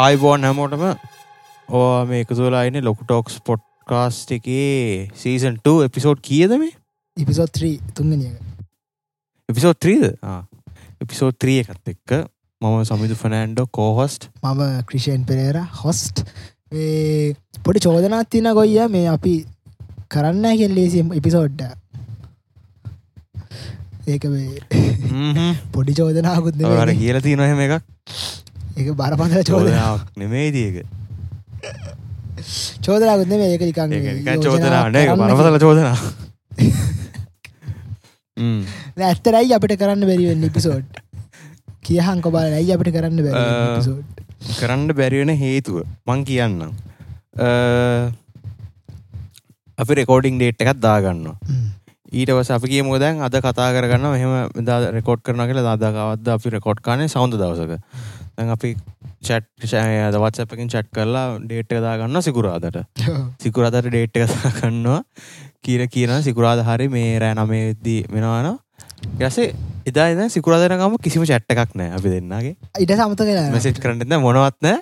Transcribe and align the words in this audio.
ආයිබෝන් 0.00 0.44
හැමෝටම 0.44 0.84
ඕ 1.68 1.88
මේ 2.06 2.20
එකතුලායින 2.24 2.78
ලොකු 2.82 3.04
ටෝක්ස් 3.04 3.34
පොට්කාස්ට 3.42 4.30
එකේ 4.32 5.08
සීසන්ට 5.14 5.66
එපිසෝඩ් 5.84 6.22
කියද 6.22 6.54
මේ? 6.56 6.72
ඉපිසෝත් 7.16 7.52
ත්‍රී 7.52 7.74
තුන්ගනියක 7.94 8.36
එපිසෝඩ් 9.48 9.78
ත්‍රීද 9.78 10.06
එපිසෝඩ් 11.00 11.38
ත්‍රිය 11.38 11.58
එකත් 11.64 11.92
එක්ක 11.92 12.16
මම 12.60 12.78
සමිදු 12.84 13.14
ෆනෑන්ඩෝ 13.16 13.66
කෝහොස්ට් 13.72 14.28
මම 14.44 14.64
ක්‍රිෂයන් 14.86 15.26
පෙරේර 15.26 15.60
හොස්ට් 15.76 16.24
පොඩි 17.64 17.80
චෝදනාත් 17.80 18.30
තින 18.30 18.50
ගොයිය 18.54 18.88
මේ 18.88 19.06
අපි 19.08 19.36
කරන්න 20.08 20.46
කෙල්ලේසිම් 20.56 21.14
එපිසෝඩ්ඩ 21.14 21.66
ඒක 24.06 24.24
මේ 24.28 24.50
පොඩි 25.74 25.94
චෝදනාකුත් 25.94 26.62
කියල 26.96 27.20
තිය 27.20 27.36
නොහෙම 27.36 27.60
එකක් 27.60 27.82
ඒක 28.76 28.88
බරපඳල 29.00 29.42
චෝදන 29.50 29.66
චෝදනාවක් 29.66 30.02
නෙමේදක 30.22 30.76
චෝදනාකුත් 32.86 33.28
නෙම 33.32 33.42
ඒක 33.46 33.62
නිකන් 33.66 34.42
චෝදනාට 34.46 34.98
බරපතල 35.20 35.58
චෝදනා 35.64 35.96
ඇත්තරයි 39.08 39.52
අපිට 39.56 39.76
කරන්න 39.82 40.08
බැරිවෙන්න 40.10 40.48
එපිසෝඩ් 40.48 41.02
කියහන් 41.88 42.22
කොබල 42.24 42.56
ඇයි 42.60 42.72
අපිට 42.76 42.94
කරන්න 42.96 43.20
බැ 43.26 43.34
කරන්න 44.60 44.94
බැරිවෙන 44.96 45.32
හේතුව 45.42 45.82
මං 46.06 46.24
කියන්නම්. 46.24 46.72
අපි 49.78 49.92
රෙකෝඩිං 50.00 50.38
ඩේට් 50.40 50.64
එකත් 50.64 50.80
දාගන්න 50.86 51.26
ඊට 52.12 52.30
වස 52.36 52.50
අපි 52.56 52.66
කිය 52.72 52.82
මුදැන් 52.82 53.20
අද 53.26 53.36
කතා 53.44 53.68
කරගන්න 53.76 54.06
මෙහම 54.14 54.64
දා 54.64 54.78
රෙකෝඩ් 54.96 55.20
කරන 55.26 55.44
කියලා 55.50 55.66
දාදාකවත්ද 55.68 56.32
අපි 56.36 56.48
රෙකෝඩ් 56.56 56.80
කානේ 56.88 57.08
සෞන්ද 57.08 57.36
දවසක. 57.36 57.72
දැන් 57.72 57.82
අපි 58.36 58.70
චට් 59.20 59.46
ෂයද 59.64 60.16
වත්සපකින් 60.16 60.68
චට් 60.68 60.88
කරලා 60.92 61.38
ඩේට් 61.40 61.72
එක 61.72 61.82
දාගන්න 61.82 62.22
සිකුරාදට. 62.22 62.78
සිකුරාදට 63.38 63.86
ඩේට් 63.86 64.16
එක 64.16 64.28
දාගන්නවා. 64.34 65.02
කියර 65.62 65.86
කියන 65.88 66.12
සිකුරාද 66.22 66.62
හරි 66.62 66.88
මේ 66.88 67.18
රෑ 67.18 67.34
නමේදී 67.36 68.04
වෙනවාන. 68.08 68.58
යසේ 69.20 69.54
එදා 69.86 70.08
එද 70.08 70.22
සිකුරාදනගම 70.28 70.96
කිසිම 70.98 71.24
චැට්ට 71.24 71.52
එකක් 71.54 71.74
නෑ 71.74 71.90
අපි 71.96 72.14
දෙන්නගේ. 72.14 72.54
ඉට 72.78 72.94
සමත 72.96 73.28
කලා 73.28 73.50
මෙසෙට් 73.50 73.78
කරන්නද 73.78 74.16
මොනවත්න 74.18 74.80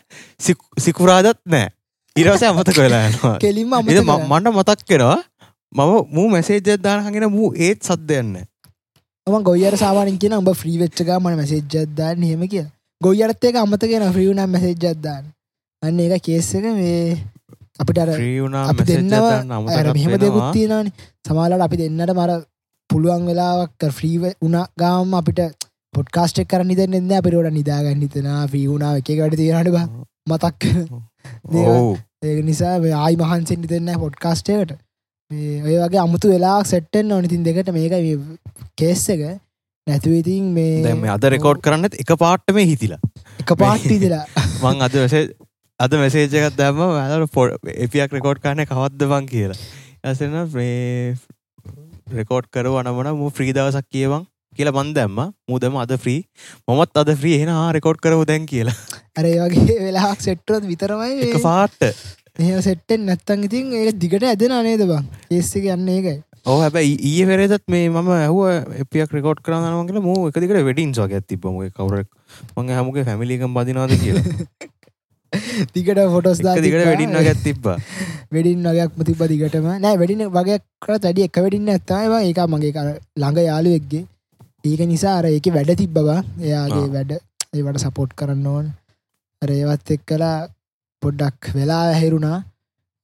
සිකුරාදත් 0.78 1.42
නෑ 1.46 1.72
ඉරවස 2.16 2.42
අමතක 2.44 2.78
වෙලා 2.78 3.02
යනවා. 3.08 3.34
කෙලින්ම 3.38 3.74
මට 3.80 4.54
මතක් 4.54 4.88
වෙනවා 4.90 5.18
මම 5.72 6.06
මූ 6.10 6.28
මැසේජ් 6.28 6.78
දානහගෙන 6.78 7.30
මූ 7.30 7.52
ඒත් 7.56 7.82
සද්දයන්න 7.82 8.38
ම 9.26 9.42
ගොයිර 9.42 9.76
සාමානින් 9.76 10.18
කියන 10.18 10.34
උඹ 10.34 10.48
්‍රී 10.56 10.78
වෙච්චක 10.80 11.10
මන 11.14 11.36
මැසේජ්ජදදාන්න 11.36 12.22
හෙම 12.24 12.44
කිය 12.48 12.64
ගොයිරත් 13.00 13.44
එක 13.44 13.56
අමත 13.56 13.82
කියෙන 13.82 14.04
්‍රියුනම් 14.10 14.40
මැසේජ්ජදදාන්න 14.48 15.24
අන්න 15.82 16.00
ඒක 16.00 16.22
කේස්සක 16.22 16.64
මේ 16.74 17.18
අපිට 17.78 17.98
අර 17.98 18.08
අපි 18.10 18.84
දෙන්නව 18.84 19.26
අර 19.70 19.86
මෙහෙම 19.94 20.14
දෙකුත් 20.16 20.48
තියෙනවානි. 20.52 20.90
සමාලට 21.24 21.62
අපි 21.62 21.76
දෙන්නට 21.76 22.12
මර 22.12 22.32
පුළුවන් 22.90 23.28
වෙලාවක් 23.28 23.86
ෆ්‍රීව 23.92 24.24
උනා 24.42 24.66
ගාම 24.76 25.14
අපිට 25.14 25.40
පොඩ්කාස්ටෙක් 25.94 26.48
කරන්න 26.48 26.74
දෙන්න 26.74 26.94
එන්න 26.94 27.12
අපිරෝට 27.12 27.52
නිදාගන්න 27.52 28.02
හිතනා 28.02 28.40
්‍රී 28.46 28.66
වුණාව 28.66 28.98
එක 29.00 29.10
වැඩ 29.16 29.36
තියෙනට 29.36 29.70
බ. 29.70 29.78
මතක් 30.26 30.62
ඒක 32.22 32.38
නිසා 32.44 32.74
ආයි 32.96 33.16
මහන්සෙන්ටි 33.16 33.68
දෙන්න 33.68 33.94
පොඩ්කාස්ටේකට 33.96 34.74
ඔය 35.66 35.76
වගේ 35.76 36.02
අමුතු 36.02 36.32
වෙලා 36.32 36.58
සෙට්ටෙන් 36.64 37.12
ඕනිතින් 37.12 37.46
දෙකට 37.46 37.70
මේක 37.72 37.94
කේස් 38.76 39.06
දැන් 39.88 40.52
මේ 40.54 40.94
මේ 40.94 41.10
අද 41.10 41.24
රෙකෝඩ් 41.34 41.60
කරන්නත් 41.64 41.94
එක 42.02 42.10
පාට්ට 42.22 42.54
මේ 42.54 42.66
හිතිලා. 42.70 43.00
එක 43.40 43.52
පාට්ටි 43.56 43.98
දෙලා 44.00 44.24
මං 44.62 44.82
අද 44.84 44.96
වැසේ 44.96 45.22
අද 45.80 45.92
මෙසේජකත් 45.96 46.56
දැම 46.56 46.80
ඇ 46.84 47.26
පො 47.32 47.46
එපියක් 47.76 48.12
රෙකෝඩ් 48.12 48.42
කාන 48.42 48.64
කවත්ද 48.64 49.08
බං 49.12 49.28
කියලා. 49.32 49.58
ඇසන 50.04 50.36
මේ 50.54 51.14
රෙකෝඩ් 52.12 52.50
කර 52.52 52.68
වනමන 52.68 53.16
මු 53.16 53.30
්‍රී 53.38 53.54
දවසක් 53.54 53.88
කියවන් 53.88 54.28
කියලා 54.56 54.76
බන් 54.76 54.92
දැම්ම. 54.94 55.18
මුදම 55.48 55.76
අද 55.78 55.96
්‍රී 55.96 56.20
මොමත් 56.68 56.96
අද 56.96 57.14
්‍රී 57.16 57.40
එෙන 57.40 57.54
රෙකෝඩ් 57.72 58.04
කරව 58.04 58.24
දැන් 58.26 58.46
කියලා. 58.46 58.76
අරේ 59.16 59.36
වගේ 59.40 59.80
වෙලාක් 59.86 60.20
සෙට්ටරත් 60.20 60.68
විතරමයි 60.68 61.32
පාට්ට 61.40 61.90
ඒ 62.38 62.62
සෙට්ටෙන් 62.62 63.06
නැත්තන් 63.06 63.44
ඉතින් 63.46 63.72
ඒ 63.74 63.92
දිගට 63.96 64.24
ඇදෙන 64.24 64.52
අනේද 64.54 64.84
බං? 64.86 65.06
ඒස්සක 65.30 65.64
යන්න 65.66 65.88
ඒකයි 65.90 66.18
ඕ 66.48 66.58
හැබැයි 66.58 66.94
ඊය 67.02 67.24
පෙරේදත් 67.26 67.64
මේ 67.68 67.88
මම 67.88 68.08
ඇහුව 68.14 68.38
එපියක් 68.82 69.10
රෙකෝඩ් 69.16 69.40
කරන්නවගේ 69.44 70.02
මූ 70.04 70.18
එකදිකට 70.28 70.64
වෙඩින් 70.68 70.94
සෝග 70.94 71.12
ඇතිබම 71.12 71.58
කවරක් 71.70 72.08
මගේ 72.56 72.76
හැමගේ 72.78 73.04
ෆැමිලිකම් 73.04 73.56
බදිනාද 73.56 73.92
කියලා. 73.98 74.24
දිගට 75.74 76.00
ෆොටස් 76.14 76.40
දිකට 76.40 76.78
වෙඩින්න 76.82 77.16
ගැත් 77.20 77.42
තිබ්බා. 77.44 77.76
වෙඩින් 78.32 78.64
වගේක් 78.66 78.96
මුතිබ 78.96 79.24
දිගටම. 79.26 79.68
නෑ 79.78 79.96
වැඩින 79.96 80.24
වගේ 80.30 80.58
කර 80.80 80.98
තඩි 80.98 81.26
එක 81.28 81.36
වැඩින්න 81.38 81.72
ඇත්තවා 81.74 82.22
ඒක 82.22 82.40
මගේ 82.48 82.72
කර 82.72 82.92
ළඟ 83.16 83.40
යාලුවෙක්ගේ 83.44 84.04
ඒක 84.64 84.84
නිසා 84.88 85.16
අර 85.18 85.28
ඒක 85.28 85.50
වැඩ 85.52 85.74
තිබ්බවා 85.76 86.20
එයාගේ. 86.42 86.86
වැඩ. 86.94 87.12
ඒවට 87.54 87.84
සපෝට් 87.84 88.14
කරන්න 88.14 88.46
ඕන්. 88.48 88.70
අර 89.42 89.50
ඒවත් 89.52 89.96
එක් 89.96 90.06
කලා 90.06 90.36
පොඩ්ඩක් 91.02 91.52
වෙලා 91.54 91.82
ඇහෙරුණා 91.90 92.38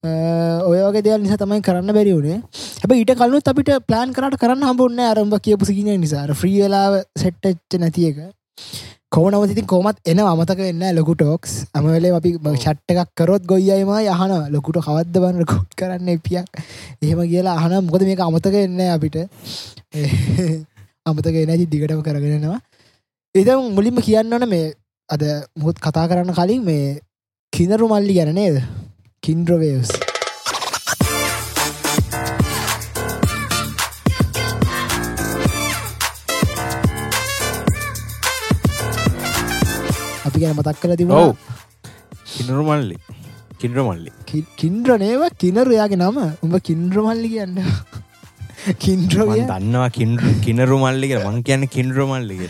ඔය 0.04 0.78
වගේ 0.78 1.02
දෙයක් 1.02 1.20
නිසා 1.20 1.38
තමයි 1.38 1.62
කරන්න 1.62 1.94
බැරි 1.96 2.12
වුණේ 2.12 2.40
හැබ 2.80 2.92
ඊට 2.92 3.12
කලුත් 3.16 3.46
අපිට 3.46 3.70
ප්ලාන් 3.88 4.12
කරට 4.12 4.36
කරන්න 4.36 4.66
හම්බුන්න 4.68 5.00
අරම්භ 5.02 5.38
කියපු 5.40 5.64
සිගන 5.64 5.88
නිසා. 5.98 6.26
ෆ්‍රී 6.34 6.58
වෙලාව 6.60 6.98
සෙට්ටච්ච 7.16 7.78
නැති 7.78 8.10
එක. 8.10 8.18
කෝනවතිතින් 9.08 9.66
කෝමත් 9.66 9.98
එන 10.04 10.20
අමතක 10.20 10.60
වෙන්න 10.60 10.84
ලොකු 10.94 11.14
ටෝක්ස් 11.14 11.54
අමවෙලේ 11.72 12.12
අපි 12.12 12.34
ෂට්ට 12.36 12.94
එකක් 12.94 13.14
කරොත් 13.14 13.46
ගොයියම 13.46 13.90
යහන 13.94 14.34
ලොකුට 14.50 14.80
කවද්ද 14.80 15.24
බන්න 15.24 15.46
කොට් 15.46 15.72
කරන්න 15.74 16.12
එපියක් 16.14 16.62
එහෙම 17.00 17.24
කියලා 17.24 17.56
අහන 17.56 17.78
මොකද 17.80 18.04
මේක 18.04 18.20
අමතක 18.20 18.60
එන්න 18.60 18.80
අපිට. 18.90 19.16
අමතක 21.08 21.36
එනැති 21.38 21.70
දිගටම 21.70 22.00
කරගෙනවා 22.02 22.60
එද 23.34 23.48
මුලින්ම 23.72 23.98
කියන්න 24.02 24.32
ඕන 24.32 24.48
මේ 24.48 24.72
අද 25.08 25.22
මුත් 25.56 25.78
කතා 25.78 26.08
කරන්න 26.08 26.34
කලින් 26.34 26.64
මේ 26.64 26.98
කිනරු 27.52 27.88
මල්ලි 27.88 28.14
ගැන 28.14 28.34
නේද? 28.34 28.58
කින්ද්‍රවේස් 29.24 29.90
අපි 40.26 40.38
ගැන 40.42 40.54
මතක් 40.58 40.76
කළ 40.82 40.92
ඔව්. 40.92 41.00
තිබුණ 41.00 41.40
කිනරු 42.34 42.62
මල්ලි 42.68 42.96
කින්ඩ්‍ර 43.60 43.80
මල්ලි 43.88 44.10
කින්ද්‍ර 44.60 44.90
නේව? 45.04 45.22
කිනරයාගේ 45.42 46.00
නම? 46.02 46.18
උඹ 46.44 46.54
කින්ද්‍රමල්ලි 46.68 47.28
කියන්න. 47.34 47.58
කින්ද්‍රවිය 48.84 49.40
මන් 49.40 49.48
දන්නවා 49.52 49.88
කිනරු 50.44 50.76
මල්ලික 50.84 51.12
මං 51.24 51.38
කියන්න 51.48 51.64
කින්ඩ්‍ර 51.74 51.98
මල්ලික 52.10 52.42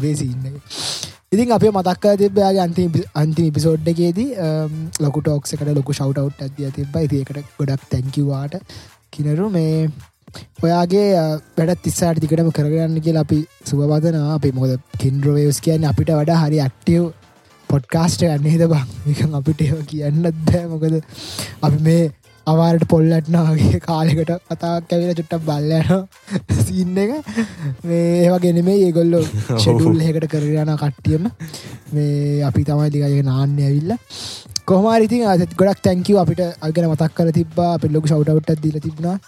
බේසින්න 0.00 0.44
ඉතින් 1.32 1.52
අපේ 1.52 1.70
මතක්ක 1.70 2.14
තිබයාගේ 2.16 2.62
අන්ති 2.62 2.82
අන්තිම 3.14 3.46
පිසෝඩ්ඩකේදී 3.50 4.30
um, 4.38 4.72
ලොකු 5.00 5.20
ටෝක්ස 5.20 5.54
එකට 5.54 5.70
ලොකු 5.72 5.94
ශවට් 5.94 6.42
ඇතිය 6.42 6.72
තිබ 6.72 6.96
ඒකට 6.98 7.38
ගොඩක් 7.58 7.86
තැංකිවාට 7.88 8.56
කිනරු 9.12 9.46
මේ 9.50 9.78
ඔයාගේ 10.62 11.06
uh, 11.16 11.32
වැඩ 11.56 11.72
තිස්සාට 11.80 12.20
තිකටම 12.20 12.52
කරගන්න 12.52 13.00
කියලා 13.00 13.24
අපි 13.26 13.40
සුවබදනවා 13.64 14.34
අපි 14.34 14.52
මොද 14.52 14.76
කින්ද්‍රවේස් 14.98 15.60
කියන්න 15.60 15.88
අපිට 15.90 16.12
වඩා 16.12 16.40
හරි 16.42 16.60
ඇක්ටව් 16.60 17.08
පොඩ්කාස්ට 17.68 18.24
ගන්නේ 18.24 18.58
ද 18.58 18.68
බං? 18.68 18.88
එක 19.08 19.20
අපිට 19.32 19.64
ඒව 19.64 19.80
කියන්නත් 19.86 20.28
බෑ. 20.42 20.64
මොකද 20.68 21.00
අපි 21.62 21.78
මේ 21.80 22.02
අවාරට 22.46 22.84
පොල්ලටනාගේ 22.88 23.80
කාලෙකට 23.80 24.32
කතාක් 24.48 24.92
ඇවිල 24.92 25.14
චුට්ටක් 25.14 25.44
බල්ලයන 25.44 25.86
සින්න 26.60 26.98
එක. 26.98 27.12
මේ 27.84 28.06
ඒවගෙන 28.22 28.60
මේ 28.64 28.78
ඒගොල්ලො 28.80 29.22
ෂඩුල් 29.56 30.02
එකට 30.08 30.28
කරගන 30.28 30.74
කට්ටියම. 30.76 31.30
මේ 31.92 32.42
අපි 32.42 32.64
තමයි 32.64 32.90
දිගය 32.90 33.22
නාන්න 33.22 33.56
ඇවිල්ල. 33.60 33.96
කොහමාරිතින් 34.64 35.26
අත් 35.28 35.56
ගොඩක් 35.56 35.82
තැංකව 35.82 36.18
අපිට 36.18 36.42
අගෙන 36.60 36.90
මතක් 36.90 37.12
කර 37.14 37.32
තිබා 37.32 37.72
අප 37.74 37.88
ලොක 37.88 38.06
ෂවට්ටත් 38.06 38.62
දිල 38.62 38.78
තිබුණා. 38.80 39.18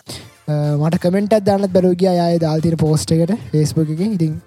මට 0.77 1.01
කමෙන්ටත් 1.01 1.41
දන්නත් 1.43 1.73
බැලෝගිය 1.73 2.09
අය 2.19 2.39
දාල්තින 2.39 2.77
පෝස්්ට 2.77 3.13
එකට 3.13 3.33
ෆේස්බුක 3.51 3.89
ඉතින් 3.91 4.41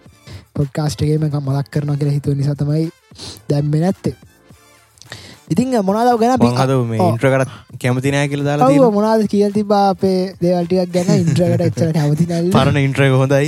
පොඩ්කාස්ට්ගේම 0.54 1.30
මලක් 1.30 1.68
කරන 1.72 1.96
කියලා 1.96 2.14
හිතුව 2.14 2.36
නිසතමයි 2.36 2.90
දැම්ම 3.50 3.78
නැත්තේ 3.78 4.16
ඉතින් 5.54 5.68
මොනාදාව 5.90 6.18
ගැන 6.22 6.34
හද 6.36 6.72
මේ 6.92 7.00
ඔව්. 7.00 7.10
ඉන්ට්‍ර 7.14 7.28
කරත් 7.34 7.50
කැමතිනෑ 7.82 8.28
කියල 8.32 8.44
දාලා 8.48 8.68
තියෙනවා. 8.70 8.96
මොනාද 8.98 9.22
කියල් 9.34 9.52
තිබා 9.58 9.86
අපේ 9.94 10.20
දේවල්ටියක් 10.44 10.90
ගැන 10.96 11.10
ඉන්ට්‍රකට 11.24 11.62
එච්චර 11.68 11.90
නැවති 11.98 12.26
නැල්ල. 12.32 12.52
පරණ 12.58 12.80
ඉන්ට්‍රක 12.84 13.14
හොඳයි. 13.24 13.48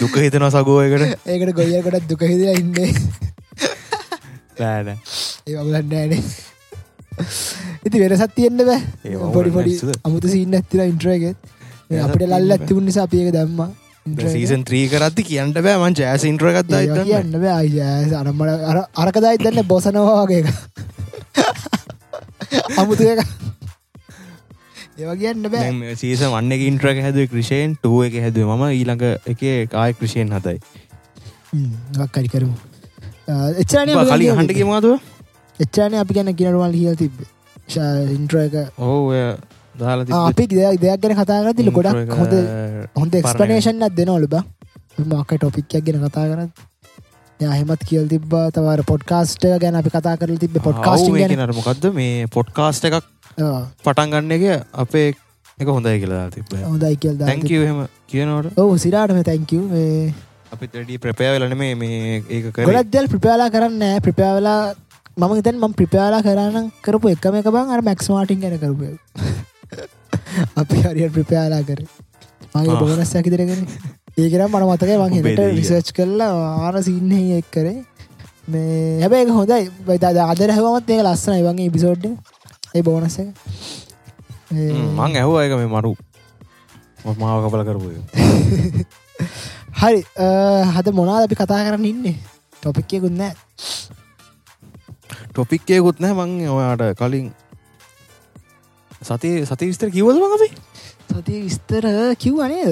දුක 0.00 0.14
හිතනවා 0.24 0.50
සගෝයකට 0.54 1.28
ඒකට 1.32 1.52
ගොයකට 1.58 2.08
දුක 2.10 2.22
හිදලා 2.32 2.56
ඉන්නේ. 2.62 2.90
ෑනේ 4.60 4.96
ඉති 7.86 7.96
වෙනසත් 8.02 8.34
තියෙන්න්න 8.36 8.64
බෑ. 8.68 8.80
පොඩි 9.36 9.50
පොඩි? 9.56 9.72
අමුතු 10.06 10.28
සින්න 10.32 10.54
ඇතිර 10.58 10.80
ඉන්ට්‍රගෙත් 10.84 11.36
අපිට 12.04 12.28
ලල්ල 12.28 12.54
ඇතිවුණ 12.56 12.86
නිසා 12.88 13.04
අපියක 13.08 13.32
දැම්ම 13.36 13.60
සීසන් 14.28 14.64
ත්‍රී 14.64 14.86
කරත්ති 14.88 15.22
කියන්නට 15.24 15.60
බෑ 15.60 15.78
මං 15.78 15.94
ජෑස 15.96 16.24
ඉන්ට්‍ර 16.24 16.52
එකක්ද 16.52 16.72
ඒවා 16.76 17.04
කියන්න 17.04 17.36
බෑ 17.38 18.16
අරමට 18.22 18.98
අරකදයි 18.98 19.36
දන්න 19.38 19.66
බොසනවා 19.66 20.24
වගේ 20.24 20.42
අමුතු 22.76 23.04
එක. 23.04 23.20
ඒවා 24.98 25.16
කියන්න 25.16 25.46
බෑ. 25.46 25.94
සීස 25.96 26.24
වන්න 26.24 26.52
ඉන්ට්‍රක 26.60 27.00
හැද 27.04 27.20
ක්‍රෂයෙන් 27.28 27.76
ටුව 27.76 28.08
එක 28.08 28.18
හැද 28.24 28.40
ම 28.40 28.64
ඊළඟ 28.68 29.04
එක 29.26 29.46
කාය 29.70 29.94
ක්‍රෂයෙන් 29.94 30.32
හතයි. 30.32 30.58
ගක්කරි 31.94 32.28
කරමු. 32.28 32.56
එච්චානය 33.56 33.96
කලින් 34.02 34.36
හන්ට 34.36 34.52
කිමාතුව 34.52 34.98
එච්චානය 35.58 35.98
අපි 35.98 36.14
ගැන 36.14 36.34
කියනවල් 36.34 36.74
හිල් 36.74 36.96
තිබ 36.96 37.24
ඉන්ට්‍ර 38.10 38.44
එක. 38.46 38.54
ඕ 38.78 39.00
දාලා 39.08 39.51
අපි 39.74 40.46
දෙයක් 40.48 41.00
ගැන 41.00 41.16
කතාගරතිල 41.16 41.70
ගොඩක් 41.70 42.12
හොඳ 42.14 42.34
හොඳ 42.96 43.14
එක්ස්පනේෂන් 43.14 43.82
අත් 43.82 43.94
දෙනවලු 43.94 44.28
බ 44.28 44.42
මක 44.98 45.30
ටොපික්යක් 45.36 45.84
ගැන 45.84 46.02
කතා 46.02 46.26
කරත් 46.26 46.68
හෙමත් 47.40 47.84
කියල් 47.84 48.08
තිබ 48.08 48.28
තවර 48.52 48.84
පොඩ්කාස්ට 48.84 49.46
ගැන 49.58 49.76
අපි 49.76 49.90
කතා 49.90 50.16
කර 50.16 50.36
තිබ 50.38 50.58
පොඩ්කාස්ට 50.60 51.08
නරමකක්ද 51.36 51.88
මේ 51.92 52.26
පොඩ්කාස්ට 52.28 52.84
එකක් 52.84 53.00
පටන් 53.82 54.12
ගන්න 54.12 54.32
එක 54.32 54.66
අපේ 54.76 55.08
එක 55.58 55.68
හොඳයි 55.68 55.96
කියලා 55.98 56.26
තිබ 56.30 56.52
හොඳයි 56.64 56.96
කියල් 56.98 57.16
දැකම 57.18 57.82
කියනවට 58.08 58.58
ඔහු 58.58 58.78
සිරාටම 58.78 59.22
තැංකව 59.22 59.74
අපි 60.52 60.68
ටඩි 60.68 61.00
ප්‍රපෑවලන 61.00 61.56
මේ 61.56 61.74
මේ 61.76 62.22
ඒක 62.30 62.50
ගොඩක් 62.54 62.92
දෙල් 62.92 63.08
ප්‍රපයාලා 63.08 63.50
කරන්න 63.50 64.02
ප්‍රපයාවලා 64.02 64.58
මම 65.16 65.40
තන් 65.40 65.58
ම 65.60 65.72
ප්‍රපයාලා 65.74 66.22
කරන්න 66.22 66.68
කරපු 66.82 67.14
එකම 67.14 67.40
එක 67.40 67.50
බං 67.50 67.74
අර 67.74 67.80
මැක්ස්මාටින් 67.82 68.44
ගැන 68.44 68.58
කරපු 68.58 68.92
අපි 70.56 70.82
හරියට 70.82 71.14
ප්‍රපයාලා 71.14 71.62
කර. 71.62 71.80
මගේ 72.54 72.76
බෝනස් 72.80 73.14
ඇකිතරගෙන 73.14 73.66
ඒකරම් 74.16 74.50
මන 74.50 74.68
මතකයි 74.68 74.98
මං 74.98 75.12
හිට 75.16 75.40
රිසර්ච් 75.52 75.92
කරලා 75.92 76.32
ආර 76.60 76.82
සින්න 76.82 77.12
එක් 77.38 77.50
කරේ. 77.50 77.78
මේ 78.48 79.00
හැබැයි 79.00 79.30
හොඳයි. 79.30 79.64
බයිතා 79.86 80.26
ආදර 80.26 80.50
හැවමත් 80.50 80.90
ඒක 80.90 81.04
ලස්සන 81.04 81.42
වගේ 81.48 81.70
බිසෝඩ් 81.70 82.04
ඒ 82.74 82.82
බෝනස 82.82 83.18
මං 84.50 85.16
ඇහෝ 85.16 85.38
ඒක 85.40 85.54
මේ 85.56 85.70
මරු. 85.74 85.94
මාව 87.18 87.38
කපල 87.44 87.62
කරපුය 87.66 87.96
හරි 89.80 90.00
හද 90.70 90.86
මොනාද 90.94 91.24
අපි 91.26 91.34
කතා 91.34 91.64
කරන්න 91.66 91.84
ඉන්නේ? 91.84 92.16
ටොපික්කයකුත් 92.54 93.10
නෑ 93.12 93.34
ටොපික්කයකුත් 95.30 95.98
නෑ 95.98 96.14
මං 96.14 96.32
ඔයාට 96.46 96.94
කලින් 96.94 97.32
සති 99.02 99.30
සති 99.44 99.70
විස්තර 99.70 99.90
කිවද 99.90 100.16
මඟපි 100.16 100.48
සතිය 101.12 101.40
විස්තර 101.46 101.84
කිව්වනේද 102.16 102.70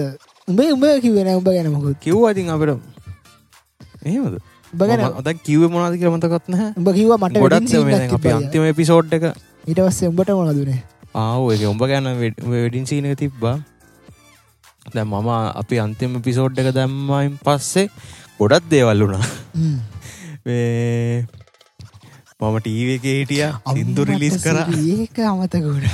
උඹේ 0.49 0.71
උඹ 0.75 0.87
කිවෙන 1.05 1.33
උඹ 1.35 1.49
ගැනමකුත් 1.49 1.99
කිව් 2.01 2.23
අතින් 2.27 2.49
අපට 2.51 2.71
එහෙමද? 4.03 4.39
බගෙන 4.73 5.01
අද 5.03 5.29
කිව 5.43 5.67
මොනාද 5.69 5.99
කියල 5.99 6.11
මතකත්න 6.13 6.55
උඹ 6.77 6.89
කිව 6.95 7.11
මට 7.17 7.43
ගොඩක් 7.43 8.15
අපි 8.19 8.33
අන්තිම 8.37 8.71
එපිසෝඩ් 8.71 9.13
එක. 9.13 9.27
ඊට 9.67 9.81
පස්සේ 9.81 10.11
උඹට 10.13 10.33
මොනදුනේ 10.39 10.81
ආව 11.15 11.51
එක 11.55 11.67
උඹ 11.73 11.83
ගැන 11.91 12.07
වෙඩින් 12.55 12.87
සීනක 12.87 13.19
තිබ්බා. 13.19 13.57
දැ 14.87 15.05
මම 15.05 15.29
අපි 15.63 15.77
අන්තිම 15.79 16.23
පිසෝඩ් 16.23 16.59
එක 16.59 16.73
දැම්මයින් 16.79 17.37
පස්සේ 17.45 17.91
ගොඩත් 18.39 18.71
දේවල් 18.71 19.05
වුණා 19.05 19.25
මම 22.41 22.57
ටීව 22.65 22.89
එක 22.97 23.05
හිටිය 23.05 23.47
සිින්දු 23.73 24.03
රිලිස් 24.09 24.37
කර. 24.45 24.57
ඒක 24.73 25.17
අමතකුණ 25.31 25.85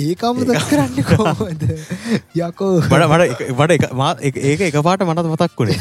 ඒක 0.00 0.20
අමත 0.28 0.50
කරන්න 0.70 0.98
කොමද 1.10 1.62
යකෝ. 2.38 2.76
බඩ 2.90 3.04
බඩ 3.12 3.50
බඩ 3.58 3.82
මා 4.00 4.12
ඒක 4.22 4.60
එක 4.68 4.76
පාට 4.88 5.02
මනත් 5.06 5.26
මතක් 5.32 5.58
වුණේ. 5.58 5.80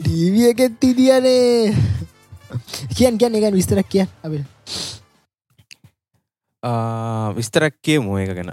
ටීව 0.00 0.34
එකෙත් 0.50 0.80
ඉදියනේ 0.88 1.76
කියන් 2.96 3.14
කියන්න 3.20 3.36
එක 3.36 3.52
විස්තරක් 3.58 3.88
කිය 3.92 4.06
අප 4.24 4.32
විස්තරක් 7.36 7.74
කියමු 7.84 8.16
ඒක 8.22 8.32
ගැන. 8.40 8.50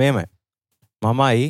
මේමයි 0.00 0.24
මමයි 1.02 1.44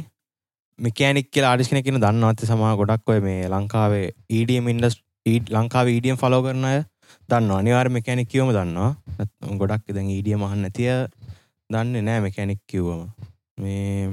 මිකෑනික් 0.79 1.31
කියලා 1.31 1.51
ආඩිස් 1.53 1.71
කෙනෙක් 1.71 1.85
කියන 1.87 2.01
දන්නවත් 2.03 2.47
සමහර 2.47 2.77
ගොඩක් 2.77 3.09
ඔය 3.09 3.21
මේ 3.21 3.47
ලංකාවේ 3.49 4.07
EDM 4.31 4.69
ඉන්ඩස් 4.69 4.97
e- 5.27 5.47
ලංකාවේ 5.51 5.97
EDM 5.99 6.19
ෆලෝ 6.19 6.43
කරන 6.43 6.65
අය 6.65 6.81
දන්නවා. 7.29 7.59
අනිවාර්ය 7.59 7.91
මෙකැනික් 7.91 8.29
කිව්වම 8.29 8.51
දන්නවා. 8.51 8.91
ගොඩක් 9.61 9.95
දැන් 9.95 10.11
EDM 10.11 10.43
අහන්න 10.43 10.65
නැතිය 10.67 10.91
දන්නේ 11.71 12.03
නෑ 12.03 12.21
මෙකැනික් 12.21 12.61
කිව්වම. 12.67 13.07
මේ 13.59 14.11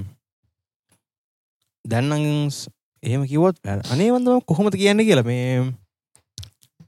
දැන් 1.85 2.09
නම් 2.09 2.49
එහෙම 3.03 3.25
කිව්වොත් 3.25 3.57
අනේ 3.65 4.11
වන්දම 4.11 4.45
කොහොමද 4.45 4.77
කියන්නේ 4.77 5.05
කියලා. 5.05 5.25
මේ 5.25 5.73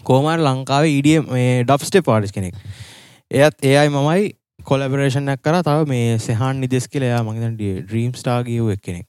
කොහොම 0.03 0.29
හරි 0.29 0.43
ලංකාවේ 0.43 0.93
EDM 0.99 1.33
මේ 1.33 1.63
ඩබ් 1.63 1.81
ස්ටෙප් 1.81 2.07
ආටිස් 2.07 2.31
කෙනෙක්. 2.31 2.53
එයත් 3.31 3.57
එයයි 3.63 3.89
මමයි 3.89 4.29
කොලබරේෂණයක් 4.63 5.41
කර. 5.41 5.57
තව 5.61 5.89
මේ 5.89 6.19
සෙහන් 6.19 6.61
නිදෙස් 6.61 6.87
කියලා 6.87 7.23
මගේ 7.23 7.51
ඩ්‍රීම් 7.55 8.13
ස්ටා 8.13 8.39
ගියව් 8.43 8.69
එක් 8.69 8.81
කෙනෙක් 8.81 9.07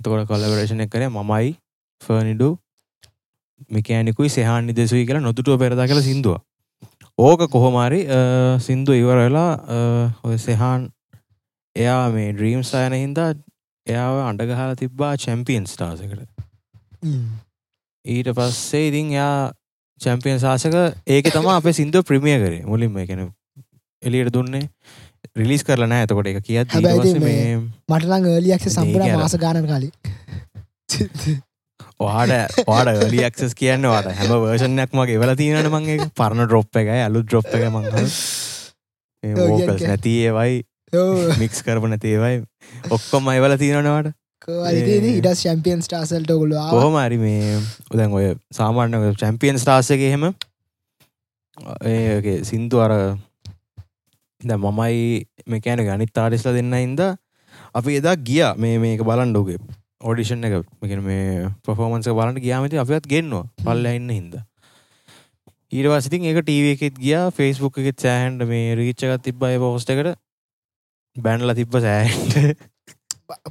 තකොට 0.00 0.26
කොලබරේෂණ 0.26 0.80
එක 0.80 0.90
කරේ 0.90 1.10
මමයි 1.10 1.54
ෆර්නිඩු 2.02 2.50
මිකෑනිකුයි 3.70 4.30
සෙහාන් 4.30 4.66
නිදෙසුයි 4.66 5.06
කියලා 5.06 5.22
නොතුටුව 5.22 5.58
පෙරදා 5.58 5.86
කළ 5.86 6.02
සිින්දුව. 6.02 6.38
ඕක 7.18 7.40
කොහොමාරි 7.48 8.00
සින්දු 8.60 8.92
ඉවර 8.94 9.18
වෙලා 9.18 9.50
ඔය 10.24 10.38
සෙහාන් 10.38 10.88
එයා 11.76 12.04
මේ 12.10 12.32
ඩ්‍රීම් 12.32 12.62
සයන 12.64 12.94
හින්දා 12.94 13.30
එයාව 13.86 14.20
අඩගහලා 14.22 14.74
තිබ්බා 14.76 15.12
චැම්පියන් 15.16 15.66
ස්ටාසකට 15.66 16.20
ඊට 18.04 18.30
පස්සේ 18.32 18.84
ඉතින් 18.88 19.10
එයා 19.10 19.52
චැම්පියන් 20.00 20.38
සාසක 20.38 20.78
ඒක 21.08 21.26
තම 21.28 21.50
අපේ 21.50 21.72
සිින්දුව 21.72 22.04
ප්‍රමිය 22.04 22.38
කරේ. 22.38 22.62
මුලින්ම 22.64 22.96
එකන 22.98 23.26
එලියට 24.02 24.32
දුන්නේ 24.32 24.70
රිලිස් 25.38 25.64
කරලා 25.64 25.88
නෑ 25.88 26.06
එතකොට 26.06 26.30
එක 26.30 26.40
කියත් 26.44 26.78
මටලං 26.78 28.30
ඒලියක්ෂ 28.30 28.72
සම්පර 28.72 29.06
මාස 29.14 29.36
ගානන 29.38 29.68
කාලි 29.68 29.92
ඔහට 31.98 32.62
පාඩ 32.66 32.92
ගලියක්සස් 33.02 33.54
කියන්න 33.58 33.86
වාට 33.86 34.10
හැම 34.12 34.34
වර්ෂණයක් 34.36 34.94
මගේ 34.94 35.20
වෙල 35.22 35.34
තියනට 35.36 35.70
මගේ 35.72 36.08
පරණ 36.14 36.46
ඩ්‍රොප් 36.46 36.80
එක 36.82 36.92
අලු 36.96 37.24
ඩ්‍රොප් 37.24 37.48
එක 37.50 37.66
මං 37.68 37.88
ඕකස් 39.46 39.84
නැති 39.84 40.14
ඒවයි 40.24 40.62
මික්ස් 41.40 41.62
කරපන 41.62 41.98
තේවයි 41.98 42.42
ඔක්කොම 42.90 43.28
අයිවල 43.28 43.56
තියෙනනවාට 43.58 44.14
ඉට 44.48 45.30
චම්පියන් 45.36 45.82
ස්ටාසල්ට 45.82 46.30
ගොල 46.32 46.54
කොහොමරි 46.70 47.18
මේ 47.18 47.56
උදැන් 47.90 48.14
ඔය 48.14 48.28
සාමාන්‍ය 48.52 49.14
චැම්පියන් 49.16 49.58
ස්ටාසක 49.58 49.98
එහෙම 50.00 50.30
ඒ 51.84 52.38
සින්දු 52.44 52.80
අර 52.80 52.94
ද 54.40 54.54
මමයි 54.56 55.26
මේකෑන 55.46 55.82
ගනිත් 55.82 56.12
තාරිස්ල 56.12 56.54
දෙන්න 56.54 56.74
ඉද 56.74 57.00
අපි 57.74 57.98
එදා 57.98 58.16
ගිය. 58.18 58.44
මේ 58.56 58.78
මේක 58.78 59.02
බලන්ඩෝගේ 59.02 59.58
ඕඩිෂන් 60.00 60.44
එක. 60.44 60.62
මෙකන 60.80 61.02
මේ 61.02 61.50
පොෆෝමන්ස 61.64 62.06
බලට 62.08 62.38
ගියාමති 62.40 62.78
අපත් 62.78 63.06
ගෙන්නවා. 63.06 63.50
පල්ල 63.58 63.86
ඉන්න 63.90 64.08
හිද 64.10 64.38
ඊට 65.70 65.86
වසිතින් 65.86 66.24
ඒක 66.24 66.40
ටීව 66.44 66.72
එකෙත් 66.72 66.96
ගිය. 66.96 67.18
ෆෙස්බුක් 67.32 67.78
එකෙත් 67.78 67.98
සෑහන්ට 67.98 68.46
මේ 68.46 68.74
රීච්චකත් 68.74 69.22
තිබ්බයි 69.22 69.58
පෝස්ට 69.58 69.90
එකට. 69.90 70.16
බැන්ල 71.16 71.54
තිබ්බ 71.54 71.74
සෑහන්ට 71.78 72.66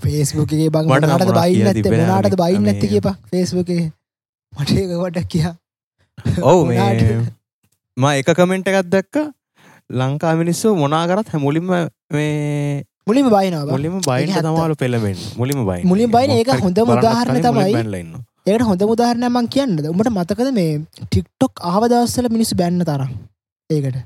ෆේස්බුකගේ 0.01 0.70
බං 0.72 0.88
මට 0.89 1.34
බයින්න 1.36 1.67
නටද 1.70 2.38
බයින්න 2.39 2.70
ඇති 2.72 2.89
කියප 2.89 3.08
ෆේස්බුකේ 3.32 3.91
මට 4.53 4.70
ඒක 4.74 4.94
වඩක් 4.96 5.27
කියා. 5.29 5.53
ඔවු 6.41 6.65
මේ 6.70 7.20
ම 7.98 8.08
එක 8.12 8.32
කමෙන්ට් 8.34 8.72
එකත් 8.72 8.89
දැක්ක 8.89 9.20
ලංකා 9.89 10.36
මිනිස්සු 10.44 10.75
මොනා 10.84 11.03
කරත් 11.08 11.34
හැමුලින්ම 11.34 11.75
මේ 12.13 12.86
මුලිම 13.08 13.29
බයිනවා 13.36 13.75
මුලිම 13.75 14.00
බයින 14.08 14.34
තමාලු 14.48 14.75
පෙළමෙන් 14.75 15.20
මුලිම 15.41 15.62
බයි 15.70 15.84
මුලින් 15.91 16.12
බයින 16.12 16.39
ඒක 16.39 16.56
හොඳ 16.65 16.82
මුදාහරණ 16.94 17.46
තමයි 17.46 18.25
ඒට 18.50 18.63
හොඳ 18.67 18.84
මුදාහරණය 18.89 19.29
මං 19.29 19.48
කියන්නද? 19.53 19.79
උඹට 19.91 20.10
මතකද 20.12 20.50
මේ 20.58 20.74
ටික්ටොක් 21.00 21.63
ආවදවස්සල 21.72 22.27
මිනිස්සු 22.36 22.56
බැන්න 22.62 22.84
තරම්? 22.89 23.12
ඒකට. 23.70 23.98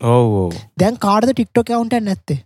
ඕ 0.00 0.48
දැන් 0.82 0.96
කාඩද 1.04 1.32
ටික්ටොක් 1.32 1.66
කවුන්ට 1.70 1.96
නැත්තේ? 2.06 2.38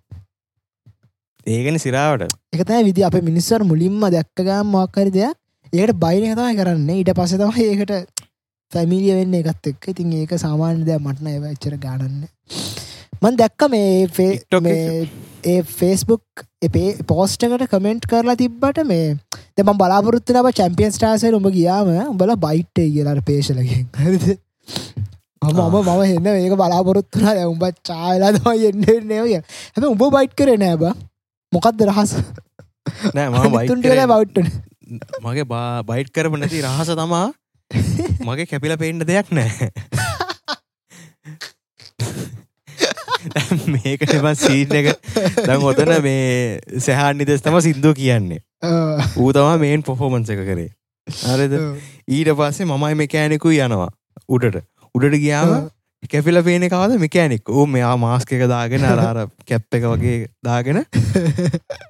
ඒගෙන 1.46 1.78
සිරාවට. 1.84 2.34
එකතයි 2.54 2.80
විදි 2.88 3.06
අප 3.08 3.18
මිනිස්සර 3.28 3.66
මුලින්ම 3.70 4.00
දැක්කගම් 4.16 4.74
මක්කරි 4.74 5.14
දෙයක්. 5.18 5.36
ඒකට 5.72 6.00
බයින 6.04 6.26
තමයි 6.32 6.58
කරන්න. 6.60 6.90
ඊට 6.96 7.14
පස 7.20 7.36
තමයි 7.42 7.68
ඒකට 7.68 8.17
ෆැමිලිය 8.72 9.14
වෙන්න 9.14 9.34
එකත් 9.34 9.66
එක්ක. 9.66 9.88
ඉතින් 9.88 10.12
ඒක 10.14 10.32
සාමාන්‍ය 10.38 10.84
දෙයක්. 10.84 11.00
මටන 11.00 11.26
ඒව 11.28 11.44
එච්චර 11.46 11.76
ගානන්න 11.78 12.28
මන් 13.22 13.36
දැක්ක 13.36 13.62
මේ 13.70 14.08
ඒ 15.44 15.62
ෆේස්බුක් 15.70 16.44
එපේ 16.62 16.90
පෝස්ටකට 17.04 17.64
කමෙන්ට් 17.68 18.06
කරලා 18.06 18.36
තිබ්බට 18.36 18.82
මේ 18.86 19.16
දෙම 19.56 19.72
බලාපොරත්තු 19.74 20.36
ම 20.36 20.50
චැම්පියන් 20.52 20.92
ස්ටාසය 20.92 21.32
උඹ 21.32 21.48
ගියාම 21.50 21.90
උඹල 22.04 22.34
බයිට්ටේ 22.38 22.88
කියලාට 22.88 23.24
පේශලකින් 23.24 23.88
හරිද? 23.96 24.26
අම 25.42 25.58
අම 25.58 25.76
මම 25.78 26.04
හෙන්න 26.04 26.28
ඒක 26.34 26.54
බලාපොරොත්තුනා 26.54 27.34
උඹත් 27.46 27.82
චායලා 27.82 28.32
තම 28.34 28.48
එන්න 28.68 28.86
නව 29.08 29.42
හැම 29.74 29.90
උඹ 29.90 30.04
බයිට් 30.10 30.34
කර 30.34 30.54
නෑබ 30.56 30.86
මොකක්ද 31.52 31.84
රහස? 31.86 32.14
නෑ 33.14 33.28
මම 33.28 33.50
බයිට් 33.52 33.82
කරේ- 33.82 34.08
බෞට්ට 34.08 34.38
මගේ 35.22 35.46
බා 35.46 35.82
බයිට් 35.84 36.14
කරප 36.14 36.38
නැති 36.38 36.62
රහස 36.64 36.94
තමා 36.94 37.26
මගේ 38.28 38.48
කැපිල 38.52 38.76
පේන්ට 38.84 39.08
දෙයක් 39.10 39.28
නෑ. 39.38 39.70
මේකට 43.74 44.12
සීට 44.40 44.74
එක. 44.80 44.88
දැන් 45.46 45.64
ඔතන 45.70 45.92
මේ 46.06 46.58
සැහන් 46.86 47.18
නිදෙස් 47.22 47.42
තම 47.44 47.58
සිින්දුව 47.66 47.94
කියන්නේ. 48.00 48.40
ඌ 49.22 49.30
තමා 49.36 49.56
මේන් 49.64 49.82
පොෆෝමන්ස 49.88 50.30
එක 50.34 50.44
කරේ. 50.50 50.70
අරද 51.32 51.52
ඊට 52.16 52.30
පස්සේ 52.38 52.68
මමයි 52.68 52.94
මෙකෑනෙකු 53.02 53.48
යනවා. 53.56 53.90
උඩට. 54.28 54.62
උඩට 54.94 55.20
ගියාම 55.24 55.50
කැපිල 56.06 56.38
පේන 56.46 56.62
කවද 56.72 56.98
මෙකෑනෙක් 57.02 57.50
මෙයා 57.68 57.94
මාස්ක 57.98 58.32
එක 58.32 58.42
දාගෙන 58.50 58.84
අරාර 58.90 59.18
කැප් 59.44 59.78
එක 59.78 59.84
වගේ 59.84 60.18
දාගෙන 60.46 60.78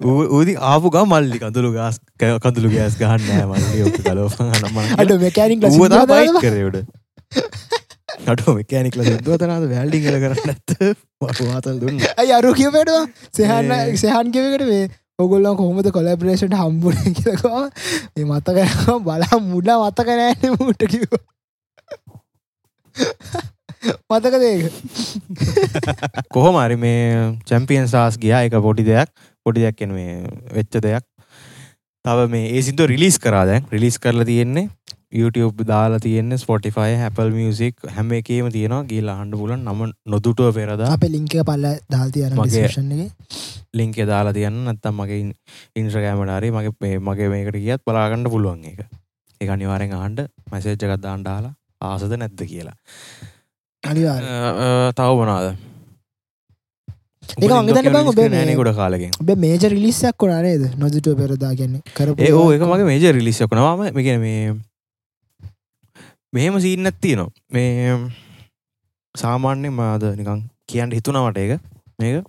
ඌදි 0.03 0.55
ආපු 0.71 0.91
ගා 0.91 1.05
මල්ලි 1.05 1.41
කඳුළු 1.43 1.73
ගස් 1.75 1.99
කඳුළු 2.19 2.71
ගෑස් 2.75 2.97
ගහන්න 2.97 3.51
මල්ලි. 3.51 3.91
අනම 4.09 4.79
අඩ 5.03 5.13
මෙකෑනික් 5.25 5.67
ඌතා 5.71 6.05
බයිට් 6.13 6.41
කරයුට 6.45 6.79
අඩු 8.33 8.55
මෙකෑනික්ල 8.61 9.05
සිදුවතනාද 9.11 9.69
වැල්ඩි 9.75 10.01
කල 10.07 10.17
කරන්න 10.25 10.55
ඇත්ත 10.55 10.71
වාතල් 11.43 11.77
දුන්න. 11.83 12.01
ඇයි 12.17 12.33
අරු 12.39 12.55
කියපටවා 12.61 13.05
සහන්න 13.37 13.95
සහන් 13.97 14.33
කිවකට 14.39 14.67
මේ 14.71 14.89
ඔගොල්ලන් 15.19 15.57
කොහොමද 15.61 15.91
කොලබරේෂට 15.99 16.57
හම්බුණ 16.63 17.21
කියලකවා 17.21 17.67
මේ 18.17 18.25
මතක 18.25 18.59
බලා 19.07 19.41
මුඩා 19.53 19.79
මතක 19.85 20.19
නෑන 20.23 20.59
මුට 20.65 20.83
කිව 20.95 21.07
මතක 23.83 24.35
දේක 24.43 24.63
කොහොමරි 26.31 26.77
මේ 26.77 27.39
චැම්පියන් 27.47 27.87
සාස් 27.87 28.19
ගියා. 28.19 28.43
එක 28.45 28.53
පොඩි 28.63 28.85
දෙයක්. 28.85 29.09
පොඩි 29.47 29.61
දෙයක් 29.61 29.83
එන 29.83 29.93
මේ 29.93 30.23
වෙච්ච 30.53 30.81
දෙයක්. 30.81 31.05
තව 32.05 32.29
මේ 32.29 32.51
ඒ 32.51 32.63
සිින්දුව 32.63 32.87
රිලිස් 32.87 33.19
කරා 33.19 33.45
දැන්. 33.47 33.65
රිලිස් 33.73 33.99
කරලා 33.99 34.25
තියෙන්නේ 34.25 34.69
YouTube 35.15 35.65
දාලා 35.65 35.99
තියෙන්නේ 35.99 36.39
ස්පොටිෆයි 36.39 36.97
හැපල් 36.97 37.31
මියසික් 37.33 37.87
හැම 37.97 38.11
එකේම 38.13 38.51
තියෙනවා. 38.51 38.83
ගිල්ලා 38.85 39.17
හන්ඩ 39.21 39.37
පුලන් 39.37 39.65
නම 39.65 39.81
නොදුටුව 40.07 40.55
පෙරදා. 40.55 40.93
අප 40.93 41.05
ලිංක 41.09 41.37
පල්ල 41.45 41.67
දාල්තියන 41.91 42.35
ශන්නේ 42.69 43.11
ලිංකේ 43.75 44.07
දාලා 44.07 44.33
තියන්න. 44.33 44.65
නැත්තම් 44.65 44.95
මගේ 44.95 45.21
ඉන්ස්්‍රගෑමටරි 45.77 46.51
මගේ 46.51 46.75
මේ- 46.81 47.01
මගේ 47.01 47.29
මේකට 47.29 47.57
කියත් 47.59 47.83
බලාගන්න 47.87 48.31
පුළුවන් 48.31 48.65
එක 48.65 48.85
එක 49.41 49.49
අනිවාරෙන් 49.49 49.93
ආන්ඩ 49.95 50.21
මැසේජ්ජකත් 50.51 51.03
දාන්ඩාලා 51.03 51.55
ආසද 51.81 52.13
නැද්ද 52.17 52.41
කියලා 52.45 52.77
අනිවාර 53.91 54.23
තව 54.99 55.11
මං 55.19 55.31
හිතන්නේ 57.69 57.93
බං 57.93 58.09
ඔබේ 58.13 58.55
ගොඩ 58.61 58.73
කාලකින්? 58.77 59.11
ඔබ 59.21 59.31
මේජ 59.45 59.65
රිලිස්සක් 59.75 60.17
කොනා 60.17 60.43
නේද? 60.43 60.65
නොදුටුව 60.79 61.19
පෙරදා 61.21 61.53
ගැන්නේ 61.55 61.83
කරපු 61.97 62.23
ඒ 62.23 62.33
ඕ 62.33 62.49
එක. 62.53 62.63
මගේ 62.63 62.89
මේජ 62.91 63.13
රිලිස්සක් 63.13 63.53
නවාම 63.53 63.85
මේගෙන 63.95 64.21
මේ 64.21 64.55
මෙහෙම 66.33 66.61
සීන්නත් 66.61 67.01
තියනවා. 67.01 67.31
මේ 67.53 67.99
සාමාන්‍ය 69.15 69.71
මාද 69.71 70.05
නිකං 70.19 70.45
කියන්න 70.67 70.93
හිතුනවට 70.93 71.39
ඒක. 71.39 71.61
මේක. 71.99 72.25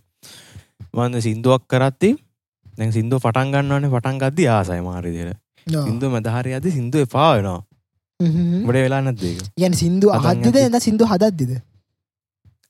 මන්ද 0.94 1.22
සිින්දුවක් 1.22 1.64
කරත්ති 1.68 2.12
දැන් 2.78 2.92
සිින්දුව 2.92 3.24
පටන් 3.24 3.52
ගන්නවනේ 3.54 3.92
පටන් 3.92 4.22
ගද්දි 4.24 4.48
ආසයි 4.50 4.82
මාරිදියට. 4.82 5.40
සිින්දුව 5.68 6.16
මැදහරි 6.16 6.56
අද 6.58 6.66
සිින්දුව 6.70 7.08
එපා 7.08 7.32
වෙනවා. 7.36 7.60
හ්ම්. 7.60 7.69
ගොඩ 8.20 8.78
වෙලා 8.78 9.02
නැත්දේක 9.02 9.44
යන 9.58 9.76
සිින්දු 9.76 10.08
ගත්තේ. 10.14 10.64
එද 10.66 10.74
සිින්දු 10.82 11.06
හදද්දිද 11.08 11.52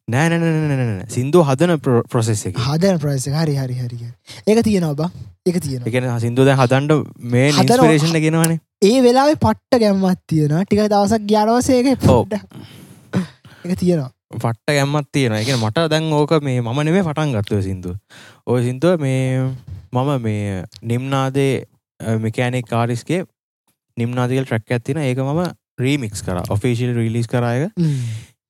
නෑනැනැනැන 0.08 1.08
සිින්දුව 1.08 1.48
හදන 1.48 1.74
ප්‍රොසෙස් 2.08 2.44
එක 2.50 2.60
හදන 2.60 3.00
ප්‍රයිස 3.02 3.26
හරි 3.32 3.56
හරි 3.56 3.76
හරි 3.76 3.98
ඒක 4.46 4.62
තියෙනවා 4.64 4.96
බා 4.96 5.10
එක 5.46 5.58
තියෙන 5.60 5.82
එකන 5.84 6.10
සිින්දුව 6.20 6.46
දැ 6.46 6.56
හදන්ඩ 6.56 6.94
මේ. 7.26 7.50
නිස්පරේෂණ 7.52 8.20
ගෙනවනේ 8.20 8.60
ඒ 8.84 9.02
වෙලාවේ 9.02 9.38
පට්ට 9.38 9.82
ගැම්මත් 9.84 10.22
තියෙන 10.28 10.54
ටික 10.60 10.84
දවසක් 10.86 11.26
ග්‍යානවසේක 11.26 12.08
ඔව්. 12.10 12.38
එක 13.66 13.74
තියෙනවා 13.76 14.12
පට්ට 14.36 14.70
ගැම්මත් 14.72 15.12
තියෙන 15.12 15.38
එක 15.40 15.52
මට 15.56 15.88
දැන් 15.88 16.14
ඕක 16.14 16.38
මේ 16.42 16.62
මම 16.62 16.84
නෙමේ 16.84 17.04
පටන් 17.04 17.36
ගත්තුව 17.36 17.66
සිින්දුව 17.66 17.98
ඔය 18.46 18.62
සිින්දුව 18.64 19.02
මේ 19.02 19.50
මම 19.92 20.16
මේ 20.22 20.64
නිම්නාදේ 20.84 21.52
මෙකෑනෙක් 22.20 22.66
කාරිස්ගේ 22.68 23.26
නිම්නාදකල් 24.02 24.46
ට්‍රක් 24.46 24.76
ඇත්තින 24.76 25.02
ඒක 25.04 25.24
මම 25.24 25.42
රීමික්ස් 25.80 26.22
කර. 26.26 26.44
ඔෆිසිල් 26.50 26.94
රිලිස් 26.98 27.28
කරයක 27.28 27.72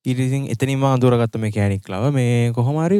ඉරිසින් 0.05 0.49
එතනිම 0.53 0.83
අඳුරගත්ත 0.85 1.37
මේ 1.37 1.51
කෑනික් 1.51 1.89
ලව 1.89 2.13
මේ 2.13 2.51
කොහොමරි 2.53 2.99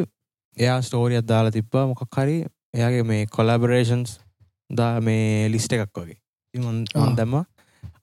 එයා 0.58 0.80
ස්ටෝරියත් 0.82 1.28
දාලා 1.28 1.52
තිබ්බා. 1.52 1.86
මොකක් 1.88 2.18
හරි 2.18 2.38
එයාගේ 2.76 3.06
මේ 3.06 3.26
කොලබරේෂන්ස් 3.28 4.20
දා 4.70 5.00
මේ 5.02 5.48
ලිස්ට 5.50 5.74
එකක් 5.74 5.96
වගේ. 5.96 6.20
මන්-. 6.54 7.16
දැම්ම 7.16 7.46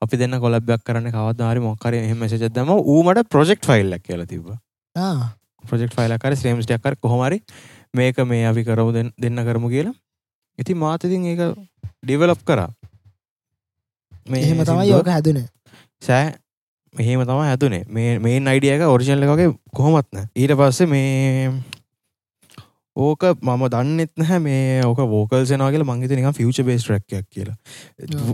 අපි 0.03 0.17
දෙන්න 0.17 0.38
කොලබ්යක් 0.41 0.83
කරන්න 0.85 1.12
කවදාරි 1.12 1.61
මොක්කර 1.61 1.95
එහම 1.95 2.19
මෙසජ 2.19 2.49
දම 2.49 2.73
ඌමට 2.95 3.29
ප්‍රජෙක්් 3.29 3.62
ෆයිල්ලක් 3.65 4.03
කියලා 4.03 4.26
තිබ 4.26 4.50
ප්‍රජෙක්් 5.65 5.95
ෆයිලකර 5.95 6.37
ස්‍රේම්ස්ටයක්කර 6.37 6.97
කොහොමරි 7.00 7.41
මේක 7.95 8.19
මේ 8.33 8.45
අපි 8.50 8.65
කරව 8.65 8.93
දෙන්න 9.19 9.45
කරමු 9.49 9.69
කියලා. 9.69 9.95
ඉති 10.59 10.75
මාතතින් 10.75 11.25
ඒක 11.26 11.43
ඩිවලප් 12.03 12.43
කරා 12.45 12.71
මේ 14.26 14.42
එහෙම 14.42 14.64
තමයි 14.64 14.88
යෝක 14.88 15.09
හැදුන. 15.09 15.40
සෑ 16.02 16.35
මෙහෙම 16.95 17.23
තම 17.23 17.40
ඇතුනේ 17.42 17.85
මේ 17.90 18.18
මේ 18.18 18.42
අයිඩියක 18.47 18.85
ඔරිජනල 18.88 19.26
වගේ 19.26 19.49
කොහොමත්න 19.73 20.23
ඊට 20.35 20.54
පස්සේ 20.54 20.88
මේ 20.88 21.50
ඕක 22.97 23.25
මම 23.42 23.64
දන්නෙත් 23.68 24.12
නැහැ. 24.16 24.38
මේ 24.40 24.83
ඕක 24.83 25.00
වෝකල් 25.06 25.45
සනවාගල 25.45 25.85
මංගත 25.85 26.12
නික 26.12 26.30
ෆියච 26.35 26.62
බේස් 26.64 26.87
රැක්යක් 26.88 27.26
කියලා. 27.28 27.56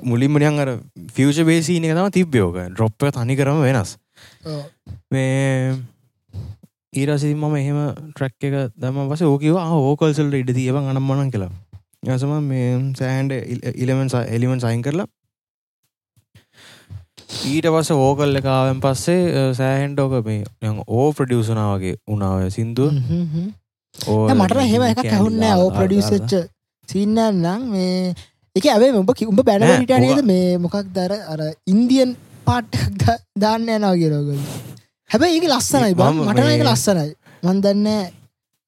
මුලින්මනියන් 0.05 0.61
අර 0.61 0.71
ෆියච 1.11 1.43
බේසින 1.45 1.85
එක 1.85 1.97
තම 1.97 2.11
තිබ්බයෝක 2.11 2.61
ඩොප්ප 2.71 3.11
තනි 3.11 3.37
කරම 3.37 3.63
වෙනස්. 3.63 3.97
මේ 5.11 5.75
ඊරසි 6.95 7.35
මම 7.35 7.57
එහෙම 7.57 7.81
ට්‍රක් 8.13 8.39
එක 8.43 8.55
දම 8.77 9.03
පස 9.09 9.25
ඕකව 9.25 9.59
ඕකල්සල්ට 9.59 10.39
ඉඩ 10.39 10.55
තියව 10.55 10.79
අනම් 10.79 11.03
මනන් 11.03 11.35
කියලා 11.35 11.51
යසම 12.07 12.33
මේ 12.45 12.71
සෑන්ඩ 12.95 13.35
ඉලමෙන් 13.77 14.15
එලිමෙන් 14.29 14.61
සයින් 14.61 14.83
කරලා 14.83 15.09
ඊට 17.33 17.67
පස 17.69 17.91
ඕකල් 17.97 18.39
එකාවෙන් 18.39 18.81
පස්සේ 18.81 19.47
සෑහන්ඩ 19.55 20.01
ඕක 20.01 20.15
මේ 20.25 20.41
ඕ 20.89 21.07
ප්‍රඩියසනාවගේ 21.13 21.95
උනාව 22.07 22.49
සිින්දුව. 22.51 22.91
මට 24.35 24.67
හෙම 24.67 24.85
එකක් 24.85 25.05
ඇහුන්න 25.07 25.43
ඕ 25.55 25.71
ප්‍රඩියස්ච්ච 25.71 26.33
සින්නන්නම් 26.89 27.67
මේ 27.69 28.15
එක 28.57 28.65
ඇවේ 28.67 28.93
උඹ 28.95 29.11
උඹ 29.25 29.41
නෑ, 29.41 29.59
බැනට 29.61 29.93
නේද? 29.99 30.25
මේ 30.25 30.59
මොකක් 30.59 30.77
දර 30.93 31.13
අර 31.27 31.41
ඉන්දියන් 31.67 32.17
පාට්ටක් 32.47 33.21
දාන්න 33.37 33.69
යනවා 33.69 33.95
කියරෝගල 33.97 34.41
හැබැයි 35.11 35.39
ඒක 35.39 35.47
ලස්සනයි 35.49 35.95
බ. 35.95 36.03
මම 36.03 36.25
මටන 36.25 36.51
එක 36.51 36.65
ලස්සනයි. 36.65 37.11
මන්දන්න 37.43 37.89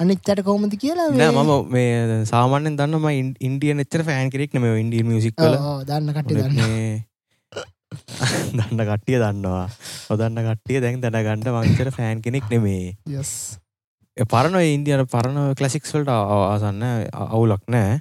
අනිච්චට 0.01 0.41
කොහමති 0.43 0.77
කියලා 0.79 1.09
නෑ 1.11 1.31
මේ- 1.31 1.45
මම 1.45 1.53
මේ 1.71 2.25
සාමාන්‍යෙන් 2.27 2.77
දන්නම 2.77 3.07
ඉන්ඩියන් 3.41 3.81
එච්චර 3.81 4.03
ෆෑන් 4.05 4.31
කෙනෙක් 4.31 4.55
නම 4.55 4.65
ඉන්ඩිය 4.77 5.03
ඔව්, 5.03 5.85
දන්න 5.85 6.13
කට 6.13 6.31
දන්න 6.31 7.05
දන්න 8.57 8.83
කට්ටිය 8.83 9.19
දන්නවා. 9.19 9.67
ඔදන්න 10.11 10.41
කට්ටිය 10.47 10.81
දැන් 10.81 11.03
දැනගන්නඩ 11.03 11.51
මංචර 11.51 11.91
ෆෑන් 11.91 12.23
කෙනෙක් 12.23 12.49
නෙමේ 12.51 12.95
පරණ 14.17 14.61
ඉන්දියන 14.69 15.07
පරණ 15.07 15.55
කලසික්ස්වල්ට 15.55 16.11
ආසන්න 16.11 16.85
අවුලක් 17.13 17.65
නෑ. 17.69 18.01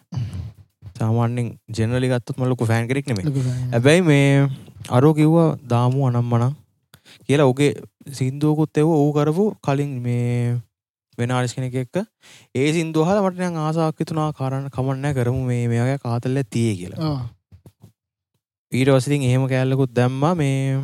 සාමාන්‍යෙන් 0.95 1.53
ජෙනලි 1.69 2.09
ගත්තත් 2.09 2.38
මලොකු 2.38 2.65
ෆෑන් 2.65 2.88
කෙනෙක් 2.88 3.07
නෙමේ 3.07 3.45
ඇබැයි 3.71 4.03
මේ 4.03 4.27
අරෝ 4.89 5.13
කිව්වා 5.13 5.47
දාමු 5.67 6.05
අනම් 6.07 6.27
මනං 6.27 6.53
කියලා 7.23 7.47
ඕගේ 7.47 7.71
සිින්දුවකුත් 8.12 8.77
එව 8.77 8.89
ඕ 8.91 9.09
කරපු 9.13 9.45
කලින් 9.62 9.97
මේ 10.01 10.57
වෙනාරිස් 11.17 11.53
කෙනෙක 11.53 11.75
එක්ක. 11.75 11.95
ඒ 12.55 12.69
සිින්දුහල 12.73 13.21
මටන 13.21 13.57
ආසාක්‍යතුනා 13.59 14.29
කාරණ 14.33 14.69
කමන්න 14.69 15.15
කරමු 15.15 15.41
මේ 15.43 15.67
මේගේ 15.67 15.97
කාතල්ල 16.00 16.41
තිය 16.50 16.75
කියලා 16.75 17.13
ඊට 18.73 18.89
වසිතින් 18.89 19.23
එහෙම 19.29 19.47
කෑල්ලකුත් 19.49 19.91
දැම්ම 19.93 20.23
මේ 20.37 20.77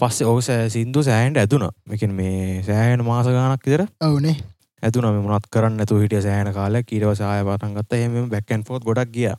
පස්සේ 0.00 0.38
සෑ 0.46 0.70
සිින්දු 0.74 1.02
සෑහන්ට 1.06 1.42
ඇතුන 1.42 1.66
එකන් 1.94 2.14
මේ 2.20 2.62
සෑහන 2.66 3.04
මාස 3.06 3.26
ගානක් 3.26 3.68
ඉදර 3.68 3.84
ඔවුනේ. 4.00 4.36
ඇතුන 4.82 5.06
මුණත් 5.26 5.46
කරන්න 5.54 5.84
ඇතු 5.84 6.00
හිටිය 6.02 6.22
සෑහන 6.24 6.50
කාල 6.56 6.80
කීරව 6.88 7.12
සාය 7.20 7.44
පටන්ගත්ත 7.46 7.98
එහෙම 7.98 8.32
බැක්කන් 8.32 8.64
ෆෝත් 8.66 8.86
ගොඩක් 8.88 9.12
ගිය. 9.14 9.30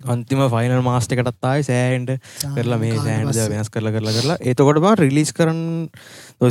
අන්තිම 0.00 0.44
ෆයිනල් 0.54 0.82
මාස්ට 0.86 1.16
එකටත් 1.16 1.48
ආයි 1.50 1.66
සෑහන්ට 1.66 2.10
කරලා 2.54 2.78
මේ 2.78 2.94
සෑන්ට 2.98 3.42
වෙනස් 3.54 3.70
කරලා 3.74 3.94
කරලා 3.96 4.14
කරලා. 4.18 4.38
ඒතකොට 4.40 4.80
බා 4.86 4.94
රිලිස් 5.02 5.34
කරන්න 5.34 5.90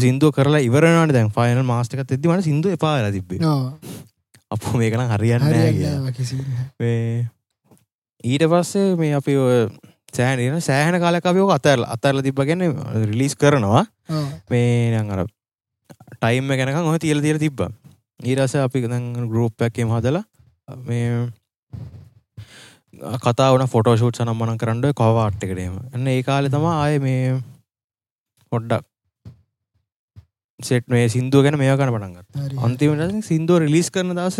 සිින්දුව 0.04 0.36
කරලා 0.36 0.64
ඉවරනට 0.68 1.16
දැන් 1.16 1.32
ෆයිනල් 1.32 1.64
මාස්ටකත් 1.72 2.12
එදදිමට 2.18 2.48
සිින්දු 2.50 2.76
එපාලා 2.76 3.16
තිබේ 3.16 3.40
අප 4.52 4.70
මේකන 4.76 5.08
හරියන්න. 5.16 5.50
මේ 6.80 7.28
ඊට 8.28 8.46
පස්සේ 8.52 8.96
මේ 8.96 9.14
අපි 9.20 9.38
ඔය 9.38 9.58
සෑන 10.14 10.62
සෑහන 10.62 11.00
කාලකපයෝක 11.00 11.52
අතරල 11.58 11.84
අතරල 11.88 12.22
තිබ 12.22 12.40
ගැන 12.42 12.64
රිලිස් 13.04 13.36
කරනවා. 13.36 13.84
මේ 14.50 14.94
නං 14.94 15.12
අර 15.14 15.26
ටයිම් 16.16 16.48
ගැනක 16.54 16.80
ඔහ 16.84 16.98
තියල 17.00 17.22
තිර 17.22 17.40
තිබ්බ. 17.40 17.68
ඊරස 18.20 18.56
අපි 18.58 18.82
ග්‍රෝප්පැක්කෙම 19.30 19.90
හදලා 19.90 20.24
මේ 20.84 21.30
කතා 23.24 23.54
වන 23.54 23.68
ෆොටෝෂූට් 23.68 24.18
සනම් 24.18 24.36
මන 24.36 24.58
කරන්න 24.58 24.94
කවාට් 24.94 25.40
එකටේම 25.40 25.76
එන්න 25.94 26.08
ඒ 26.08 26.22
කාලෙ 26.24 26.50
තම 26.50 26.66
ආය 26.68 27.00
මේ 27.00 27.38
පොඩ්ඩක් 28.52 28.86
සෙට් 30.60 30.88
මේ 30.90 31.06
සිින්දුව 31.08 31.46
ගැන 31.46 31.60
මේ 31.62 31.76
කන 31.78 31.94
පටන්ගත් 31.94 32.64
අන්තිමට 32.66 33.28
සිින්දුව 33.28 33.62
රිලිස් 33.64 33.92
කරන 33.94 34.18
දස 34.18 34.40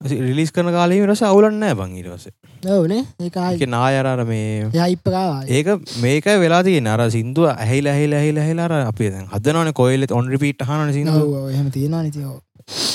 රිලිස් 0.00 0.52
කරන 0.52 0.70
කාලේ 0.70 1.04
රස 1.04 1.22
අවුලන්න 1.22 1.64
බං 1.74 1.94
ඉරස 1.98 2.26
ඕනේ 2.68 3.00
ඒකායි 3.20 3.66
නායරර 3.66 4.20
මේ 4.26 4.68
යයිපකා 4.72 5.42
ඒක 5.50 5.70
මේක 5.98 6.28
වෙලාදී 6.42 6.78
නර 6.80 7.02
සිින්දුව 7.10 7.48
ඇහිල 7.48 7.88
ඇහිල 7.88 8.14
ඇහිල 8.14 8.38
ඇහිලාර 8.38 8.74
අපේ 8.82 9.10
හදනවන 9.10 9.72
කොයිලෙත් 9.74 10.12
ඔන් 10.12 10.28
රිපිට් 10.28 10.62
හන 10.62 10.92
සිින්දුව. 10.92 11.50
එහෙම 11.50 11.70
තියෙනවා 11.70 12.02
නිතියෝ 12.02 12.36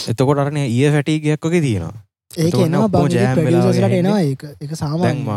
එතකොට 0.09 0.39
අරන 0.39 0.57
ඒ 0.57 0.91
ෆැටිගයක්කොක 0.91 1.57
තියෙනවා. 1.57 1.93
ඒක 2.37 2.55
එනවා 2.59 2.87
බං. 2.87 3.09
jam 3.09 3.41
වෙලා 3.41 3.65
වගේ 3.69 3.99
එනවා 3.99 4.21
ඒක. 4.21 4.47
එක 4.61 4.71
සාමාන්‍ය 4.75 5.27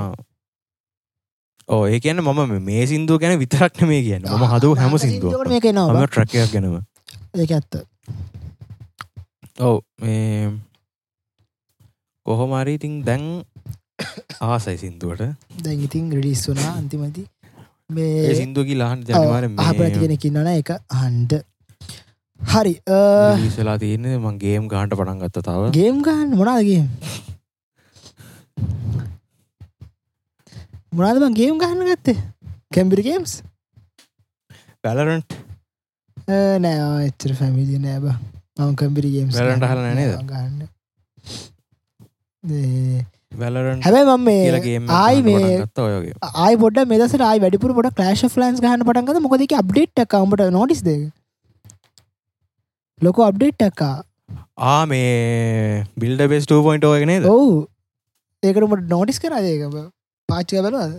ඕ 1.69 1.83
ඒ 1.87 1.99
කියන්න 1.99 2.23
මම 2.23 2.55
මේ 2.63 2.87
සිින්දුව 2.87 3.19
ගැන 3.19 3.39
විතරක්න 3.43 3.89
මේ 3.89 4.03
කියන්න. 4.03 4.31
ම 4.31 4.47
හදව 4.47 4.79
හැම 4.79 4.97
සිින්දුව 4.99 5.35
මේක 5.49 5.67
එනවා 5.67 5.91
ම 5.97 6.07
ට්‍රකයක් 6.07 6.55
ගැනව 6.55 6.79
ඒක 7.37 7.51
ඇත්ත. 7.51 7.83
ඔව 9.61 9.83
මේ 9.99 10.55
කොහොමරි 12.27 12.73
ඉතින් 12.79 12.95
දැන් 13.09 13.25
ආසයි 14.51 14.77
සිින්දුවට. 14.83 15.23
දැන් 15.65 15.79
ඉතින් 15.87 16.05
රඩිස් 16.19 16.43
වනා 16.51 16.73
අන්තිමති 16.81 17.23
මේ 17.97 18.35
සිින්දුවකි 18.41 18.75
ලහන් 18.81 19.05
ජනිවාර 19.09 19.45
ආපරති 19.67 19.99
කෙනෙකින්නන 20.05 20.51
එක 20.53 20.73
හන්ඩ 21.01 21.33
හරි 22.41 22.75
සලා 23.57 23.77
තියන්නේ 23.85 24.19
මං 24.19 24.37
ගේම් 24.45 24.65
ගාන්ට 24.73 24.99
පටන් 24.99 25.23
ගත්ත 25.23 25.45
තව. 25.49 25.71
ගේම් 25.79 26.03
ගන්න 26.07 26.37
මොනාදගේ 26.41 26.83
මොනාද 30.93 31.19
බං 31.23 31.35
ගේම් 31.41 31.57
ගහන්න 31.63 31.91
ගත්තේ? 31.93 32.19
කැම්බිරි 32.75 33.03
ගේම්ස් 33.09 33.33
පැලරන්ට් 34.85 35.31
නෑ 36.65 36.79
එච්චර 37.09 37.33
ෆැමිලි 37.41 37.79
නෑබ 37.87 38.07
මම 38.11 38.73
කම්පිරි 38.81 39.11
ගේම් 39.15 39.29
අහලා 39.31 39.85
නෑ 39.85 39.95
නේද? 40.01 40.17
ගන්න 40.33 40.75
හැබැයි 43.83 44.07
මම 44.09 44.25
මේ 44.25 44.87
ආයි 44.97 45.23
මේ 45.23 45.53
ආයි 46.39 46.57
පොඩ 46.57 46.83
මෙදසට 46.87 47.25
ආයි 47.29 47.45
වැඩිපුර 47.45 47.77
පොඩ 47.79 47.93
කලශ් 47.93 48.27
ලන්ස් 48.33 48.61
ගහන්න 48.61 48.89
පටන්ගද 48.89 49.23
මොකදක 49.23 49.57
අප්ඩේට් 49.61 50.05
කම්ට 50.09 50.51
නොටිස් 50.51 50.83
දෙක 50.83 51.03
ලොක 53.01 53.19
අප්ඩේට් 53.21 53.59
ටක්කා 53.59 53.97
ආ. 54.59 54.87
මේ 54.87 55.85
බිල්ඩ 55.97 56.23
බෙස් 56.29 56.47
2.0 56.47 56.93
ගෙනේද 57.03 57.27
ඔවු. 57.27 57.67
ඒකටමට 58.43 58.89
නෝටිස් 58.89 59.19
කරදේක 59.19 59.67
පාච්චක 60.29 60.57
බලවාද? 60.59 60.95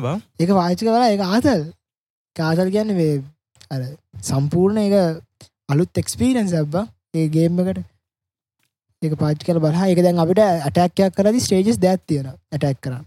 බං. 0.00 0.22
ඒක 0.40 0.50
වාචක 0.52 0.80
කලා 0.80 1.08
ඒක 1.08 1.24
ආතල් 1.28 1.62
කාතල් 2.36 2.70
කියන්න 2.70 2.94
මේ 2.96 3.14
අර 3.70 3.80
සම්පූර්ණ 4.22 4.82
එක 4.84 4.94
අලුත් 5.68 6.02
එක්ස්පීරන්ස් 6.02 6.54
ඇබ්බ 6.54 6.76
ඒ 7.14 7.28
ගේම්මකට 7.28 7.80
ඒක 9.02 9.14
පාච් 9.18 9.44
කල 9.46 9.60
බලා 9.62 9.88
එක 9.92 10.00
දැන් 10.04 10.20
අපිට 10.22 10.40
ඇටැක්කයක් 10.42 11.14
කරදි 11.16 11.42
ස්ටේජස් 11.42 11.78
දැත් 11.78 12.02
තියෙන 12.06 12.28
ඇටැක් 12.28 12.78
කරන්න. 12.82 13.04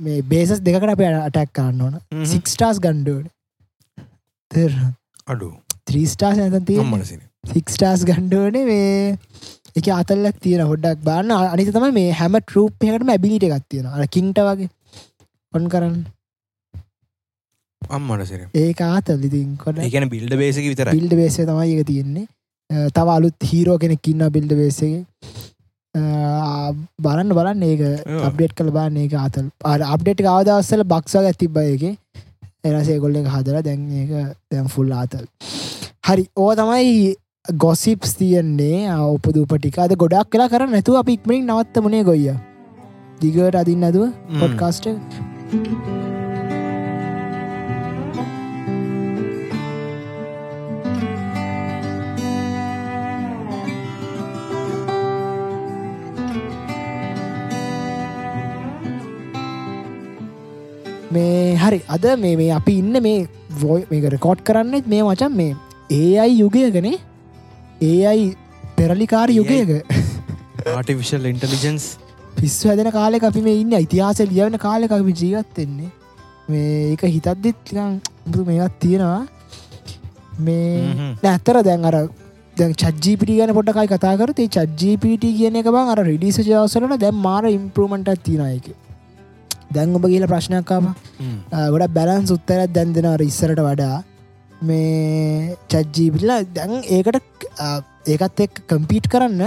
මේ 0.00 0.22
බේසස් 0.24 0.60
දෙකට 0.60 0.92
අප 0.94 1.02
අටැක් 1.06 1.50
කරන්න 1.52 1.82
ඕන. 1.86 1.94
සික්ස්ටාස් 2.26 2.80
ගණ්ඩුවන 2.80 3.26
තෙර 4.50 4.70
අඩු. 5.26 5.48
ත්‍රීස්ටාස් 5.86 6.40
නැත 6.40 6.66
තිය 6.66 6.80
සික්ස්ටාස් 7.46 8.04
ගණ්ඩුවනේ 8.08 8.64
මේ 8.64 9.16
එක 9.76 9.90
අතල්ලක් 9.94 10.38
තියෙන 10.40 10.64
හොඩක් 10.70 11.04
බාන්න 11.04 11.34
අනිත 11.36 11.72
තම 11.74 11.88
මේ 11.94 12.14
හැම 12.20 12.40
ටරූප්යකටම 12.40 13.12
ඇබිලිට 13.14 13.48
එකක් 13.48 13.68
තියෙන 13.68 13.86
අර 13.88 14.06
කින්ට 14.16 14.40
වගේ. 14.48 14.70
ඔන් 15.52 15.68
කරන්න. 15.68 16.00
අම්මටසිර 17.82 18.48
ඒක 18.56 18.80
ආතල් 18.86 19.22
ඉතින් 19.24 19.52
කොට 19.60 19.78
ඒකන 19.80 20.08
බිල්ඩ 20.08 20.34
බේසක 20.40 20.64
විතර 20.64 20.94
බිල්ඩ 20.96 21.14
බේසේ 21.20 21.46
තමයි 21.46 21.76
එක 21.76 21.86
තියෙන්නේ 21.92 22.26
තව 22.70 23.08
අලුත් 23.16 23.46
හීරෝ 23.50 23.78
කෙනෙක් 23.82 24.08
ඉන්න 24.12 24.24
බිල්ඩ 24.34 24.52
බේසගේ 24.60 25.04
බලන්න 27.04 27.34
බලන්න 27.38 27.62
ඒක. 27.68 27.82
අප්ඩේට් 28.28 28.56
කළ 28.58 28.72
බාන්න 28.78 28.98
ඒක 29.04 29.14
අතල්. 29.20 29.46
අර 29.64 29.80
අප්ඩේට් 29.94 30.26
අවදස්සල 30.34 30.84
බක්සග 30.92 31.30
ඇතිබ 31.30 31.56
එක 31.62 31.84
එරසේ 32.64 32.98
ගොල්ල 33.04 33.16
එක 33.22 33.30
හදර 33.36 33.62
දැන් 33.62 33.86
ඒක 34.02 34.12
දැම් 34.50 34.68
ෆුල් 34.74 34.92
ආතල්. 34.92 35.24
හරි 36.08 36.26
ඕ 36.36 36.50
තමයි 36.60 37.14
ගොසිප්ස් 37.64 38.12
තියන්නේ. 38.20 38.84
උපදූප 39.14 39.56
ටිකාද 39.56 39.96
ගොඩක් 40.04 40.30
කලා 40.34 40.50
කර 40.52 40.68
නැතුව 40.74 41.00
අප 41.00 41.14
ඉක්මනින් 41.16 41.48
නවත්ත 41.48 41.84
මනේ 41.86 42.04
ගොයිය? 42.10 42.36
දිගට 43.22 43.58
අදින්න 43.62 43.88
ඇතුව 43.88 44.12
පොඩ්කාස්ට 44.40 44.86
මේ 44.86 46.07
හරි 61.68 61.80
අද 61.96 62.04
මේ 62.24 62.34
මේ 62.40 62.50
අපි 62.58 62.74
ඉන්න 62.82 63.00
මේ 63.06 63.16
වොයි 63.62 63.86
මේක 63.92 64.04
රෙකෝඩ් 64.16 64.44
කරන්නෙත් 64.48 64.90
මේ 64.94 65.06
වචන් 65.08 65.32
මේ 65.40 65.54
ඒයි 66.00 66.36
යුගයකනේ? 66.42 66.98
ඒයි 67.90 68.26
පෙරලිකාර 68.76 69.28
යුගයක. 69.38 69.70
ආටිවිශල් 70.76 71.30
ඉන්ටලිජන්ස් 71.32 71.88
පිස්සු 72.36 72.70
හැදෙන 72.70 72.90
කාලෙක 72.98 73.26
අපි 73.30 73.42
මේ 73.48 73.58
ඉන්න 73.62 73.74
ඉතිහාස 73.80 74.22
ලියවන 74.32 74.58
කාලෙක 74.66 74.94
අපි 74.98 75.16
ජීවත්වෙන්නේ 75.22 75.90
මේ 76.52 76.78
එක 76.94 77.04
හිතත්දෙත් 77.16 77.74
බුදු 78.30 78.46
මේත් 78.50 78.80
තියෙනවා. 78.84 79.22
මේ 80.46 81.12
නැත්තර 81.22 81.62
දැන් 81.68 81.86
අර 81.90 81.96
චජ්ජීපිට 82.56 83.30
ගැන 83.38 83.54
පොටකයි 83.58 83.88
කතා 83.94 84.16
කරතේ 84.20 84.50
චජ්ජීපිට 84.56 85.24
කියන 85.38 85.58
එක 85.62 85.70
බං 85.76 85.94
අර 85.94 86.00
රිඩිස 86.10 86.38
ජවසලට 86.42 87.00
දැම් 87.04 87.24
මාර 87.28 87.44
ඉම්පරමට 87.56 88.10
තියෙනයක 88.28 88.68
දැන් 89.74 89.96
ඔබ 89.98 90.04
කියල 90.12 90.26
ප්‍රශ්නයක්කාම 90.32 90.86
ගොඩ 91.74 91.94
බැලන් 91.98 92.28
සුත්තරත් 92.32 92.70
දැන් 92.76 92.94
දෙෙනවර 92.96 93.22
ඉස්සරට 93.30 93.60
වඩා. 93.68 93.96
මේ 94.68 95.56
චජ්ජීපිල්ල 95.72 96.30
දැන් 96.56 96.72
ඒකට 96.98 97.48
ඒකත් 98.14 98.40
එක් 98.46 98.62
කම්පීට් 98.70 99.06
කරන්න 99.12 99.42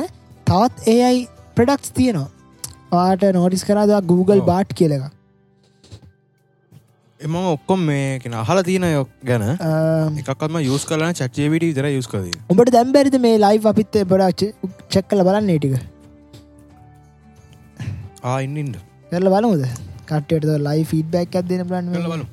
තවත් 0.49 0.75
ඒයි 0.93 1.25
ප්‍රඩක්ස් 1.57 1.89
තියනවා. 1.97 2.29
වාට 2.93 3.23
නෝටිස් 3.39 3.63
කරදා 3.67 3.99
Google. 4.11 4.41
බාට් 4.51 4.71
කියලක 4.79 5.09
එම 7.19 7.35
ඔක්කොම් 7.39 7.79
මේ 7.87 8.05
කෙන 8.21 8.33
අහල 8.41 8.59
තියෙන 8.67 8.85
යොක් 8.91 9.09
ගැන 9.29 9.43
එකක්ම 10.21 10.55
යස් 10.61 10.85
කලන 10.89 11.13
චච්චේවිට 11.19 11.65
විතර 11.69 11.87
යුස් 11.95 12.07
කද 12.13 12.31
උඹට 12.53 12.71
දැම්බැරිද 12.75 13.17
මේ 13.25 13.37
ලයි් 13.43 13.59
අපිත් 13.71 13.99
බොඩ 14.11 14.43
චෙක් 14.93 15.05
කල 15.11 15.21
බලන්න 15.27 15.51
ටික? 15.57 15.75
ආඉන්නට 18.31 18.75
කරල 19.11 19.29
බලමුද 19.35 19.63
කටට 20.11 20.59
ලයි 20.61 20.83
ෆීඩබැක් 20.85 21.35
ඇදන 21.35 21.63
බලන්න 21.65 21.93
බලු 22.05 22.27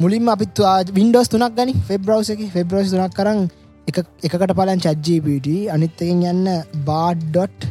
මුලින්ම 0.00 0.28
අපිත් 0.28 0.60
වින්ඩෝස් 0.92 1.28
තුනක් 1.28 1.54
ගනි 1.56 1.74
ෆෙබ්‍රවස 1.82 2.30
එක. 2.30 2.42
ෆෙබ්‍රෝස් 2.50 2.90
තුනක් 2.90 3.14
කරන්න 3.14 3.40
එක 3.88 3.96
එකකට 4.22 4.54
පලන් 4.58 4.80
චජ්ජීපට 4.80 5.48
අනිත්තකින් 5.70 6.22
යන්න 6.24 6.46
බාඩ්ඩොට් 6.84 7.68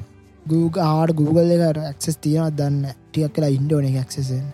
ආට 0.81 1.11
Google 1.13 1.55
එක 1.57 1.79
ක්සස් 1.97 2.17
තියෙනත් 2.17 2.57
දන්න 2.57 2.93
ටියක් 3.05 3.33
කියලා 3.33 3.51
ඉන්ඩෝන 3.51 3.89
ක්සෙසෙන් 4.05 4.45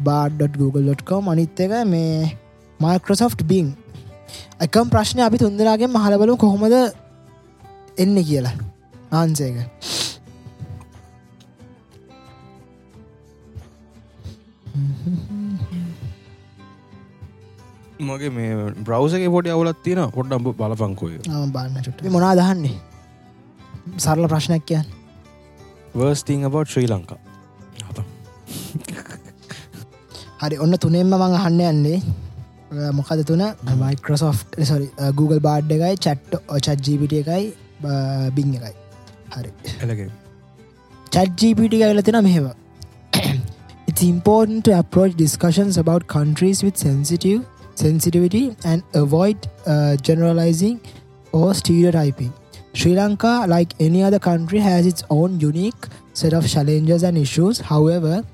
බාඩ.google.com 0.00 1.28
අනිත් 1.28 1.60
එක 1.60 1.74
මේ 1.86 2.36
මයිකෝසොෆ්ට් 2.80 3.42
බිං 3.44 3.72
එකම් 4.60 4.90
ප්‍රශ්නය 4.90 5.22
අපි 5.22 5.38
තුන්දරාගේ 5.38 5.88
මහලබලු 5.88 6.36
කොහොමද 6.36 6.74
එන්න 7.96 8.16
කියලා. 8.22 8.56
ආන්සේක 9.12 9.56
මගේ 18.00 18.30
මේ 18.30 18.48
බ්‍රවසගේ 18.80 19.30
පොඩි 19.30 19.50
අවුලත් 19.50 19.78
තියෙන 19.84 20.10
පොඩ්ඩ 20.10 20.48
බලපංකෝය 20.58 21.14
ආ, 21.28 21.46
බාන්න 21.48 21.76
චුට්ට 21.84 22.08
මොනා 22.10 22.34
දහන්නේ 22.36 22.74
සරල 23.98 24.26
ප්‍රශ්නයක් 24.26 24.64
කියන්න. 24.66 24.86
වර්ස්ටිං 25.94 26.44
about 26.44 26.68
ශ්‍රී 26.68 26.88
ලංකා 26.88 27.18
හරි 30.42 30.56
ඔන්න 30.58 30.74
තුනෙන්ම 30.78 31.10
මං 31.12 31.34
අහන්න 31.38 31.60
යන්නේ. 31.62 31.98
මොකද 32.92 33.20
තුන? 33.24 33.42
මයිකෝසෝ් 33.76 34.32
සොරි 34.64 34.86
Google 35.12 35.40
බාඩ් 35.40 35.70
එකයි 35.72 35.94
චට් 35.98 36.32
චත්ජීපිට 36.66 37.14
එකයි 37.20 37.44
බිං 38.36 38.48
එකයි. 38.58 38.74
හරි. 39.30 39.50
එලගේ 39.82 40.08
ChatGPT 41.12 41.72
කියලා 41.74 42.02
තියෙන 42.02 42.24
මෙහෙම 42.24 42.46
It's 43.94 44.02
important 44.02 44.64
to 44.64 44.76
approach 44.76 45.14
discussions 45.14 45.78
about 45.78 46.08
countries 46.08 46.64
with 46.64 46.76
sensitive 46.76 47.46
sensitivity 47.76 48.56
and 48.64 48.82
avoid 48.92 49.48
uh, 49.66 49.94
generalizing 49.98 50.80
or 51.30 51.54
stereotyping. 51.54 52.32
Sri 52.72 52.94
Lanka, 52.94 53.46
like 53.46 53.72
any 53.78 54.02
other 54.02 54.18
country, 54.18 54.58
has 54.58 54.84
its 54.84 55.04
own 55.10 55.38
unique 55.38 55.86
set 56.12 56.32
of 56.32 56.44
challenges 56.48 57.04
and 57.04 57.16
issues. 57.16 57.60
However, 57.60 58.24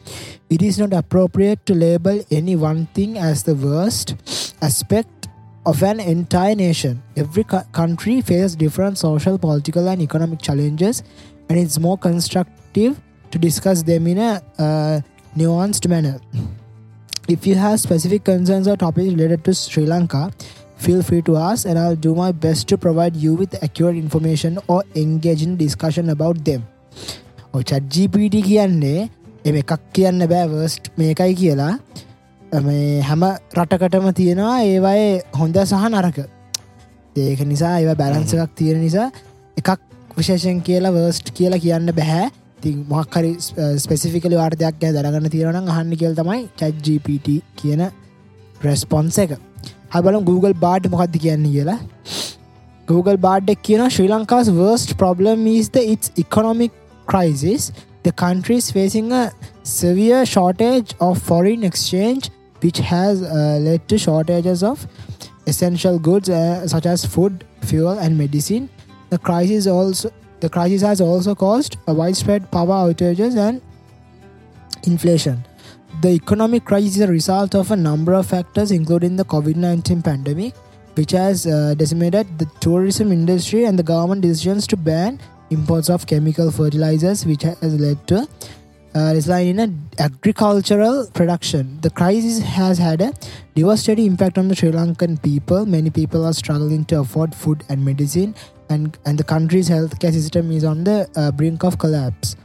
it 0.48 0.62
is 0.62 0.78
not 0.78 0.94
appropriate 0.94 1.66
to 1.66 1.74
label 1.74 2.24
any 2.30 2.56
one 2.56 2.86
thing 2.94 3.18
as 3.18 3.42
the 3.42 3.54
worst 3.54 4.16
aspect 4.62 5.28
of 5.66 5.82
an 5.82 6.00
entire 6.00 6.54
nation. 6.54 7.02
Every 7.18 7.44
co- 7.44 7.64
country 7.72 8.22
faces 8.22 8.56
different 8.56 8.96
social, 8.96 9.36
political, 9.36 9.90
and 9.90 10.00
economic 10.00 10.40
challenges, 10.40 11.02
and 11.50 11.58
it's 11.58 11.78
more 11.78 11.98
constructive 11.98 12.98
to 13.30 13.38
discuss 13.38 13.82
them 13.82 14.06
in 14.06 14.18
a 14.18 14.42
uh, 14.58 15.00
nuanced 15.36 15.88
manner. 15.88 16.20
If 17.28 17.46
you 17.46 17.54
have 17.54 17.78
specific 17.80 18.24
concerns 18.24 18.66
or 18.66 18.76
topics 18.76 19.12
related 19.12 19.44
to 19.44 19.54
Sri 19.54 19.86
Lanka, 19.86 20.30
feel 20.76 21.02
free 21.02 21.22
to 21.22 21.36
ask, 21.36 21.66
and 21.66 21.78
I'll 21.78 21.96
do 21.96 22.14
my 22.14 22.32
best 22.32 22.68
to 22.68 22.78
provide 22.78 23.16
you 23.16 23.34
with 23.34 23.62
accurate 23.62 23.96
information 23.96 24.58
or 24.66 24.82
engage 24.96 25.42
in 25.42 25.56
discussion 25.56 26.10
about 26.10 26.44
them. 26.44 26.62
ඔය 27.52 27.62
චජ්ජීපීට 27.64 28.34
කියන්නේ 28.46 29.08
එම 29.44 29.56
එකක් 29.60 29.72
කියන්න 29.94 30.26
බෑ 30.32 30.46
worst 30.50 30.90
මේකයි 30.98 31.34
කියලා 31.40 32.60
මේ 32.66 33.00
හැම 33.08 33.24
රටකටම 33.58 34.06
තියෙනවා 34.18 34.58
ඒවයේ 34.66 35.08
හොඳ 35.40 35.56
සහ 35.62 35.86
නරක 35.88 36.18
ඒක 37.16 37.40
නිසා 37.52 37.72
ඒව 37.80 37.90
බැලන්ස 38.02 38.34
එකක් 38.34 38.54
තියෙන 38.60 38.78
නිසා 38.84 39.08
එකක් 39.58 39.70
විශේෂෙන් 40.18 40.62
කියලා 40.68 40.94
වර්ස්ට් 40.96 41.32
කියලා 41.40 41.60
කියන්න 41.64 41.94
බැහැ 41.98 42.30
ති 42.62 42.72
මොක්හරි 42.92 43.32
ස්පෙසිෆිකලි 43.84 44.36
වාර්තයක් 44.42 44.80
ගැ 44.82 44.92
දරගන්න 44.96 45.32
තියෙනනම් 45.34 45.70
අහන්න 45.74 45.94
කියල් 46.02 46.16
තමයි 46.20 46.40
චජ්ජීපට 46.62 47.28
කියන 47.60 47.82
ප්‍රස්පොන්ස 48.62 49.18
එක. 49.24 49.36
හබලම් 49.94 50.24
Google 50.30 50.54
බාඩ් 50.64 50.90
මොකක්ද 50.94 51.16
කියන්න 51.26 51.46
කියලා. 51.54 51.78
Google 52.90 53.18
බාඩ් 53.28 53.54
එක් 53.54 53.62
කියන 53.68 53.86
Sri 53.96 54.10
Lanka's 54.14 54.52
worst 54.58 54.96
problem 55.04 55.46
is 55.46 55.70
the 55.76 55.84
its 55.94 56.12
economic 56.24 56.72
crisis. 57.06 57.72
The 58.02 58.12
country 58.24 58.56
is 58.56 58.70
facing 58.70 59.12
a 59.12 59.24
severe 59.62 60.20
shortage 60.34 60.94
of 61.06 61.18
foreign 61.30 61.64
exchange 61.70 62.30
which 62.62 62.78
has 62.78 63.22
uh, 63.22 63.58
led 63.66 63.88
to 63.88 63.98
shortages 63.98 64.62
of 64.62 64.86
essential 65.46 65.98
goods 65.98 66.30
uh, 66.30 66.66
such 66.66 66.86
as 66.86 67.04
food 67.04 67.44
fuel 67.62 67.98
and 67.98 68.16
medicine. 68.16 68.68
The 69.10 69.18
crisis 69.18 69.66
also 69.66 70.10
the 70.40 70.48
crisis 70.48 70.82
has 70.82 71.00
also 71.00 71.34
caused 71.34 71.76
a 71.86 71.94
widespread 71.94 72.50
power 72.50 72.92
outages 72.92 73.36
and 73.36 73.60
inflation. 74.84 75.44
The 76.02 76.10
economic 76.10 76.64
crisis 76.64 76.96
is 76.96 77.02
a 77.02 77.08
result 77.08 77.54
of 77.54 77.70
a 77.70 77.76
number 77.76 78.14
of 78.14 78.26
factors, 78.26 78.70
including 78.70 79.16
the 79.16 79.24
COVID 79.24 79.56
19 79.56 80.02
pandemic, 80.02 80.54
which 80.94 81.10
has 81.10 81.46
uh, 81.46 81.74
decimated 81.74 82.38
the 82.38 82.46
tourism 82.60 83.12
industry 83.12 83.64
and 83.64 83.78
the 83.78 83.82
government 83.82 84.22
decisions 84.22 84.66
to 84.68 84.76
ban 84.76 85.20
imports 85.50 85.90
of 85.90 86.06
chemical 86.06 86.50
fertilizers, 86.50 87.26
which 87.26 87.42
has 87.42 87.80
led 87.80 88.06
to 88.06 88.26
uh, 88.94 89.12
decline 89.12 89.46
in 89.46 89.58
a 89.60 90.02
agricultural 90.02 91.08
production. 91.12 91.80
The 91.80 91.90
crisis 91.90 92.40
has 92.40 92.78
had 92.78 93.00
a 93.00 93.12
devastating 93.54 94.06
impact 94.06 94.38
on 94.38 94.48
the 94.48 94.56
Sri 94.56 94.70
Lankan 94.70 95.22
people. 95.22 95.66
Many 95.66 95.90
people 95.90 96.24
are 96.24 96.32
struggling 96.32 96.84
to 96.86 97.00
afford 97.00 97.34
food 97.34 97.64
and 97.68 97.84
medicine, 97.84 98.34
and, 98.68 98.98
and 99.06 99.18
the 99.18 99.24
country's 99.24 99.68
healthcare 99.68 100.12
system 100.12 100.50
is 100.50 100.64
on 100.64 100.84
the 100.84 101.08
uh, 101.16 101.30
brink 101.30 101.64
of 101.64 101.78
collapse. 101.78 102.36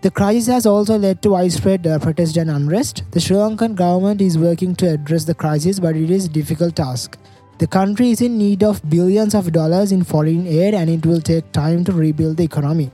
The 0.00 0.10
crisis 0.12 0.46
has 0.46 0.64
also 0.64 0.96
led 0.96 1.22
to 1.22 1.30
widespread 1.30 1.86
uh, 1.86 1.98
protest 1.98 2.36
and 2.36 2.50
unrest. 2.50 3.02
The 3.10 3.20
Sri 3.20 3.36
Lankan 3.36 3.74
government 3.74 4.20
is 4.20 4.38
working 4.38 4.76
to 4.76 4.90
address 4.90 5.24
the 5.24 5.34
crisis, 5.34 5.80
but 5.80 5.96
it 5.96 6.10
is 6.10 6.26
a 6.26 6.28
difficult 6.28 6.76
task. 6.76 7.18
The 7.58 7.66
country 7.66 8.12
is 8.12 8.20
in 8.20 8.38
need 8.38 8.62
of 8.62 8.88
billions 8.88 9.34
of 9.34 9.50
dollars 9.50 9.90
in 9.90 10.04
foreign 10.04 10.46
aid, 10.46 10.74
and 10.74 10.88
it 10.88 11.04
will 11.04 11.20
take 11.20 11.50
time 11.50 11.84
to 11.86 11.92
rebuild 11.92 12.36
the 12.36 12.44
economy. 12.44 12.92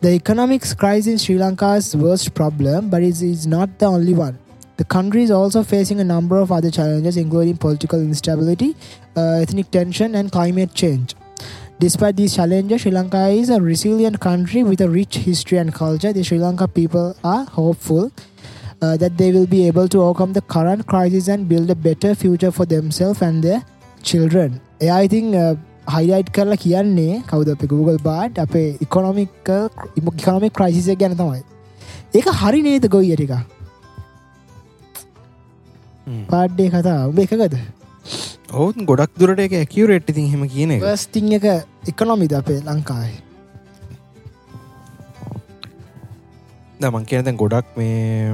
The 0.00 0.10
economic 0.10 0.62
crisis 0.78 1.08
in 1.08 1.18
Sri 1.18 1.38
Lanka 1.38 1.74
is 1.74 1.90
the 1.90 1.98
worst 1.98 2.32
problem, 2.32 2.88
but 2.88 3.02
it 3.02 3.20
is 3.20 3.48
not 3.48 3.80
the 3.80 3.86
only 3.86 4.14
one. 4.14 4.38
The 4.76 4.84
country 4.84 5.24
is 5.24 5.32
also 5.32 5.64
facing 5.64 5.98
a 5.98 6.04
number 6.04 6.38
of 6.38 6.52
other 6.52 6.70
challenges, 6.70 7.16
including 7.16 7.56
political 7.56 8.00
instability, 8.00 8.76
uh, 9.16 9.40
ethnic 9.42 9.72
tension, 9.72 10.14
and 10.14 10.30
climate 10.30 10.72
change. 10.72 11.16
Despite 11.80 12.14
these 12.14 12.36
challenges, 12.36 12.82
Sri 12.82 12.92
Lanka 12.92 13.26
is 13.26 13.50
a 13.50 13.60
resilient 13.60 14.20
country 14.20 14.62
with 14.62 14.80
a 14.82 14.88
rich 14.88 15.16
history 15.16 15.58
and 15.58 15.74
culture. 15.74 16.12
The 16.12 16.22
Sri 16.22 16.38
Lanka 16.38 16.68
people 16.68 17.16
are 17.24 17.44
hopeful 17.46 18.12
uh, 18.80 18.96
that 18.98 19.18
they 19.18 19.32
will 19.32 19.48
be 19.48 19.66
able 19.66 19.88
to 19.88 20.00
overcome 20.00 20.32
the 20.32 20.42
current 20.42 20.86
crisis 20.86 21.26
and 21.26 21.48
build 21.48 21.70
a 21.70 21.74
better 21.74 22.14
future 22.14 22.52
for 22.52 22.66
themselves 22.66 23.20
and 23.20 23.42
their 23.42 23.64
children. 24.04 24.60
Yeah, 24.80 24.94
I 24.94 25.08
think 25.08 25.34
uh, 25.34 25.56
highlight 25.94 26.30
කරලා 26.38 26.60
කියන්නේ 26.64 27.22
කවුද 27.30 27.52
අප 27.54 27.62
Google 27.72 27.98
Bard 28.08 28.42
අපේ 28.44 28.66
economic 28.86 29.52
economic 29.96 30.52
ක්‍රයිසිය 30.58 30.96
ගැන 30.96 31.16
තමයි. 31.20 31.42
ඒක 32.14 32.26
හරි 32.42 32.60
නේද 32.68 32.88
ගොයි 32.94 33.16
ටික? 33.16 33.34
පාඩ්ඩේ 36.30 36.70
කතා 36.74 37.00
උඹ 37.08 37.20
එකකද? 37.24 37.58
ඔවුන් 38.50 38.86
ගොඩක් 38.88 39.12
දුරට 39.20 39.40
එක 39.44 39.52
ඇකිවරෙට් 39.62 40.08
ඉතින් 40.10 40.28
හෙම 40.32 40.44
කියන 40.48 40.70
වස්තිං 40.80 41.32
එක 41.36 41.44
එකනොමිද 41.92 42.32
අපේ 42.38 42.60
ලංකායි 42.64 43.16
දමන් 46.80 47.04
කියන 47.04 47.26
දැන් 47.26 47.36
ගොඩක් 47.36 47.76
මේ 47.76 48.32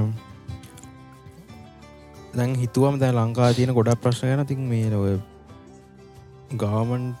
දැන් 2.33 2.55
හිතුවම 2.61 2.99
දැ 3.01 3.11
ලංකා 3.11 3.51
තියෙන 3.57 3.75
ගොඩක් 3.75 3.99
ප්‍රශ්න 4.05 4.31
ගැන 4.31 4.47
තින් 4.47 4.63
මේ 4.71 4.87
ඔය 4.95 5.19
ගාමන් 6.63 7.11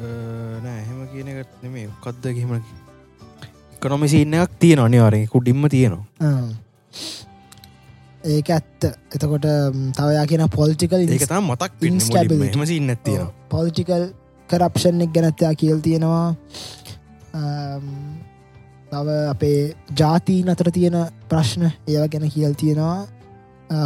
නෑ 0.00 0.78
එහෙම 0.82 1.00
කියන 1.12 1.28
එක 1.32 1.50
නෙමේ 1.62 1.88
කක්ද 2.04 2.24
කිහෙම 2.36 2.52
කනොමිසින්න 3.82 4.34
එකක් 4.38 4.52
තියෙන 4.62 4.80
අනිවාරෙන් 4.84 5.28
කුඩින්ම 5.34 5.68
තියෙනවා. 5.74 6.04
ඒක 8.32 8.48
ඇත්ත. 8.56 8.80
එතකොට 9.14 9.46
තවයා 9.98 10.24
කියන 10.30 10.44
පොල්ටිකල් 10.56 11.04
ඒක 11.04 11.26
තම 11.28 11.52
මතක් 11.52 11.72
Instability. 11.92 12.56
හෙම 12.56 12.66
සින්න 12.72 12.96
තියෙන 13.04 13.28
පොලිටිකල් 13.52 14.04
කරප්ෂන් 14.48 15.04
එක 15.06 15.14
ගැනත්තයා 15.14 15.54
කියල් 15.62 15.80
තියෙනවා. 15.86 16.26
තව 18.90 19.08
අපේ 19.32 19.60
ජාතීන් 20.02 20.52
අතර 20.54 20.70
තියෙන 20.76 20.98
ප්‍රශ්න 21.30 21.64
ඒව 21.70 22.04
ගැන 22.12 22.30
කියල් 22.36 22.54
තියෙනවා. 22.62 22.98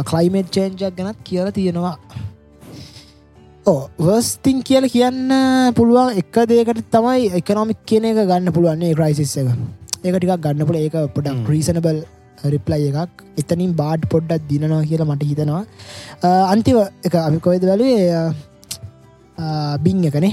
කලයිමේට් 0.09 0.49
චේන්ජක් 0.55 0.95
ගැනත් 0.97 1.19
කියල 1.23 1.51
තියෙනවා 1.59 1.95
ඕ 3.67 3.77
වර්ස්තිං 4.07 4.57
කියල 4.67 4.85
කියන්න 4.93 5.31
පුළුවන් 5.77 6.19
එක 6.21 6.37
දේකට 6.51 6.81
තමයි 6.95 7.29
එකනොමික් 7.39 7.79
කියන 7.89 8.05
එක 8.11 8.19
ගන්න 8.29 8.53
පුළුවන්නේ 8.57 8.93
ක්‍රයිසිස් 8.99 9.33
එක. 9.41 9.47
ඒක 10.05 10.15
ටිකක් 10.19 10.41
ගන්න 10.45 10.67
පුළ 10.69 10.77
ඒක 10.81 10.95
පොඩක්. 11.15 11.47
රීසනබල් 11.53 11.97
රිප්ලයි 12.53 12.89
එකක්. 12.91 13.23
එතනින් 13.41 13.71
බාඩ් 13.81 14.05
පොඩ්ඩක් 14.13 14.43
දිනවා 14.49 14.81
කියලා 14.89 15.07
මට 15.13 15.23
හිතනවා. 15.31 15.63
අ, 16.23 16.29
අන්තිම 16.53 16.77
එක 17.03 17.15
අපි 17.27 17.39
කොයිද 17.47 17.63
වැලේ 17.71 17.93
බිං 19.85 20.03
එකනේ 20.11 20.31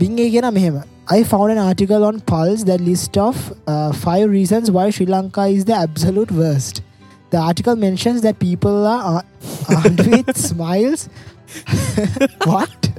බිංගේ 0.00 0.30
කියෙන 0.30 0.52
මෙහෙම. 0.54 0.82
I 1.08 1.22
found 1.22 1.52
an 1.52 1.58
article 1.58 2.04
on 2.04 2.16
Pulse 2.20 2.64
that 2.64 2.80
list 2.80 3.16
of 3.16 3.36
uh, 3.68 3.92
five 3.92 4.28
reasons 4.30 4.70
why 4.76 4.90
Sri 4.90 5.06
Lanka 5.06 5.44
is 5.46 5.64
the 5.64 5.74
absolute 5.74 6.32
worst. 6.32 6.82
The 7.30 7.38
article 7.38 7.76
mentions 7.76 8.22
that 8.22 8.38
people 8.40 8.86
are 8.86 9.02
ar- 9.12 9.24
armed 9.76 10.00
with 10.06 10.30
smiles. 10.48 11.08
what? 12.44 12.90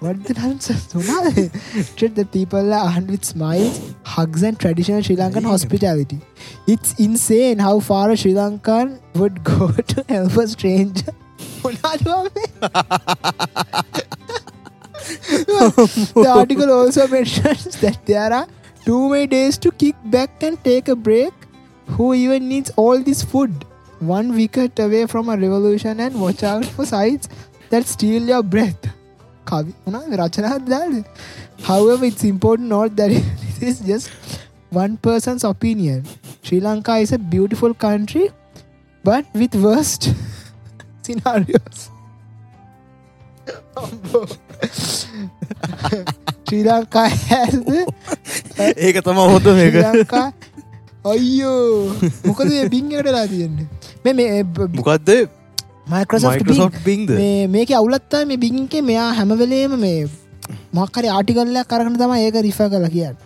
what 0.00 0.22
the 0.24 0.34
nonsense? 0.36 0.92
Sunal? 0.92 1.96
Treat 1.96 2.14
the 2.14 2.24
people 2.24 2.72
around 2.72 3.10
with 3.10 3.24
smiles, 3.24 3.94
hugs, 4.04 4.42
and 4.42 4.58
traditional 4.58 5.02
Sri 5.02 5.16
Lankan 5.16 5.44
hospitality. 5.44 6.20
It's 6.66 6.98
insane 7.00 7.58
how 7.58 7.80
far 7.80 8.10
a 8.10 8.16
Sri 8.16 8.32
Lankan 8.32 9.00
would 9.14 9.42
go 9.52 9.72
to 9.72 10.04
help 10.08 10.36
a 10.36 10.46
stranger. 10.48 11.12
the 16.14 16.26
article 16.28 16.70
also 16.70 17.08
mentions 17.08 17.76
that 17.80 18.04
there 18.06 18.32
are 18.32 18.46
too 18.84 19.08
many 19.08 19.26
days 19.26 19.58
to 19.58 19.70
kick 19.72 19.96
back 20.04 20.42
and 20.42 20.62
take 20.64 20.88
a 20.88 20.96
break. 20.96 21.32
Who 21.86 22.14
even 22.14 22.48
needs 22.48 22.70
all 22.76 22.98
this 22.98 23.22
food? 23.22 23.64
One 24.02 24.34
wicket 24.34 24.78
away 24.78 25.06
from 25.06 25.28
a 25.28 25.36
revolution 25.36 26.00
and 26.00 26.20
watch 26.20 26.42
out 26.42 26.64
for 26.64 26.84
sights 26.84 27.28
that 27.70 27.86
steal 27.86 28.22
your 28.32 28.42
breath. 28.42 28.90
කවි 29.46 29.72
මොනවද 29.86 30.16
රචනාවක් 30.22 30.64
දාන්න. 30.72 31.04
However, 31.68 32.04
it's 32.04 32.24
important 32.24 32.68
to 32.68 32.74
note 32.76 32.96
that 32.96 33.10
this 33.60 33.70
is 33.70 33.80
just 33.86 34.10
one 34.72 34.96
person's 34.96 35.44
opinion. 35.44 36.04
Sri 36.42 36.58
Lanka 36.60 36.96
is 36.96 37.12
a 37.12 37.18
beautiful 37.34 37.74
country, 37.86 38.30
but 39.04 39.24
with 39.34 39.54
worst 39.66 40.10
scenarios. 41.04 41.90
Sri 46.46 46.62
Lanka 46.64 47.08
has 47.08 47.54
the 47.70 47.80
ඒක 48.86 48.96
තම 49.06 49.18
ශ්‍රී 49.18 49.52
මේක 49.58 49.74
ලංකා 49.84 50.20
අයියෝ 51.12 51.52
මොකද 52.26 52.48
මේ 52.50 52.58
බිංගටලා 52.74 53.22
තියෙන්නේ 53.32 53.64
මේ 54.04 54.42
මොකක්ද 54.76 55.10
මයිකරසොෆ් 55.86 56.34
මයිකසෝට් 56.34 56.78
බින්ද 56.84 57.10
මේ 57.12 57.46
මේක 57.48 57.70
අවුලත්තා 57.72 58.22
මේ 58.26 58.38
බිංගේ 58.38 58.82
මෙයා 58.82 59.08
හැමවෙලේම 59.14 59.74
මේ 59.78 59.98
මොක්කරි 60.72 61.08
ආටිකල්ලයක් 61.08 61.68
කරගන 61.68 61.98
තම 61.98 62.14
ඒක 62.18 62.38
රිෆ 62.40 62.60
කල 62.66 62.86
කියන්න. 62.88 63.18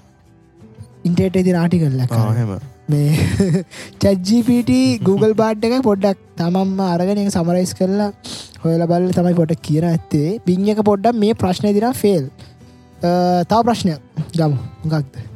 ඉන්ටේට 1.05 1.39
ති 1.41 1.55
ආටිකල්ලක් 1.55 2.17
හෙම 2.39 2.53
මේ 2.89 3.62
චජ්ජිපට 4.03 4.73
Google 5.03 5.35
බාඩ් 5.35 5.65
එක 5.65 5.79
පොඩ්ඩක් 5.83 6.19
තමම්ම 6.37 6.83
අරගෙන 6.87 7.31
සමරයිස් 7.31 7.73
කරලා 7.75 8.11
හොයල 8.65 8.85
බල්ල 8.87 9.09
තමයි 9.12 9.35
පොට 9.35 9.57
කියන 9.61 9.89
ඇත්තේ. 9.93 10.41
පින් 10.41 10.69
එක 10.69 10.85
පොඩ්ඩක් 10.91 11.23
මේ 11.23 11.35
ප්‍රශ්නය 11.37 11.73
දින 11.73 11.89
ෆෙල් 11.95 12.29
තා 13.47 13.62
ප්‍රශ්නයක්. 13.62 14.01
ගමු. 14.33 14.59
ගක්ද 14.87 15.36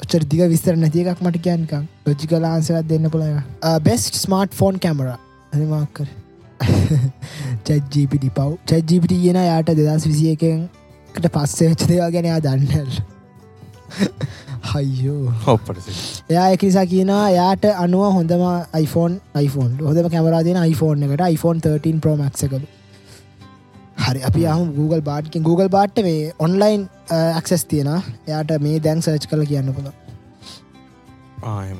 ඔච්චර 0.00 0.24
දිග 0.24 0.40
විස්තර 0.46 0.76
නැති 0.76 1.04
එකක් 1.04 1.22
මට 1.22 1.42
කියන්කම් 1.42 1.84
ලොජි 2.06 2.26
කලාන්සවත් 2.26 2.86
දෙන්න 2.86 3.10
පුළ 3.10 3.24
බෙස්ට 3.82 4.18
ස්මාර්ට් 4.18 4.54
ෆෝන් 4.54 4.78
කැමර 4.78 5.08
අනිමාකර 5.52 6.08
චජ්ජිපිටි 7.64 8.30
පව්. 8.30 8.50
චජ්ජිපිටි 8.66 9.20
කියන 9.22 9.40
යායට 9.42 9.74
දෙදස් 9.74 10.06
විසිය 10.06 10.32
එකකට 10.34 11.28
පස්සේ 11.32 11.70
වෙච්ච 11.70 11.86
දේවා 11.88 12.10
ගැනයා 12.10 12.40
දන්නල් 12.40 12.92
හයියෝ 14.72 15.34
හොප්පට 15.46 15.90
එයා 16.30 16.46
එක 16.50 16.62
නිසා 16.62 16.86
කියනවා 16.86 17.26
යාට 17.30 17.68
අනුව 17.74 18.06
හොඳම 18.12 18.46
iPhoneෆෝන් 18.76 19.76
හොඳම 19.82 20.08
කැමරාදින 20.10 20.62
iPhoneෆෝන් 20.64 21.06
එකට 21.10 21.28
iPhone 21.30 21.60
13 21.62 22.00
ප්‍රෝමක්ස 22.00 22.44
කළු 22.46 22.66
හරි 23.96 24.20
අපි 24.28 24.46
අහම 24.52 24.72
Google 24.78 25.02
බාට්කින් 25.10 25.46
Google 25.48 25.68
බාට්ට 25.76 26.02
මේ 26.06 26.32
ඔන්ලයින් 26.46 26.82
ඇක්සෙස් 27.18 27.64
තියෙන 27.72 27.90
එයාට 27.92 28.56
මේ 28.66 28.80
දැන් 28.86 29.02
සර්ච් 29.02 29.28
කල 29.32 29.44
කියන්න 29.52 29.72
පුළ 29.76 29.88
ආයම 31.52 31.78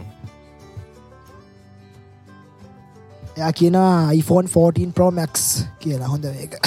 එයා 3.36 3.52
කියන 3.60 3.78
iPhone 4.20 4.48
14 4.48 4.92
Pro 4.98 5.10
Max 5.20 5.46
කියලා 5.84 6.12
හොඳ 6.14 6.28
ඒක 6.32 6.58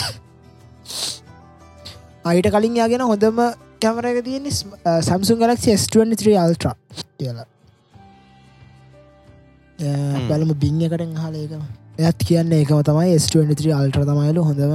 අයිට 2.25 2.49
කලින් 2.55 2.79
යාගෙන 2.81 3.05
හොඳම 3.11 3.39
කැමර 3.81 4.09
එක 4.11 4.19
තියෙන 4.25 4.49
සම්සුන් 4.51 5.39
ගලක්ෂ 5.41 5.67
S23 5.75 6.35
අල්ට්‍ර 6.43 6.73
කියලා. 7.19 7.47
බලම 10.29 10.51
බිං 10.63 10.81
එකටෙන් 10.87 11.13
හලේකම 11.23 11.63
එයත් 11.99 12.27
කියන්න 12.29 12.51
ඒකම 12.57 12.81
තමයි 12.87 13.15
S23 13.17 13.73
අල්ට්‍ර 13.77 14.03
තමයිලු 14.09 14.43
හොඳම 14.49 14.73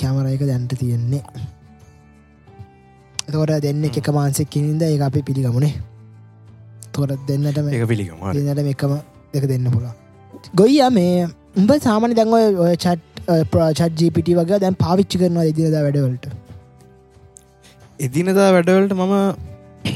කැමර 0.00 0.26
එක 0.32 0.42
දැන්ට 0.50 0.72
තියෙන්නේ. 0.80 1.22
තොට 3.28 3.52
දෙන්න 3.62 3.84
එක 3.84 4.08
මාන්සෙක් 4.12 4.50
කිනින්ද 4.50 4.82
ඒ 4.82 4.98
අපි 5.02 5.22
පිළිගමුණේ 5.22 5.74
තොට 6.92 7.12
දෙන්නටම 7.28 7.68
එක 7.70 7.86
පිළිගම 7.88 8.20
දෙන්නට 8.38 8.72
එකම 8.74 8.94
දෙක 9.34 9.46
දෙන්න 9.52 9.68
පුලා 9.74 9.94
ගොයිය 10.54 10.88
මේ 10.98 11.26
උඹ 11.56 11.72
සාමන 11.86 12.14
දැන්ව 12.18 12.62
ඔය 12.66 12.76
චට් 12.76 13.44
ප්‍රචට් 13.52 14.02
ජීපිට 14.02 14.30
වගේ 14.40 14.60
දැන් 14.64 14.76
පාවිච්චි 14.84 15.20
කරනවා 15.20 15.46
ඉදිනද 15.50 15.76
වැඩවලට. 15.76 16.26
එදිනදා 17.98 18.48
වැඩවලට 18.56 18.94
මම 18.94 19.14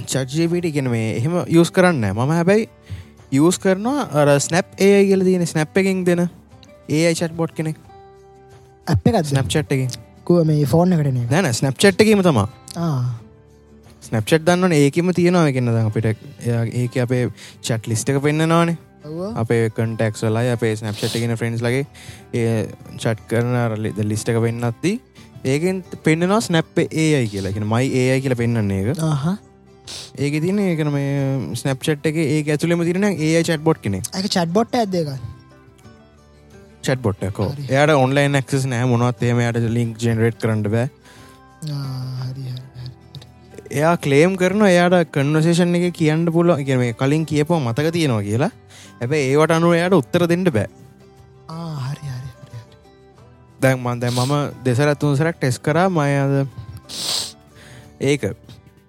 චජ්ජපිට 0.06 0.72
ගෙන 0.74 0.90
මේ 0.90 1.06
එහෙම 1.18 1.36
යස් 1.60 1.70
කරන්න 1.70 2.10
මම 2.10 2.34
හැබැයි 2.38 2.68
යස් 3.40 3.58
කරනවා 3.58 4.08
අර 4.20 4.34
ස්නැප් 4.40 4.74
ඒ 4.80 4.98
කියල 5.08 5.24
තියෙන 5.28 5.46
ස්නැප් 5.46 5.80
එකින් 5.82 6.02
දෙන 6.04 6.26
ඒ 6.88 7.14
චට් 7.14 7.32
බොට් 7.36 7.54
කෙනෙක් 7.54 7.78
අප 8.90 9.08
එකත් 9.08 9.26
ස්නප් 9.26 9.48
චට් 9.48 9.72
එක. 9.76 9.98
කුව 10.26 10.44
මේ 10.46 10.66
ෆෝර්න 10.66 10.92
කටන 10.92 11.26
නැන 11.30 11.50
ස්නප් 11.52 11.76
චට් 11.76 12.04
එකීම 12.04 12.22
තමා 12.22 12.46
ස්නප්චට් 14.02 14.44
දන්නවන 14.46 14.72
ඒකම 14.76 15.10
තියෙනවා 15.16 15.48
එකන්න 15.50 15.70
ද 15.70 15.82
අපිට 15.82 16.06
ඒක 16.74 16.96
අපේ 17.04 17.24
චට් 17.60 17.90
ලිස්ට 17.90 18.10
එක 18.10 18.20
පෙන්න්නනවානේ 18.24 18.76
අපේ 19.36 19.68
කටෙක්ස් 19.70 20.24
ලයි 20.28 20.54
අපේ 20.54 20.72
ස්නප්ෂට් 20.76 21.20
ගෙන 21.22 21.36
ෆ්‍රෙන්ස් 21.36 21.62
ලගේ 21.66 21.84
ඒ 22.34 22.56
චට් 22.96 23.28
කරන 23.30 23.54
රලි 23.74 23.92
ලිස්ට 24.04 24.32
එක 24.32 24.40
පෙන්න්නත්ති 24.46 24.92
ඒකෙන් 25.44 25.84
පෙන්න්නවා 26.04 26.40
ස්නැප් 26.40 26.78
ඒයි 26.78 27.28
කියලා. 27.28 27.52
එක 27.52 27.62
මයි 27.64 27.86
ඒයි 27.94 28.20
කියලා 28.20 28.40
පෙන්න්නේ 28.42 28.80
එක 28.82 28.98
ඒක 30.18 30.34
තින 30.42 30.58
ඒකන 30.60 30.92
මේ 30.92 31.12
ස්නප්චට් 31.54 32.10
එක 32.12 32.22
ඒ 32.24 32.40
ඇතුලම 32.46 32.86
තිරන 32.88 33.06
ඒ 33.10 33.42
චට් 33.42 33.62
බොට් 33.68 33.82
කෙනෙ 33.82 34.00
එක 34.00 34.26
චට්බොට් 34.28 34.80
ඇදක 34.82 35.14
චට් 36.84 37.02
බොට්ටකෝ 37.04 37.50
එයට 37.68 37.94
ඔන්ලයින් 37.94 38.40
ක්ස් 38.48 38.66
නෑ 38.72 38.88
මොනවත් 38.92 39.22
ඒමයට 39.28 39.60
ලින්ක් 39.76 39.96
ජෙනරේට් 40.02 40.40
කරන්න 40.42 40.62
බෑ. 40.74 40.88
එයා 43.70 43.96
කලේම් 44.04 44.36
කරන 44.40 44.62
එයාට 44.66 45.10
කන්නසේෂන් 45.14 45.74
එක 45.78 45.94
කියන්න 45.94 46.26
පුල 46.34 46.52
කියම 46.66 46.82
කලින් 47.00 47.26
කියපව 47.32 47.58
මතක 47.58 47.92
තියෙනවා 47.96 48.22
කියලා. 48.28 48.52
ඇැබ 49.00 49.12
ඒවට 49.18 49.56
අනුව 49.56 49.76
එයාට 49.78 49.98
උත්තර 50.00 50.26
දෙන්න 50.28 50.46
බෑ. 50.56 50.68
දැන් 53.60 53.78
මන් 53.84 54.00
දැ 54.00 54.10
මම 54.10 54.32
දෙසරත්තුන් 54.64 55.16
සරක් 55.16 55.36
ටෙස් 55.36 55.58
කරා. 55.60 55.88
මයද 55.88 56.48
ඒක 58.00 58.22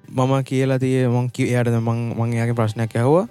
මම 0.09 0.33
කියලා 0.49 0.79
තිය 0.79 1.07
මං 1.07 1.27
කිය 1.35 1.51
එයට 1.51 1.75
මං 1.75 1.99
මංයාගේ 2.19 2.55
ප්‍රශ්නයක් 2.55 2.95
ඇහවා. 2.95 3.27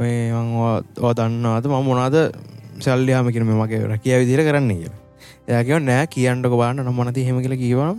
ඕ 0.00 1.12
දන්නවාද? 1.12 1.68
මම 1.68 1.84
මොනාද 1.84 2.16
සල්ලයාම 2.82 3.30
කිරම 3.32 3.52
මගේ 3.54 3.84
රැකිය 3.86 4.18
විදිර 4.20 4.42
කරන්නේ 4.46 4.78
කිය 4.78 4.90
එයාකව 5.48 5.78
නෑ 5.82 6.06
කියන්නක 6.08 6.54
බාන්න 6.54 6.82
නම්මනති 6.82 7.26
හෙම 7.28 7.40
කියලා 7.40 7.62
කීවනම් 7.62 7.98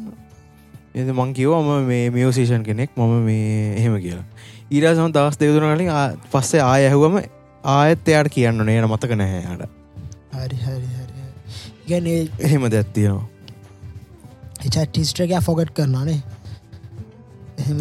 එ 0.95 1.05
මං 1.11 1.33
කිවම 1.33 1.69
මේ 1.87 2.09
මියසේෂන් 2.11 2.63
කෙනෙක් 2.63 2.91
මම 2.97 3.13
මේ 3.23 3.75
එහෙම 3.75 3.95
කියලා. 3.99 4.25
ඊට 4.71 4.85
සම 4.89 5.11
දවස් 5.11 5.39
දෙවතුන 5.39 5.65
කලින් 5.71 5.91
පස්සේ 6.29 6.61
ආය 6.63 6.85
ඇහුවම 6.85 7.15
ආයත් 7.63 8.07
එයාට 8.07 8.29
කියන්න 8.29 8.65
නේන 8.65 8.87
මතක 8.87 9.17
හරි 10.33 10.93
ගැන 11.87 12.07
එහෙම 12.07 12.65
දැත්තියනවා 12.69 13.25
එචට 14.61 14.79
ටිස්ට්‍රක 14.87 15.35
ෆොගට් 15.41 15.73
කරනානේ 15.73 16.19
එහෙම 17.59 17.79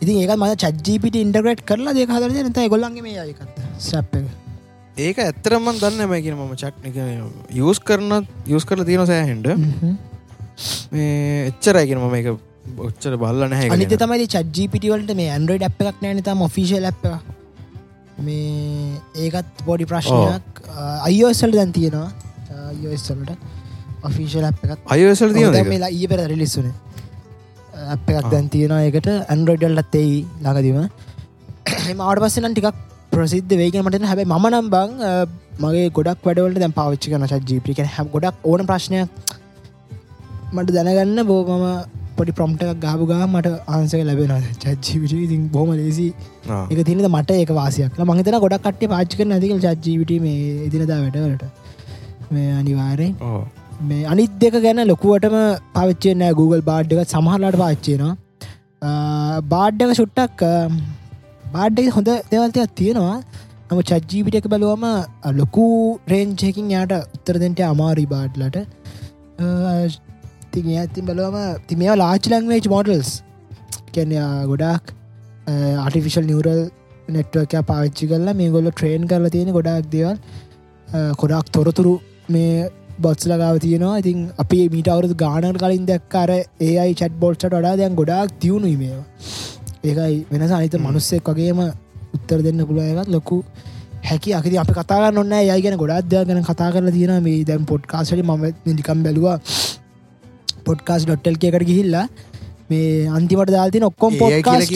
ඉතින් 0.00 0.16
ඒක 0.16 0.34
ම 0.36 0.44
චජීපිට 0.56 1.16
ඉන්ටග්‍රට් 1.16 1.64
කරලා 1.64 1.94
දෙක 1.94 2.10
හදර 2.10 2.44
නත 2.44 2.68
ගොල්ලන්ගේ 2.68 3.04
මේ 3.04 3.26
යකත් 3.26 3.64
සැප් 3.80 4.14
එක 4.16 4.47
ඒක 4.98 5.18
ඇත්තරමන් 5.22 5.80
දන්න 5.80 6.10
මැකින 6.10 6.36
මම 6.36 6.54
චක්්නික 6.62 6.96
යස් 7.62 7.80
කරන 7.80 8.12
යස් 8.48 8.64
කරල 8.68 8.84
තියෙන 8.88 9.06
සෑහෙන්ට 9.06 9.46
මේ 10.92 11.48
එච්චරයිගෙන 11.50 12.00
මම 12.00 12.16
එක 12.20 12.28
ඔච්චර 12.86 13.14
බල්ල 13.22 13.44
නැහැ 13.52 13.74
අනිත 13.76 13.94
තමයි 14.02 14.26
චජීපිටිවලට 14.34 15.12
මේ 15.20 15.28
ඇන්ඩරෝයිඩ් 15.34 15.68
අප් 15.68 15.84
එකක් 15.84 16.02
නෑන 16.04 16.22
තම 16.28 16.42
ෆිසිල් 16.56 16.82
ලැප් 16.86 17.06
මේ 18.20 18.98
ඒකත් 19.26 19.62
පොඩි 19.66 19.86
ප්‍රශ්නයක් 19.86 20.62
අයෝසල් 21.08 21.54
දැන් 21.54 21.72
තියෙනවා. 21.72 22.10
අයෝස්සලට 22.72 23.30
ඔෆිසිල් 24.02 24.44
අප් 24.50 24.64
එකත් 24.64 24.92
අයෝසල් 24.96 25.32
මේලා 25.34 25.90
ඒ 25.90 26.06
පෙර 26.10 26.20
රිලිස්සුන 26.32 26.68
අප 27.94 28.10
එකක් 28.10 28.28
දැන් 28.34 28.50
තියෙනවා 28.54 28.82
එකට 28.90 29.08
ඇන්ඩරෝයිඩල්ලත් 29.14 29.98
එයි 30.02 30.14
ළඟදීම. 30.42 30.80
මට 31.94 32.20
පස්සෙන 32.22 32.52
ටිකක් 32.52 32.86
ප්‍රසිද්ධ 33.18 33.54
වේගෙන 33.60 33.84
මටන 33.84 34.08
හැබයි 34.10 34.28
ම 34.32 34.48
නම් 34.48 34.66
බං 34.74 34.90
මගේ 35.62 35.86
ගොඩක් 35.98 36.26
වැඩවලට 36.26 36.60
දැන් 36.64 36.74
පාවිච්චි 36.80 37.12
කන 37.12 37.46
ජීපි 37.50 37.78
හැම 37.94 38.10
ගොඩක් 38.16 38.50
ඕන 38.50 38.66
ප්‍රශ්නයක් 38.66 39.08
මට 40.52 40.74
දැනගන්න 40.76 41.22
බෝමම 41.30 41.64
පොඩි 42.18 42.32
ප්‍රම්ට 42.38 42.62
ගාපුගා 42.84 43.24
මට 43.26 43.50
ආන්සක 43.74 44.02
ලැබෙන 44.08 44.32
චච්ජීවිට 44.62 45.14
ඉතින් 45.18 45.42
බොහම 45.54 45.70
ලේසි 45.80 46.06
එක 46.72 46.80
තිනද 46.88 47.08
මට 47.08 47.38
ඒක 47.42 47.52
වාසියක්. 47.60 47.98
මහිතන 48.10 48.38
ගොඩක් 48.44 48.62
කට්ට 48.66 48.92
පාච්චික 48.94 49.20
නැතික 49.26 49.54
චච්ජීවිට 49.64 50.12
මේ 50.24 50.36
ඉදිනදා 50.68 51.00
වැඩවලට. 51.02 51.44
මේ 52.32 52.50
අනිවාරෙන් 52.60 53.12
මේ 53.82 54.04
අනිත් 54.12 54.38
දෙක 54.40 54.56
ගැන 54.64 54.82
ලොකුවටම 54.92 55.36
පවිච්චයන 55.76 56.24
Google 56.40 56.62
බාඩ්ඩක 56.70 57.12
සමහරලාට 57.14 57.58
පාච්චයනවා 57.62 58.14
බාඩ්ඩක 59.52 59.94
සුට්ටක් 59.94 60.42
බාඩ්ඩක 61.54 61.94
හොඳ 61.96 62.10
දෙවල්තයක් 62.32 62.74
තියෙනවා. 62.80 63.16
නම 63.70 63.80
චජ්ජීපිට 63.90 64.36
එක 64.40 64.46
බලුවම 64.52 64.84
ලොකු 65.38 65.64
රේන්ජයකින් 66.12 66.68
යාට 66.74 66.92
උත්තරදෙන්ට 67.16 67.60
අමාරි 67.70 68.04
බාඩ්ලට 68.12 68.56
තින් 70.52 70.68
ඇතින් 70.82 71.08
බලවම 71.10 71.38
තිමේ 71.68 71.96
ලාච් 72.02 72.28
ලංවේජ් 72.32 72.68
මොඩල්ස් 72.74 73.10
කැන 73.94 74.14
ගොඩක් 74.52 74.94
ආටිෆිශල් 75.84 76.28
නිවරල් 76.30 76.62
නෙට්වක 77.16 77.54
පාච්චි 77.70 78.10
කරලා 78.12 78.36
මේ 78.40 78.50
ගොල්ල 78.56 78.70
ට්‍රේන් 78.72 79.06
කරලා 79.12 79.34
තියෙන 79.36 79.52
ගොඩක් 79.58 79.90
දේවල්. 79.94 80.16
කොඩක් 81.20 81.52
තොරතුරු 81.56 81.94
මේ 82.34 82.68
බොත්ස් 83.04 83.28
ලගාව 83.32 83.60
තියෙනවා. 83.64 83.98
ඉතින් 84.02 84.18
අපි 84.44 84.60
මීට 84.74 84.88
අවුරදු 84.94 85.20
ගානල් 85.24 85.60
කලින් 85.64 85.84
දැක්කර 85.92 86.30
ඒයි 86.34 86.92
චට් 87.00 87.14
බොල්ට 87.24 87.46
වඩා 87.48 87.76
දැන් 87.82 88.00
ගොඩක් 88.00 88.40
තියුණු 88.42 88.72
මේවා. 88.82 89.06
ඒකයි 89.84 90.26
වෙනස 90.30 90.52
අනිත 90.52 90.74
මනුස්සෙක් 90.76 91.28
වගේම 91.28 91.60
උත්තර 92.14 92.40
දෙන්න 92.42 92.64
පුළුව 92.66 92.84
එකත් 92.84 93.10
ලොකු 93.10 93.42
හැකි 94.02 94.34
අකි 94.34 94.56
අප 94.58 94.70
කතාගන්න 94.70 95.18
ඔන්න 95.18 95.34
යයි 95.40 95.60
ගැන 95.62 95.76
ගොඩක්දය 95.76 96.24
ගැන 96.24 96.42
කතා 96.44 96.70
කරලා 96.72 96.92
තියෙන 96.92 97.22
මේ 97.22 97.44
දැම් 97.44 97.66
පොඩ්කාසට 97.66 98.22
ම 98.22 98.44
නිකම් 98.66 99.02
බැලවා. 99.04 99.38
පොඩ්කාස් 100.64 101.04
ඩොට්ටල් 101.04 101.36
එකට 101.48 101.68
ගිහිල්ලා 101.70 102.06
මේ 102.70 103.06
අන්තිමට 103.08 103.50
දාතින 103.50 103.84
ඔක්කොම් 103.84 104.18
පොඩ්කාස් 104.22 104.68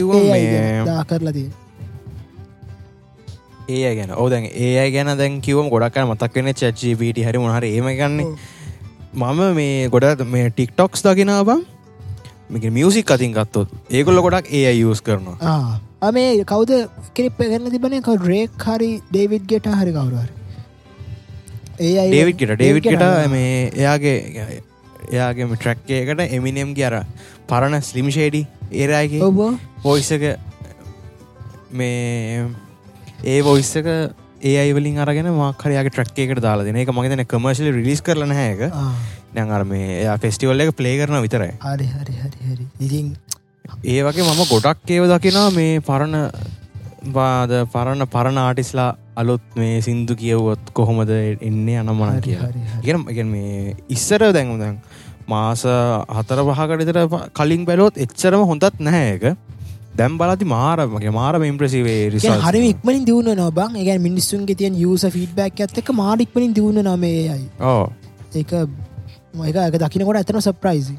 දා 0.86 1.02
කරලා 1.04 1.32
තියෙන 1.32 1.52
ඒ 3.68 3.94
ගැන. 3.96 4.10
ඕදැන් 4.14 4.44
ඒ 4.46 4.90
ගැන 4.90 5.12
දැන් 5.18 5.40
කිවම 5.40 5.68
ගොඩක් 5.68 5.98
මතක්වෙන 6.04 6.54
චච්ජීපීට 6.54 7.22
හරි 7.26 7.38
මොහර 7.38 7.64
ඒම 7.64 7.88
ගන්න. 8.00 8.18
මම 9.14 9.40
මේ 9.54 9.88
ගොඩ 9.88 10.24
මේ 10.26 10.50
ටික්ටොක්ස් 10.50 11.04
දකිනාබම් 11.04 11.62
මේක 12.50 12.64
මියසික් 12.72 13.11
අතින් 13.11 13.33
ගත්තොත් 13.33 13.68
ඒගොල්ල 13.90 14.20
ගොඩක් 14.20 14.52
ඒ 14.52 14.72
යස් 14.74 15.00
කරනවා. 15.00 15.81
අමේ 16.00 16.44
කවද 16.44 16.88
කෙරිප 17.14 17.38
ගන්න 17.40 17.70
තිබන 17.70 17.94
රේක් 18.26 18.64
හරි 18.66 18.90
ඩේවිඩ් 19.11 19.46
ගෙට 19.46 19.66
හරි 19.72 19.92
කවරුවර 19.92 20.28
ඒ 21.81 22.09
ඩේවිඩ්ට 22.09 22.55
ඩේවිඩ්ට 22.55 23.31
මේ 23.31 23.70
එයාගේ 23.74 24.16
එයාගේම 25.11 25.55
ට්‍රැක්කයකට 25.57 26.20
එමිනෙම්ගේ 26.28 26.87
අර 26.87 26.96
පරණ 27.48 27.83
ස්ලිමිෂේඩි 27.83 28.42
ඒරයගේ 28.72 29.22
ඔබ? 29.22 29.40
පොයිසක 29.83 30.26
මේ 31.72 32.44
ඒ 33.24 33.40
පොයිස්සක 33.42 33.87
ඒ 34.42 34.55
අයිවලින් 34.59 34.98
අරගෙන 34.98 35.31
මාකරයාගේ 35.35 35.90
ට්‍රක්කේකට 35.90 36.42
දාලා 36.42 36.66
දෙන 36.66 36.76
එක 36.76 36.90
මගතන 36.90 37.24
කමර්ශලි 37.26 37.72
රිලිස් 37.72 38.02
කරන 38.02 38.35
හැක 38.35 38.62
නැන් 39.34 39.50
අර 39.50 39.62
මේ 39.64 39.86
එයා 39.98 40.16
ෆෙස්ටිවල් 40.18 40.64
එක 40.64 40.72
ප්ලේ 40.76 40.96
කරන 41.00 41.20
විතරයි. 41.26 41.52
හරි 41.60 41.86
හරි 41.88 42.14
හරි 42.14 42.38
හරි. 42.48 42.66
ඉතින් 42.80 43.06
ඒ 43.84 44.00
වගේ 44.02 44.24
මම 44.24 44.42
ගොඩක් 44.46 44.90
ඒව 44.90 45.06
දකිනා 45.12 45.46
මේ 45.52 45.78
පරණ 45.82 46.16
බාද 47.12 47.54
පරණ 47.72 48.06
පරණ 48.08 48.38
ආටිස්ලා 48.38 48.90
අලුත් 49.16 49.44
මේ 49.56 49.78
සින්දු 49.80 50.14
කියවුවොත් 50.14 50.72
කොහොමද 50.72 51.14
එන්නේ 51.42 51.78
අනමන 51.78 52.20
කියලා. 52.20 52.50
ඉගෙන 52.82 53.06
ඉගෙන 53.08 53.28
මේ 53.28 53.76
ඉස්සර 53.88 54.28
දැන්ම 54.32 54.58
දැන් 54.58 54.76
මාස 55.28 55.64
හතර 56.10 56.44
පහකටතර 56.48 57.00
කලින් 57.32 57.64
බැලොත් 57.64 57.98
එච්චරම 57.98 58.44
හොඳත් 58.44 58.80
නැහැක 58.80 59.26
දැම් 59.96 60.14
බලති 60.18 60.46
මාරමගේ 60.48 61.12
මාරම 61.12 61.42
ඉම්ප්‍රසිවේ 61.44 61.98
රිස 62.12 62.28
හරි 62.44 62.62
ඉක්මනින් 62.68 63.04
දියුණ 63.08 63.34
නොබං 63.36 63.76
එක 63.82 63.90
මිනිස්සුන්ගේ 64.00 64.56
තියන් 64.56 64.78
යස 64.84 65.04
ෆීඩ්බැක් 65.16 65.60
ඇත්තක 65.60 65.92
මාඩික්මනින් 65.94 66.56
දියුණ 66.58 66.80
නමේයයි 66.86 67.44
ඕ 67.62 67.84
ඒක 68.34 68.52
එක 69.34 69.56
එක 69.58 69.78
දකිනකොට 69.78 70.16
ඇතන 70.16 70.40
සප්‍රයිසින් 70.40 70.98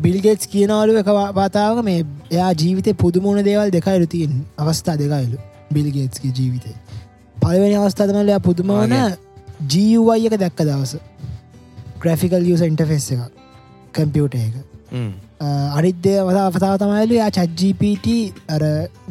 බිල්ගෙට්ස් 0.00 0.46
කියනවලු 0.46 0.98
එක 0.98 1.10
පාතාවක 1.34 1.84
මේ 1.84 2.04
එයා 2.30 2.52
ජීවිත 2.54 2.94
පුදුමුණ 2.96 3.44
දේවල් 3.44 3.70
දෙකයිරු 3.70 4.06
තියෙන් 4.06 4.44
අවස්ථා 4.58 4.96
දෙකයිලු 4.96 5.38
බිල්ගේට්ස්ගේ 5.70 6.32
ජීවිතය 6.32 6.74
පලවෙනි 7.36 7.76
අවස්ථාතමලයා 7.76 8.40
පුදුමවන 8.40 8.94
ජීවයි 9.64 10.26
එක 10.28 10.36
දැක්ක 10.38 10.60
දවස. 10.60 10.96
ග්‍රෆිකල් 12.00 12.46
යස 12.46 12.62
ඉන්ටෆෙස් 12.62 13.10
එක. 13.12 13.20
කම්පියුට 13.94 14.34
එක. 14.36 14.54
අනිද්‍ය 15.76 16.14
වතා 16.28 16.46
පතාව 16.50 16.76
තමයිලු 16.78 17.14
යා 17.14 17.30
චජ්ජීපට 17.30 18.08
අර 18.48 18.62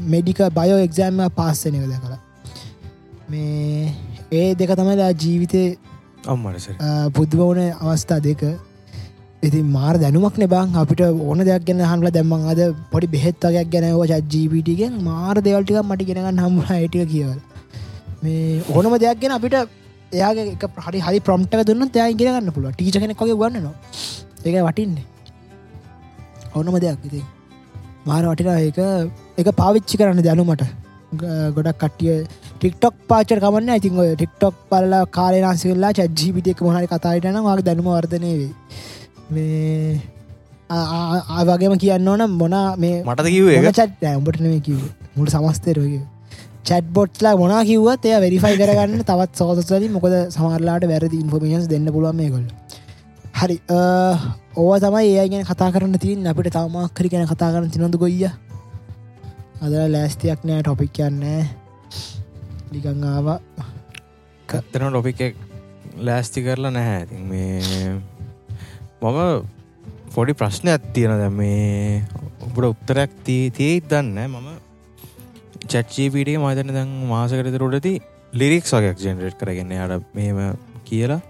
මෙඩික 0.07 0.41
බයෝ 0.51 0.79
එක්සෑම්ම 0.79 1.23
පාස්සනක 1.31 1.85
දැකලා. 1.85 2.19
මේ 3.29 3.93
ඒ 4.31 4.49
දෙක 4.55 4.75
තමයිලා 4.75 5.11
ජීවිතය 5.15 5.63
අම්මරස 6.31 6.67
පුද්දුවන 7.17 7.59
අවස්ථා 7.87 8.21
දෙක. 8.27 8.43
ඉති 9.47 9.61
මාර 9.75 9.93
දැනුමක් 10.03 10.37
නෙබං 10.43 10.75
අපිට 10.81 11.01
ඕන 11.05 11.39
දෙයක් 11.49 11.65
ගැන 11.67 11.81
හම්ල 11.91 12.09
දැම්මන් 12.17 12.49
අද 12.51 12.61
පොඩි 12.91 13.07
බෙහෙත්තගයක් 13.15 13.71
ගැනව 13.73 14.03
චජීපිටිගෙන් 14.11 14.93
මාර 15.09 15.35
දෙවල්ටික 15.47 15.79
මටි 15.83 16.09
ගෙනගන්න 16.09 16.43
හම්ම 16.45 16.59
හිටිය 16.69 17.05
කියවල. 17.13 17.39
මේ 18.23 18.61
ඕනම 18.75 18.93
දෙයක් 19.03 19.19
ගැන 19.23 19.35
අපිට 19.37 19.55
එයාගේ 20.17 20.45
එක 20.55 20.63
හරි 20.85 20.99
හරි 21.07 21.19
ප්‍රම්ටක 21.27 21.65
දුන්න 21.69 21.89
තයා 21.95 22.07
ගෙනගන්න 22.21 22.53
පුළුව 22.55 22.75
ටීච 22.77 22.99
කෙනෙක්ගේ 23.03 23.35
ගන්නනවා 23.41 23.73
ඒක 24.45 24.63
වටින්නේ. 24.67 25.05
ඕනම 26.55 26.75
දෙයක් 26.85 27.05
ඉති 27.09 27.21
මාර 28.07 28.23
වටිනා 28.31 28.57
ඒක 28.67 28.79
එක 29.41 29.47
පාවිච්චි 29.61 29.99
කරන්න 29.99 30.23
දැනුමට. 30.29 30.63
ගොඩක් 31.51 31.79
කටිය 31.81 32.15
ටික්ටොක් 32.53 32.95
පාචර 33.07 33.39
කමන්න 33.39 33.69
ඇතින් 33.69 33.99
ඔය 33.99 34.09
ටික්ටොක් 34.13 34.55
පල්ල 34.69 34.95
කාලනාසිවෙල්ලා 35.11 35.93
චජ්ජීපිටියක 35.93 36.61
මොහරි 36.61 36.87
කතායිටන 36.87 37.39
වගේ 37.41 37.65
දැනුම 37.65 37.89
වර්ධනය 37.89 38.31
වේ 38.33 38.51
මේ 39.31 40.01
ආවගේම 40.71 41.77
කියන්න 41.77 42.07
ඕන 42.07 42.25
මොනා 42.33 42.65
මේ 42.77 42.97
මටද 43.01 43.29
කිව 43.29 43.69
චට් 43.71 44.15
උඹට 44.15 44.41
නෙම 44.41 44.59
කිව 44.61 44.81
මුට 45.15 45.31
සමස්තයරගේ 45.31 46.01
චට් 46.63 46.85
බොට්ලා 46.91 47.35
මොනා 47.35 47.63
කිවත් 47.63 48.05
එය 48.05 48.15
වෙරිෆයි 48.19 48.55
කරගන්න 48.57 49.03
තවත් 49.03 49.31
සෝතසලින් 49.35 49.91
මොකද 49.91 50.15
සමරලාට 50.29 50.85
වැරදි 50.87 51.17
ඉන්ෆර්මේශන්ස් 51.19 51.67
දෙන්න 51.67 51.89
පුළුවන් 51.91 52.17
මේ 52.17 52.29
කොල්ල 52.29 52.47
හරි 53.35 53.57
ඕව 54.55 54.73
තමයි 54.79 55.11
ඒ 55.13 55.27
ගැන 55.27 55.45
කතා 55.45 55.69
කරන්න 55.71 55.99
තින් 55.99 56.27
අපිට 56.27 56.49
තවමක්කරි 56.51 57.09
ගැන 57.09 57.27
කතා 57.27 57.51
කරන්න 57.51 57.71
තිනොඳ 57.71 57.97
ගොයිය 57.97 58.31
අද 59.63 59.73
ලෑස්තියක් 59.93 60.41
නෑ 60.47 60.63
ටොපික් 60.63 60.91
කියන්නේ 60.97 61.41
ලිකං 62.73 63.03
ආවා. 63.07 63.39
කත්තන 64.49 64.89
ටොපික් 64.89 65.21
ලෑස්ති 66.07 66.43
කරලා 66.43 66.71
නැහැ. 66.77 66.97
ඇති 66.99 67.15
මේ 67.29 67.61
මම 69.01 69.19
පොඩි 70.15 70.33
ප්‍රශ්න 70.39 70.73
ඇත්තියෙන 70.73 71.15
දැ 71.21 71.31
මේ 71.39 72.03
ඔබට 72.43 72.69
උත්තරයක් 72.71 73.13
තිී 73.27 73.51
තියත් 73.59 73.87
දන්න 73.91 74.19
මම 74.27 74.49
චච්චීපීටිය 75.65 76.37
මතන 76.43 76.75
දැන් 76.77 76.91
මාසකරතරුටති 77.11 77.93
ලිරික් 78.33 78.67
වගයක් 78.67 79.05
ජෙනරේට් 79.05 79.39
කරගන්න 79.39 79.71
අට 79.85 80.11
මේම 80.17 80.41
කියලා. 80.83 81.21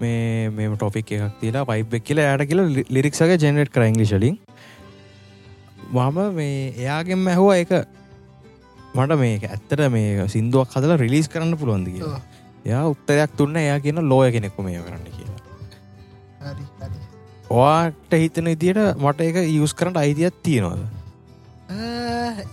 මේ 0.00 0.48
මෙම 0.56 0.76
ටොපික් 0.76 1.12
එකක් 1.16 1.36
තිලා 1.40 1.68
පයිබ්ෙක් 1.68 2.04
කියලා 2.08 2.32
යට 2.34 2.48
කියල 2.50 2.60
ලිරික්සගේ 2.96 3.36
ජෙනරේට් 3.44 3.72
කර 3.74 3.84
ඉංගලිශලින් 3.90 4.40
මම 5.92 6.18
මේ 6.38 6.58
එයාගෙන් 6.82 7.26
ඇහුව 7.32 7.50
එක 7.54 7.72
මට 8.94 9.18
මේක 9.22 9.42
ඇත්තට 9.48 9.82
මේ 9.94 10.28
සිින්දුවක් 10.34 10.76
හදලා 10.76 11.00
රිලිස් 11.02 11.28
කරන්න 11.32 11.58
පුළුවන්ද 11.60 11.88
කියලා. 11.94 12.20
යා 12.70 12.84
උත්තරයක් 12.92 13.36
තුන්න 13.38 13.56
එයා 13.56 13.78
කියන 13.84 13.98
ලෝය 14.12 14.28
කෙනෙක්කු 14.36 14.62
මේ 14.66 14.82
කරන්න 14.86 15.06
කියලා. 15.16 15.38
ඔයාට 17.50 18.12
හිතන 18.22 18.50
ඉදිට 18.54 18.80
මට 19.04 19.20
එක 19.28 19.36
යස් 19.44 19.74
කරට 19.80 19.96
අයිතියක් 20.04 20.36
තියෙනවාද? 20.46 20.82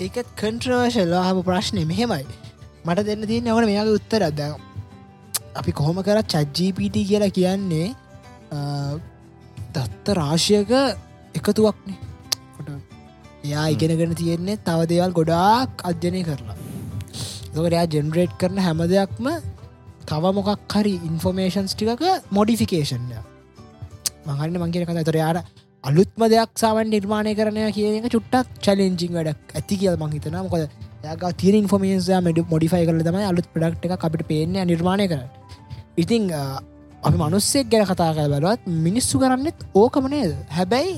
ඒකත් 0.05 0.29
කන්ට්‍රවර්ශල් 0.41 1.13
හම 1.27 1.43
ප්‍රශ්නය 1.49 1.85
මෙහෙමයි. 1.91 2.25
මට 2.85 3.05
දෙන්න 3.09 3.27
තිය 3.29 3.41
නවන 3.43 3.69
මෙයාගේ 3.71 3.97
උත්තර 3.99 4.23
අද 4.29 4.41
අපි 5.59 5.71
කොහොම 5.79 6.01
කර 6.07 6.19
චජ්ජීපීට 6.33 6.97
කියලා 7.11 7.35
කියන්නේ 7.37 7.87
දත්ත 9.75 10.05
රාශයක 10.19 10.71
එකතුවක්නේ 11.37 12.06
එයා 13.43 13.67
ඉගෙනගෙන 13.69 14.15
තියෙන්නේ 14.15 14.57
තව 14.63 14.79
දේවල් 14.87 15.13
ගොඩාක් 15.13 15.71
අධ්‍යනය 15.83 16.23
කරලා. 16.23 16.57
දකරයා 17.55 17.85
ජෙනරේට් 17.93 18.33
කරන 18.41 18.59
හැම 18.59 18.81
දෙයක්ම 18.87 19.27
තව 20.07 20.33
මොකක් 20.37 20.73
හරි 20.73 20.93
ඉන්ෆෝමේෂන්ස් 21.09 21.73
ටිකක 21.73 22.03
මොඩිෆිකේෂන්ය 22.31 23.15
මහන්න 24.27 24.57
මංගෙන 24.57 24.85
කත 24.87 25.05
තොර 25.09 25.17
යාට 25.17 25.39
අලුත්ම 25.83 26.23
දෙයක් 26.27 26.51
සාවන් 26.55 26.91
නිර්මාණය 26.95 27.33
කරනය 27.39 27.65
කියන 27.71 28.07
චුට්ටක් 28.07 28.53
චලෙන්ජිං 28.59 29.17
වැඩක් 29.17 29.57
ඇති 29.59 29.79
කියල 29.81 29.97
මහිතන 30.03 30.37
මොකද 30.39 30.63
යක 31.07 31.25
තිර 31.41 31.53
ඉන්ෆෝමේන්සයා 31.55 32.21
මඩ 32.21 32.47
මොඩිෆයි 32.47 32.85
කරල 32.87 33.03
තමයි 33.09 33.27
අලුත් 33.31 33.47
ප්‍රඩක්් 33.53 33.91
එක 33.91 34.07
අපිට 34.07 34.25
පේන්නේ 34.31 34.65
නිර්මාණය 34.65 35.07
කර 35.07 35.21
ඉතිං 35.97 36.31
අපි 37.03 37.17
මනුස්සෙක් 37.17 37.69
ගැන 37.71 37.85
කතා 37.85 38.11
කර 38.13 38.27
බලවත් 38.33 38.73
මිනිස්සු 38.85 39.23
කරන්නෙත් 39.23 39.67
ඕකමනේද 39.75 40.33
හැබැයි 40.51 40.95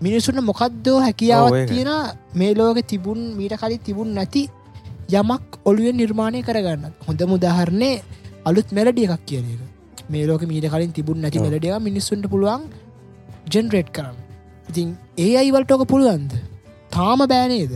මිනිසුන්න 0.00 0.40
මොකක්දෝ 0.42 0.98
හැකියාව 1.00 1.46
තියෙන 1.70 1.90
මේ 2.34 2.52
ලෝක 2.54 2.78
තිබුන් 2.86 3.20
මීට 3.38 3.54
කලි 3.62 3.78
තිබුන් 3.86 4.14
නැති 4.14 4.42
යමක් 5.10 5.58
ඔළුවෙන් 5.64 5.96
නිර්මාණය 5.96 6.42
කරගන්න. 6.42 6.92
හොඳ 7.06 7.20
මුදාහරණය 7.32 7.90
අලුත් 8.44 8.68
මෙලඩිය 8.72 9.08
එකක් 9.08 9.26
කියන 9.26 9.46
එක. 9.54 9.60
මේ 10.08 10.26
ලෝක 10.26 10.42
මීට 10.52 10.70
කලින් 10.72 10.92
තිබුන් 10.92 11.20
නැති 11.22 11.44
මෙලඩිය 11.46 11.74
මිනිස්සුන්ට 11.80 12.30
පුළුවන් 12.32 12.64
ජෙනරේට් 13.52 13.90
කරන්න. 13.90 14.16
ඉතින් 14.70 14.88
ඒ 15.18 15.30
අයිවල්ටෝක 15.42 15.84
පුළුවන්ද? 15.92 16.32
තාම 16.90 17.18
බෑනේද 17.32 17.74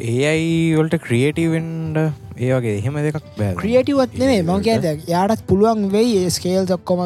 ඒ 0.00 0.24
අයිවලට 0.32 0.94
ක්‍රියටීවෙන්ඩ 1.04 1.96
ඒවගේ 2.38 2.74
එහෙම 2.80 2.98
දෙකක් 3.06 3.24
බෑ. 3.38 3.54
ක්‍රියටවත් 3.60 4.12
නෙේ 4.20 4.42
මං 4.42 4.62
කියද 4.66 4.84
යාටත් 5.10 5.42
පුළුවන් 5.48 5.88
වෙයි 5.94 6.20
ස්කේල් 6.30 6.68
දක්කොම 6.70 7.02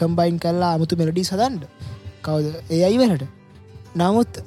කම්බයින් 0.00 0.36
කරලා 0.42 0.72
අමුතු 0.76 0.98
මෙලඩි 1.00 1.24
සදන්ඩ 1.24 1.64
කවද? 2.26 2.46
ඒ 2.70 2.82
අයිවලට 2.88 3.24
නමුත් 3.96 4.40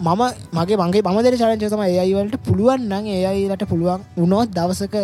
මම 0.00 0.22
මගේ 0.52 0.78
මගේ 0.78 1.02
මදර 1.08 1.36
චරචතම 1.36 1.82
ඒ 1.84 1.98
අයිවලට 2.04 2.36
පුළුවන් 2.46 2.88
නං 2.88 3.06
ඒ 3.08 3.24
අයිලට 3.26 3.64
පුළුවන් 3.68 4.06
උනොත් 4.16 4.52
දවසක 4.52 4.96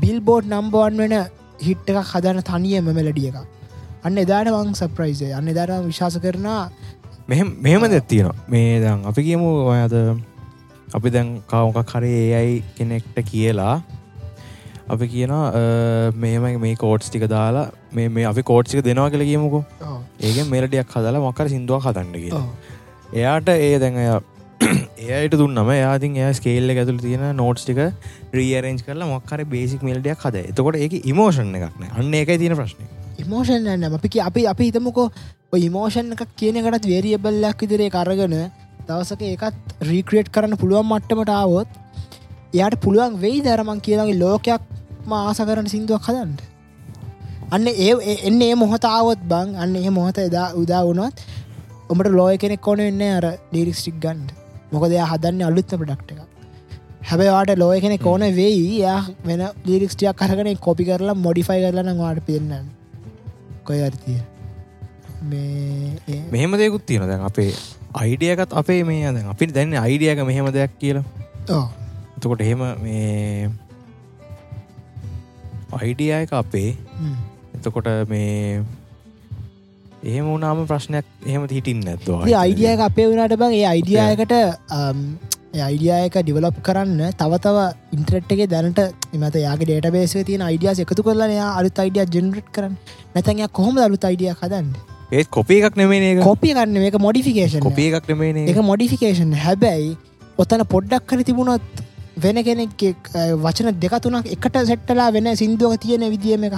බිල් 0.00 0.18
බෝඩ් 0.20 0.48
නම්බවන් 0.48 1.02
වෙන 1.02 1.16
හිට්ට 1.60 1.92
එකක් 1.92 2.12
හදන 2.12 2.42
තනියම 2.42 2.90
මෙලඩිය 2.90 3.30
එක 3.30 3.38
අන්න 4.02 4.18
එදාට 4.18 4.52
වං 4.54 4.74
සප්‍රයිසය 4.74 5.32
අන්න 5.32 5.54
එදාට 5.54 5.78
විශවාස 5.86 6.18
කරනා 6.18 6.62
මෙහෙම 7.28 7.88
දෙත්තියෙන 7.88 8.30
මේ 8.48 8.80
දං 8.80 9.06
අපි 9.06 9.22
කියමු 9.22 9.50
ඔයද 9.68 9.96
අපි 10.90 11.10
දැන් 11.10 11.28
කවුකක් 11.48 11.90
හරේ 11.90 12.22
ඒයි 12.38 12.62
කෙනෙක්ට 12.76 13.16
කියලා. 13.24 13.82
අපි 14.88 15.06
කියන 15.08 15.32
මේම 16.14 16.60
මේ 16.60 16.74
කෝට්ස් 16.76 17.08
ටික 17.08 17.24
දාලා 17.28 17.70
මේ 17.92 18.08
මේ 18.10 18.26
අපි 18.26 18.42
කෝට්සික 18.44 18.84
දෙනවා 18.84 19.10
කියල 19.10 19.24
කියමුකු. 19.24 19.64
ඒක 20.20 20.46
මෙලටයක් 20.48 20.94
හදලා 20.94 21.22
මොකර 21.22 21.48
සිින්දුවක් 21.48 21.84
හතන්න 21.84 22.12
කිය 22.16 22.32
එයාට 23.14 23.48
ඒ 23.50 23.78
දැන් 23.78 23.98
එයට 25.14 25.34
දුන්නම 25.40 25.70
යාතින් 25.74 26.16
එය 26.18 26.32
ස්කේල්ල 26.34 26.72
ඇතුළ 26.72 27.00
තියෙන 27.00 27.24
නෝට්ස් 27.36 27.64
ටික 27.64 27.80
රීරෙන්ජ් 28.32 28.82
කරලා 28.86 29.08
මොක්කර 29.08 29.44
බේසික් 29.48 29.82
මෙල්ඩයක් 29.82 30.26
හද 30.26 30.44
එතකොට 30.46 30.78
ඒක 30.78 30.98
ඉමෝෂණ 31.04 31.54
එකක්න 31.58 31.88
අන්න 31.92 32.18
එකයි 32.20 32.38
තියෙන 32.42 32.56
ප්‍රශ්නය 32.58 32.88
ඉමෝෂන් 33.18 33.70
න්න 33.70 33.88
අපි 33.90 34.12
අපි 34.22 34.46
අපි 34.48 34.68
හිතමකෝ 34.68 35.06
ඉමෝෂන් 35.60 36.16
එකක් 36.16 36.36
කියනකටත් 36.36 36.86
වේරියබල්ලක් 36.86 37.64
විදිරේ 37.64 37.90
කරගෙන 37.90 38.36
දවසක 38.84 39.26
ඒකත් 39.28 39.76
රීක්‍රේට් 39.82 40.32
කරන්න 40.34 40.60
පුළුවන් 40.62 40.88
මට්ටමට 40.88 41.32
ආවොත් 41.32 41.80
එයාට 42.54 42.78
පුළුවන් 42.80 43.20
වෙයි 43.20 43.44
දරමන් 43.44 43.82
කියලගේ 43.82 44.18
ලෝකයක් 44.18 44.62
ආස 45.18 45.42
කරන 45.42 45.68
සිින්දුවක් 45.68 46.08
හදන්ට 46.08 46.51
අන්න 47.52 47.66
ඒ 47.68 48.16
එන්න 48.28 48.42
ඒ 48.42 48.54
මොහතාවත් 48.56 49.22
බං 49.28 49.56
අන්න 49.56 49.76
ඒ 49.76 49.90
මොහත 49.90 50.18
එදා 50.20 50.48
උදා 50.56 50.82
වුණොත් 50.84 51.24
ඔමට 51.88 52.10
ලෝය 52.10 52.36
කෙනෙක් 52.38 52.68
ඕන 52.68 52.80
වෙන්න 52.80 53.02
අර 53.10 53.26
ඩිරික්ස්ටික් 53.50 53.96
ගන්ඩ 54.00 54.30
මොකද 54.72 54.90
එයා 54.90 55.08
හදන්න 55.10 55.48
අලුත්ම 55.48 55.80
ප්‍රඩක්් 55.80 56.12
එක 56.14 56.20
හැබවාට 57.08 57.54
ලෝය 57.58 57.78
කෙනෙ 57.80 57.98
ඕන 58.04 58.24
වෙයි 58.36 58.66
යා 58.78 59.00
වෙන 59.24 59.42
ලිරික්ස්ටියක් 59.66 60.16
කරගෙන 60.20 60.50
කොපි 60.58 60.88
කරලා 60.88 61.16
මොඩිෆයි 61.18 61.60
කරලන 61.64 61.98
වාට 61.98 62.20
පෙන්න්න 62.28 62.68
කොය 63.64 63.80
අර්තිය 63.82 64.20
මෙහෙම 66.30 66.58
දෙකුත් 66.58 66.86
තියෙන 66.86 67.08
දැන් 67.08 67.24
අපේ 67.24 67.50
අයිඩියකත් 67.94 68.52
අපේ 68.52 68.84
මේ 68.84 69.06
අද 69.06 69.18
අපිට 69.26 69.54
දැන්න 69.54 69.76
අයිඩියක 69.76 70.24
මෙහෙම 70.24 70.48
දෙයක් 70.50 70.72
කියලා. 70.78 71.04
එතකොට 72.16 72.40
එහෙම 72.40 72.64
මේ 72.78 73.50
අයිඩියයක 75.72 76.32
අපේ 76.34 76.70
එතකොට 77.62 77.90
මේ 78.08 78.62
එහෙම 80.04 80.24
වුනාම 80.26 80.64
ප්‍රශ්නයක් 80.70 81.06
එහෙම 81.26 81.44
හිටින් 81.50 81.84
නැත්වා 81.88 82.22
අයිඩියක 82.38 82.80
අපේ 82.88 83.06
වුණට 83.10 83.36
බං 83.42 83.54
ඒ 83.58 83.66
අයිඩියයකට 83.72 84.34
අයිඩියයක 85.60 86.14
ඩිවලොප් 86.18 86.56
කරන්න 86.66 87.00
තවතව 87.20 87.58
ඉන්ට්‍රට්ගේ 87.96 88.48
දැනට 88.52 88.80
එමත 89.14 89.36
යාගේ 89.42 89.68
ඩේට 89.68 89.92
බේස 89.96 90.14
තියන 90.30 90.42
අයිඩියස් 90.48 90.80
එකතු 90.84 91.04
කරලන 91.06 91.34
අලුත් 91.50 91.78
අයිඩිය 91.84 92.06
ජෙනරට් 92.16 92.48
කරන්න. 92.56 92.74
නැතැන් 93.14 93.44
කොහොම 93.58 93.78
අලුත් 93.86 94.08
අයිඩිය 94.10 94.32
හදන්න? 94.32 94.72
ඒත් 95.12 95.30
කොපි 95.30 95.60
එකක් 95.60 95.76
නෙමේ 95.76 96.16
කොපිය 96.22 96.54
ගන්න 96.54 96.82
මේක 96.84 96.98
මොඩිෆිකේෂන් 97.06 97.64
කොපිය 97.68 97.88
එකක්. 97.90 98.08
නෙමේ 98.08 98.46
එක 98.48 98.60
මොඩිෆිකේෂන් 98.70 99.38
හැබැයි 99.44 99.96
ඔතන 100.38 100.66
පොඩ්ඩක් 100.74 101.08
කර 101.08 101.24
තිබුණොත් 101.30 101.82
වෙන 102.18 102.44
කෙනෙක් 102.44 102.86
වචන 103.44 103.74
දෙකතුනක් 103.82 104.30
එකට 104.36 104.62
සෙට්ටලා 104.70 105.10
වෙන 105.12 105.34
සිින්දුවක 105.36 105.82
තියෙන 105.84 106.08
විදිියම 106.14 106.48
එක 106.48 106.56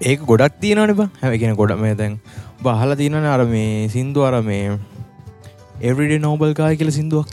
ඒක 0.00 0.20
ගොඩක් 0.24 0.60
තියනට 0.60 0.96
බ. 0.96 1.08
හැගෙන 1.20 1.54
ගොඩ 1.54 1.72
මේ 1.78 1.94
දැන් 1.94 2.16
බහල 2.62 2.94
තියනන 2.94 3.26
අර 3.26 3.44
මේ 3.44 3.88
සින්දු 3.88 4.22
අර 4.22 4.40
මේ 4.42 4.78
එවරිඩ 5.82 6.20
නෝබල් 6.20 6.54
කාය 6.54 6.76
කියල 6.76 6.90
සිින්දුවක්. 6.90 7.28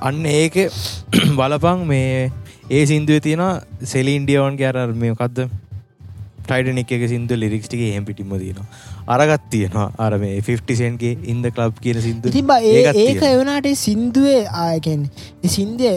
අන්න 0.00 0.26
ඒක 0.26 0.56
බලපං 1.38 1.86
මේ 1.86 2.30
ඒ 2.70 2.84
සිින්දුව 2.86 3.20
තියෙන 3.20 3.44
සෙලින්ඩියවන් 3.84 4.56
කෑරර් 4.56 4.92
මේ 4.94 5.14
කක්ද 5.14 5.48
ටයිටනික් 6.42 6.92
එක 6.92 7.08
සිින්දු 7.08 7.34
ලිරික්ස්ටික 7.36 7.82
එහම 7.82 8.04
පිටිම 8.04 8.36
තියෙනවා 8.36 8.66
අරගත් 9.06 9.44
තියෙනවා. 9.50 9.88
අර 9.98 10.18
මේ 10.18 10.40
50සන්ගේ 10.40 11.12
ඉන්ද 11.26 11.46
කලබ් 11.50 11.80
කියන 11.80 12.00
සිින්දු 12.00 12.30
තිබ 12.30 12.50
ඒක 12.50 13.22
එවනාට 13.24 13.68
සින්දුවේ 13.78 14.44
ආයකැන් 14.64 15.08
සින්දය 15.48 15.90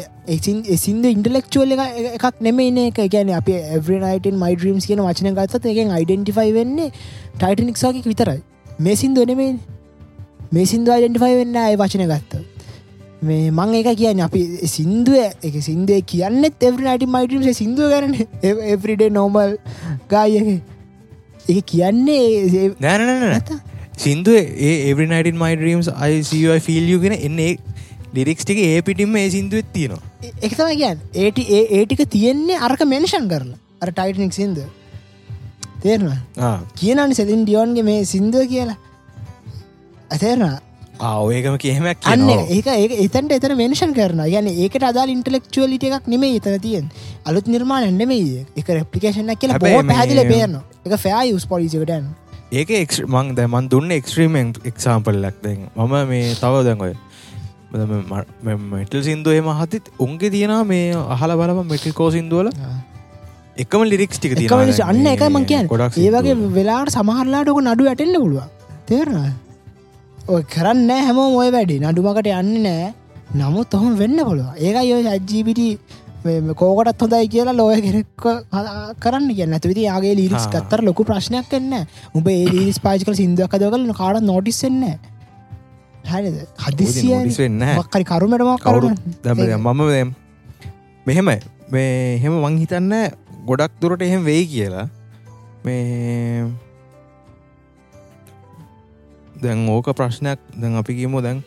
සින්ද 0.78 1.06
ඉන්ටලෙක්චුවල් 1.06 1.76
එකක් 1.78 2.42
නෙමන 2.42 2.82
එක 2.88 3.00
ගැන 3.12 3.32
අප 3.40 3.50
එවරනයිටන් 3.50 4.42
මයි 4.44 4.58
්‍රීම්ස් 4.64 4.90
කියන 4.90 5.06
වචන 5.06 5.38
ගත්තත් 5.38 5.72
එකෙන් 5.74 5.96
අයිඩෙන්ටිෆයි 6.00 6.58
වෙන්නේ 6.58 6.90
ටයිටනික්සාකික් 7.38 8.06
විතරයි. 8.06 8.42
මේ 8.80 8.96
සින්දුව 8.96 9.28
නෙමේ 9.28 9.54
මේ 10.52 10.66
සිින්දු 10.66 10.92
අයිඩෙන්ටිෆයි 10.92 11.40
වෙන්න 11.40 11.58
අය 11.62 11.76
වචන 11.76 12.06
ගත්ත 12.12 12.44
මේ 13.22 13.50
මං 13.52 13.76
ඒක 13.80 13.90
කියන්න 13.98 14.22
අපි 14.22 14.42
සින්දුව 14.68 15.18
එක 15.48 15.56
සින්දේ 15.62 16.00
කියන්නෙත් 16.04 16.66
එවරනයිට 16.70 17.06
මයිටම් 17.08 17.46
සිින්දුව 17.54 17.94
කරන 17.94 18.16
එවරිඩේ 18.74 19.12
නෝමල් 19.12 19.56
ගායක 20.10 20.50
ඒ 21.50 21.62
කියන්නේ 21.72 22.68
නැනනත 22.82 23.50
සින්දුව 23.98 24.38
ඒ 24.68 24.74
එවරිනයිටන් 24.90 25.38
මයි 25.44 25.58
්‍රීම්ස් 25.64 25.90
අයිසියි 26.06 26.60
ෆිල්ියු 26.68 27.02
ගෙන 27.04 27.16
එන්නේ 27.20 27.52
ලිරික්ස්ටික 28.16 28.60
ඒ 28.62 28.82
පිටිම 28.82 29.16
ඒ 29.16 29.30
සිින්දුවත් 29.30 29.70
තියෙනවා. 29.74 30.02
එකතම 30.42 30.70
කියන් 30.82 30.98
ඒට 31.24 31.40
ඒ 31.46 31.62
ඒටික 31.80 32.02
තියෙන්නේ 32.10 32.58
අරක 32.68 32.82
මෙන්ෂන් 32.94 33.30
කරලා. 33.34 33.60
අර 33.82 33.90
ටයිටනික් 33.92 34.34
සිින්ද 34.34 34.60
තේරවා 35.84 36.54
කියනනි 36.82 37.18
සෙලින් 37.20 37.44
ඩියෝන්ගේ 37.46 37.86
මේ 37.90 38.06
සිින්දුව 38.14 38.48
කියලා. 38.54 38.78
ඇතේරවා 40.12 40.56
ආවඒකම 41.00 41.58
කියහමක් 41.58 42.06
අන්න 42.06 42.30
ඒක 42.30 42.68
ඒ 42.68 43.00
එතන්ට 43.06 43.32
එතන 43.32 43.56
මෙන්ෂන් 43.56 43.94
කරන 43.94 44.22
ගැන 44.26 44.48
ඒකට 44.48 44.84
අදා 44.84 45.06
ඉන්ටලෙක්චුවලිට 45.08 45.88
එකක් 45.90 46.08
නෙමේ 46.08 46.36
එතන 46.38 46.60
තියෙන් 46.62 46.92
අලුත් 47.26 47.48
නිර්මාණ 47.48 47.88
එන්නෙමේ 47.88 48.46
එක 48.56 48.70
රප්ලිකේෂන 48.72 49.34
කියලා 49.36 49.60
පැදිල 49.86 50.24
බේරන 50.26 50.60
එක 50.86 50.96
ෆෑ 50.98 51.26
යුස් 51.30 51.48
පොලිසිකටන් 51.48 52.08
ඒක 52.54 52.72
එක් 52.74 52.98
මං 53.06 53.36
දැමන් 53.36 53.70
දුන්න 53.70 53.92
එක්ස්ත්‍රීමෙන් 53.92 54.56
එක්සාම්පල් 54.66 55.20
ලක්ද 55.20 55.54
මම 55.76 55.96
මේ 56.08 56.34
තව 56.36 56.64
දැන්ගොය 56.64 56.94
මෙටල් 58.72 59.04
සිින්දුව 59.04 59.36
එම 59.36 59.54
හතිත් 59.54 59.94
උන්ගේ 60.00 60.30
තියෙන 60.32 60.58
මේ 60.66 60.92
අහල 61.12 61.36
බලම 61.36 61.64
මෙටල් 61.68 61.94
කෝ 61.94 62.12
සිින්දුවල 62.12 62.52
එකම 63.58 63.84
ලිරික්ස් 63.86 64.20
ටික 64.20 64.52
අන්න 64.84 65.08
එක 65.08 65.26
මං 65.28 65.46
කියන් 65.46 65.68
ගොඩක් 65.68 65.98
ඒ 66.00 66.12
වගේ 66.12 66.38
වෙලාට 66.54 66.94
සමහරලාටක 66.94 67.60
නඩු 67.64 67.88
ඇටෙල්ල 67.88 68.16
පුළුව 68.18 68.46
තේරවා 68.88 69.32
ඔය 70.34 70.44
කරන්න 70.54 70.90
හැමෝම 71.08 71.36
ඔය 71.38 71.50
වැඩි. 71.54 71.76
නඩුමකට 71.86 72.30
යන්න 72.34 72.64
නෑ 72.66 72.94
නමුත් 73.40 73.74
ඔහොම 73.78 73.94
වෙන්න 74.00 74.18
පුළුව 74.28 74.58
ඒක 74.58 74.78
යෝ 74.90 75.00
ඇජීපිට 75.12 75.62
කෝකටත් 76.62 77.04
හොඳයි 77.04 77.28
කියලා 77.34 77.54
ලෝය 77.60 77.78
කෙනෙක් 77.86 78.08
කරන්න 79.04 79.28
කියන්න. 79.38 79.54
ඇතුවිති 79.54 79.86
යාගේ 79.86 80.16
ලිරිස් 80.20 80.48
කත්තර 80.54 80.82
ලොකු 80.88 81.06
ප්‍රශ්නයක් 81.10 81.46
කන්න 81.52 81.86
උඹ 82.18 82.28
ඒ 82.34 82.46
ලිස් 82.56 82.82
පාචිකල 82.86 83.18
සිින්දුවක් 83.22 83.54
කදවල 83.54 83.94
කාඩ 84.02 84.26
නොටිස්සෙන්න 84.32 84.82
හරිද? 86.10 86.42
හදිසිය 86.66 87.14
වෙන්න 87.38 87.62
මක්කරි 87.78 88.06
කරුමටම 88.12 88.52
කවුරු 88.66 88.90
මම 89.62 90.14
මෙහෙම 91.06 91.30
මේ 91.74 92.18
හෙම 92.24 92.34
මං 92.42 92.62
හිතන්න 92.64 92.94
ගොඩක් 93.50 93.74
දුරට 93.82 94.02
එහෙම 94.02 94.26
වෙයි 94.26 94.46
කියලා. 94.54 94.88
මේ 95.66 96.46
දැන් 99.46 99.68
ඕක 99.76 99.90
ප්‍රශ්නයක්. 100.00 100.40
දැන් 100.62 100.76
අපි 100.82 100.98
කියමු 101.00 101.22
දැන් 101.26 101.44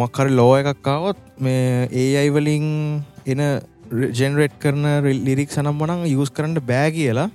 මක්හරි 0.00 0.30
ලෝ 0.38 0.52
එකක්කාවොත් 0.60 1.18
මේ 1.40 1.88
ඒ 1.90 2.12
අයිවලින් 2.22 2.68
එන 3.26 3.40
ජෙනරේට් 4.20 4.54
කරන 4.62 4.84
ලිරික් 5.26 5.50
සනම් 5.50 5.80
වනං 5.82 6.06
යස් 6.12 6.30
කරන්න 6.36 6.60
බෑ 6.70 6.90
කියලා. 6.98 7.30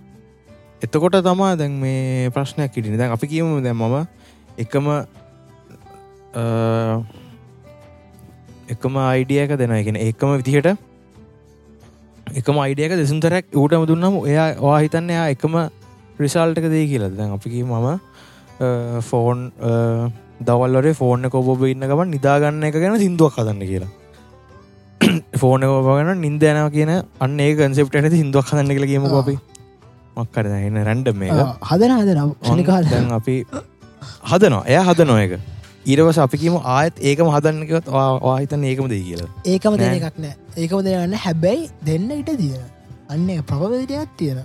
එතකොට 0.85 1.17
තමා 1.25 1.57
දැන් 1.59 1.75
මේ 1.83 2.29
ප්‍රශ්නයක් 2.35 2.77
ඉටින 2.77 2.97
දැන් 3.01 3.11
අපි 3.17 3.27
කියමු 3.33 3.59
දැන් 3.65 3.77
මම 3.77 3.95
එකම 4.63 4.87
එකම 8.73 8.97
අයිඩියක 9.03 9.57
දෙන 9.57 9.71
එකෙන 9.71 9.99
එකම 9.99 10.33
විදිහට 10.39 10.69
එකම 12.33 12.57
අයිඩියක 12.65 12.95
දෙසුන්තරක් 13.01 13.55
ඌටම 13.61 13.85
දුන්නම 13.91 14.19
එයා 14.25 14.47
වා 14.65 14.79
හිතන්න 14.83 15.09
එයා 15.15 15.27
එකම 15.35 15.55
රිසල්ටක 16.19 16.65
දේ 16.73 16.85
කියලා. 16.91 17.11
දැන් 17.17 17.35
අපිකි 17.37 17.63
මම 17.63 17.87
ෆෝන් 19.01 19.49
දවල්ලට 20.41 20.95
ෆෝර්න 20.97 21.29
කොබ 21.29 21.67
ඉන්න 21.67 21.89
ගමන් 21.89 22.15
නිදාගන්න 22.15 22.63
එක 22.63 22.75
ගැන 22.75 22.97
සිින්දුවක් 22.99 23.37
හදන්න 23.39 23.67
කියලා. 23.67 23.91
ෆෝන 25.41 25.61
කෝපගෙන 25.63 26.11
නින්ද 26.19 26.43
යනව 26.43 26.69
කියන 26.75 26.91
අන්න 27.19 27.39
ඒ 27.39 27.53
කන්සෙප්ට 27.55 27.97
ඇති 27.99 28.19
හිදුවක් 28.19 28.51
හදන්න 28.51 28.73
කියලා 28.75 28.91
කියම 28.91 29.07
අපි. 29.21 29.35
මක්කර 30.17 30.49
එන්න 30.49 30.79
රැන්ඩ 30.87 31.09
මේ 31.15 31.31
හදන 31.63 31.95
හදන. 31.97 32.35
දැන් 32.89 33.11
අපි 33.19 33.35
හදනවා. 34.29 34.63
එය 34.65 34.79
හදනො 34.89 35.17
එක 35.17 35.33
ඊරවස 35.85 36.19
අපිකීම 36.25 36.59
ආයත් 36.75 37.01
ඒකම 37.01 37.31
හදන්නකවත් 37.35 37.89
ආහිතන් 37.93 38.63
ඒකම 38.63 38.87
දෙ 38.87 38.99
කියලා. 38.99 39.31
ඒකම 39.45 39.77
දෙන 39.77 39.97
එකක් 39.99 40.19
නෑ. 40.19 40.35
ඒකම 40.57 40.85
දෙන්න 40.85 41.17
හැබැයි 41.25 41.69
දෙන්න 41.85 42.11
ඉට 42.11 42.31
තියෙන 42.35 42.63
අන්න 43.09 43.27
ප්‍රභවදයක් 43.43 44.15
තියෙන 44.17 44.39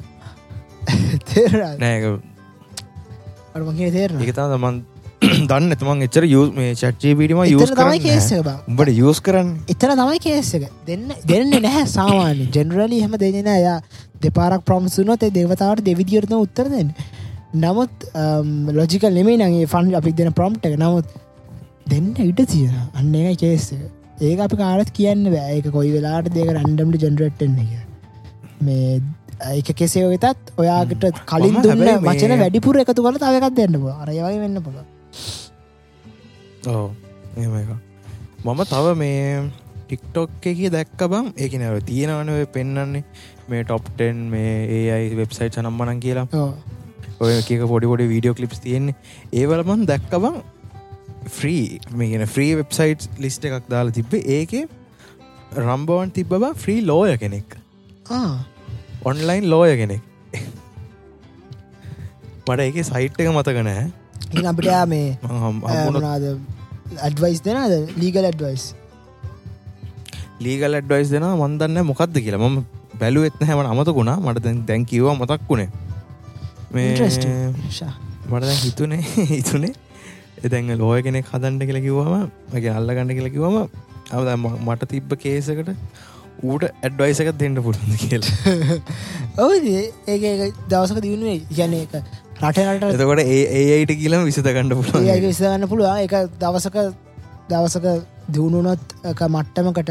නෑ 1.82 1.98
අරමගේ 3.58 3.90
තේරන 3.98 4.24
එක 4.24 4.32
තමන් 4.38 4.80
දන්න 5.50 5.74
එතුමන් 5.74 6.02
එච්චර 6.06 6.24
යස් 6.26 6.50
මේ 6.56 6.74
චට්ජී 6.80 7.14
පිටිම 7.18 7.40
යස් 7.44 7.72
තමයි 7.78 7.98
කේස 8.04 8.28
උඹට 8.38 8.90
යස් 8.92 9.20
කරන්න. 9.26 9.48
එතන 9.72 9.94
තමයි 10.00 10.20
කේසක 10.26 10.66
දෙන්න 10.88 11.08
දෙන්න 11.30 11.50
නැහැ 11.64 11.86
සාමාන්‍ය. 11.94 12.46
ජෙනරලි 12.56 13.00
හම 13.04 13.16
දෙන්න 13.22 13.50
යා 13.66 13.78
දෙපාරක් 14.24 14.62
ප්‍රම්සුනොත් 14.68 15.26
දෙවතාවට 15.38 15.84
දෙවිදිරන 15.88 16.36
උත්තර 16.38 16.70
දෙන්න. 16.74 16.92
නමුත් 17.64 18.08
ලොජිකල් 18.78 19.12
නෙමේ 19.18 19.38
නගේ 19.42 19.66
ෆන් 19.66 19.94
අපි 20.00 20.14
දෙන 20.22 20.32
ප්‍රම්ට් 20.38 20.70
එක. 20.70 20.78
නමුත් 20.84 21.08
දෙන්න 21.92 22.14
ඉට 22.30 22.42
තියෙන 22.54 22.78
අන්න 22.94 23.14
එක. 23.14 23.38
කේස 23.44 23.72
ඒක 24.20 24.38
අපි 24.46 24.56
කාරත් 24.62 24.94
කියන්න 24.98 25.30
බෑ. 25.34 25.58
එක 25.58 25.70
කොයි 25.76 25.94
වෙලාට 25.96 26.30
දෙක 26.38 26.54
රන්ඩම්ට 26.54 27.02
ජෙනරට්න්න 27.06 27.58
එක 27.64 27.72
මේ 28.62 29.00
එක 29.40 29.68
කෙසේ 29.74 30.06
වෙතත් 30.08 30.52
ඔයාගට 30.56 31.04
කලින් 31.26 31.60
දුන්න 31.62 31.84
මචන 32.00 32.34
වැඩිපුර 32.40 32.80
එකතු 32.80 33.02
කල 33.02 33.18
තවකක් 33.18 33.54
දෙන්න 33.54 33.80
පුල 33.82 33.92
අරයවගේ 33.94 34.40
වෙන්න 34.40 34.62
පුළ 34.62 34.78
ඕ 36.68 36.90
එක 37.36 37.70
මම 38.44 38.60
තව 38.66 38.94
මේ 38.96 39.50
ටික්ටොක් 39.82 40.46
එක 40.46 40.58
දැක්ක 40.70 41.02
බම් 41.10 41.28
ඒක 41.36 41.54
නැව 41.60 41.78
තියෙනවනව 41.82 42.40
පෙන්න්නන්නේ 42.52 43.04
මේ 43.48 43.62
ටොප්ටෙන් 43.64 44.18
මේ 44.32 44.52
ඒයි 44.68 45.16
වෙබ්සයිට් 45.16 45.56
සනම්මනන් 45.56 46.00
කියලා. 46.00 46.26
ඔය 47.20 47.32
කියක 47.48 47.64
පොඩි 47.66 47.86
පොඩි 47.86 48.08
වීඩියෝ 48.12 48.36
කලිප්ස් 48.36 48.60
තියෙන්නේ. 48.60 48.96
ඒවලමන් 49.32 49.86
දැක්කබං 49.90 50.36
ෆ්‍රී 51.28 51.80
මේගෙන 51.92 52.26
ෆ්‍රී 52.26 52.52
වෙබ්සයිට් 52.60 53.08
ලිස්ට 53.18 53.48
එකක් 53.48 53.70
දාලා 53.70 53.96
තිබ්බේ. 53.98 54.22
ඒකේ 54.36 54.64
රම්බවන් 55.56 56.12
තිබ්බ 56.12 56.36
ෆ්‍රී 56.56 56.80
ලෝය 56.84 57.16
කෙනෙක් 57.16 57.56
ඔන්ලයින් 59.04 59.50
ලෝය 59.50 59.76
කෙනෙක්. 59.76 60.02
මට 62.48 62.60
ඒක 62.60 62.78
සයිට් 62.84 63.20
එක 63.20 63.28
මතක 63.28 63.58
නෑ 63.64 63.86
ඉතින් 64.26 64.46
අපිට 64.46 64.70
මේ 64.88 65.18
මොනාද 65.22 66.24
ඇඩවයිස් 66.98 67.40
දෙනද 67.44 67.92
ලීගල් 67.96 68.24
ඇඩවයිස් 68.24 68.64
ලීගල් 70.40 70.74
ඇඩ්වයිස් 70.74 71.12
දෙෙන 71.12 71.26
මන්දන්න 71.34 71.84
මොකක්ද 71.84 72.16
කියලා. 72.16 72.48
ම 72.48 72.64
බැලුවෙත්න 73.00 73.44
හැමට 73.44 73.70
අමතකුණා 73.72 74.16
මට 74.18 74.44
දැන් 74.44 74.64
දැන් 74.66 74.86
කිවවා 74.86 75.14
මතක් 75.14 75.42
වුණේ. 75.50 75.70
මේ. 76.72 76.96
මට 78.30 78.44
හිතුනේ 78.64 79.02
හිතුනේ. 79.34 79.74
එතැන් 80.44 80.78
ලෝය 80.78 81.02
කෙනෙක් 81.02 81.26
හදන්ට 81.26 81.68
කියලා 81.68 81.84
කිව්වම 81.86 82.14
මගේ 82.52 82.72
අල්ල 82.72 82.90
ගන්න 82.90 83.14
කියලා 83.14 83.34
කිවම 83.34 83.56
අ 84.10 84.36
මට 84.66 84.88
තිබ්බ 84.88 85.14
කේසකට 85.16 85.70
ඌට 86.42 86.64
ඇඩ්වයිසක 86.64 87.30
දෙන්න 87.36 87.58
පුළන්ද 87.58 87.94
කියලා? 87.98 88.78
ඔව 89.42 89.52
ඒ 89.54 90.50
දවසක 90.68 91.00
දියුණුවේ 91.00 91.40
ගැන 91.52 91.74
එක 91.74 91.94
රටනට 92.40 92.84
එතකොට 92.90 93.22
ඒයිට 93.24 93.92
කියලම 93.94 94.24
විසිත 94.24 94.48
ගණඩ 94.48 94.72
ඒ 94.72 94.78
පුළන් 94.78 95.08
විසගන්න 95.24 95.68
පුළුවන්. 95.68 95.98
එක 95.98 96.14
දවසක 96.38 96.76
දවසක 97.48 97.86
දියුණුනොත් 98.28 98.94
මට්ටමකට 99.28 99.90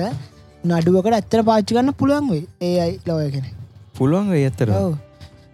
නඩුවකට 0.64 1.14
ඇත්තර 1.14 1.44
පාච්චි 1.44 1.76
ගන්න 1.76 1.94
පුළුවන් 1.96 2.32
වේ 2.32 2.46
ඒ 2.62 2.80
අයි 2.80 2.96
ලෝය 3.06 3.28
කෙනෙ 3.32 3.52
පුළුවන් 3.96 4.32
ඇත්තර 4.40 4.72
ඔව්. 4.76 4.96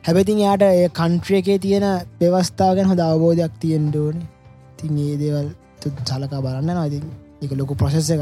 හැබැතින් 0.04 0.40
යාට 0.40 0.64
ඒ 0.64 0.88
කන්ට්‍රිය 0.92 1.40
එකේ 1.40 1.60
තියෙන 1.60 1.90
බෙවස්ථාවගෙන 2.20 2.90
හොඳ 2.90 3.02
අවබෝධයක් 3.02 3.60
තියෙන් 3.60 3.90
ඩෝන 3.90 4.24
තින් 4.78 4.98
ඒ 5.00 5.18
දේවල් 5.18 5.48
සලකා 5.82 6.42
බලන්න 6.42 6.80
නති 6.80 7.00
එක 7.42 7.52
ලොකු 7.56 7.76
ප්‍රසෙස්ස 7.76 8.10
එක 8.10 8.22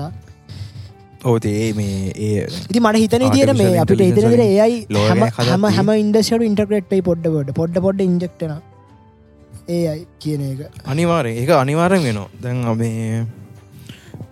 ඕතේ 1.29 1.73
මේ 1.77 2.11
ඒ 2.27 2.45
ඉති 2.69 2.79
මට 2.79 3.01
හිතන 3.03 3.25
තියට 3.33 3.53
මේ 3.57 3.77
අපිට 3.83 4.01
වලින් 4.17 4.43
ඒයි 4.45 4.77
හැම 5.49 5.67
හැම 5.77 5.89
ඉන්ඩස්ට 5.93 6.45
ඉන්ටක්‍රේට්යි 6.49 7.01
පොඩ්ඩ 7.09 7.27
පොඩ 7.35 7.51
පොඩ්ඩ 7.59 7.81
පොඩ්ඩ 7.85 8.05
ඉන්ජෙක්ටන 8.07 8.53
ඒ 9.69 9.83
අයි 9.91 10.01
කියන 10.19 10.41
එක. 10.47 10.81
අනිවාරය 10.93 11.31
ඒක 11.41 11.51
අනිවාරෙන් 11.59 12.03
වෙනවා. 12.07 12.27
දැන් 12.43 12.57
මේ 12.81 13.25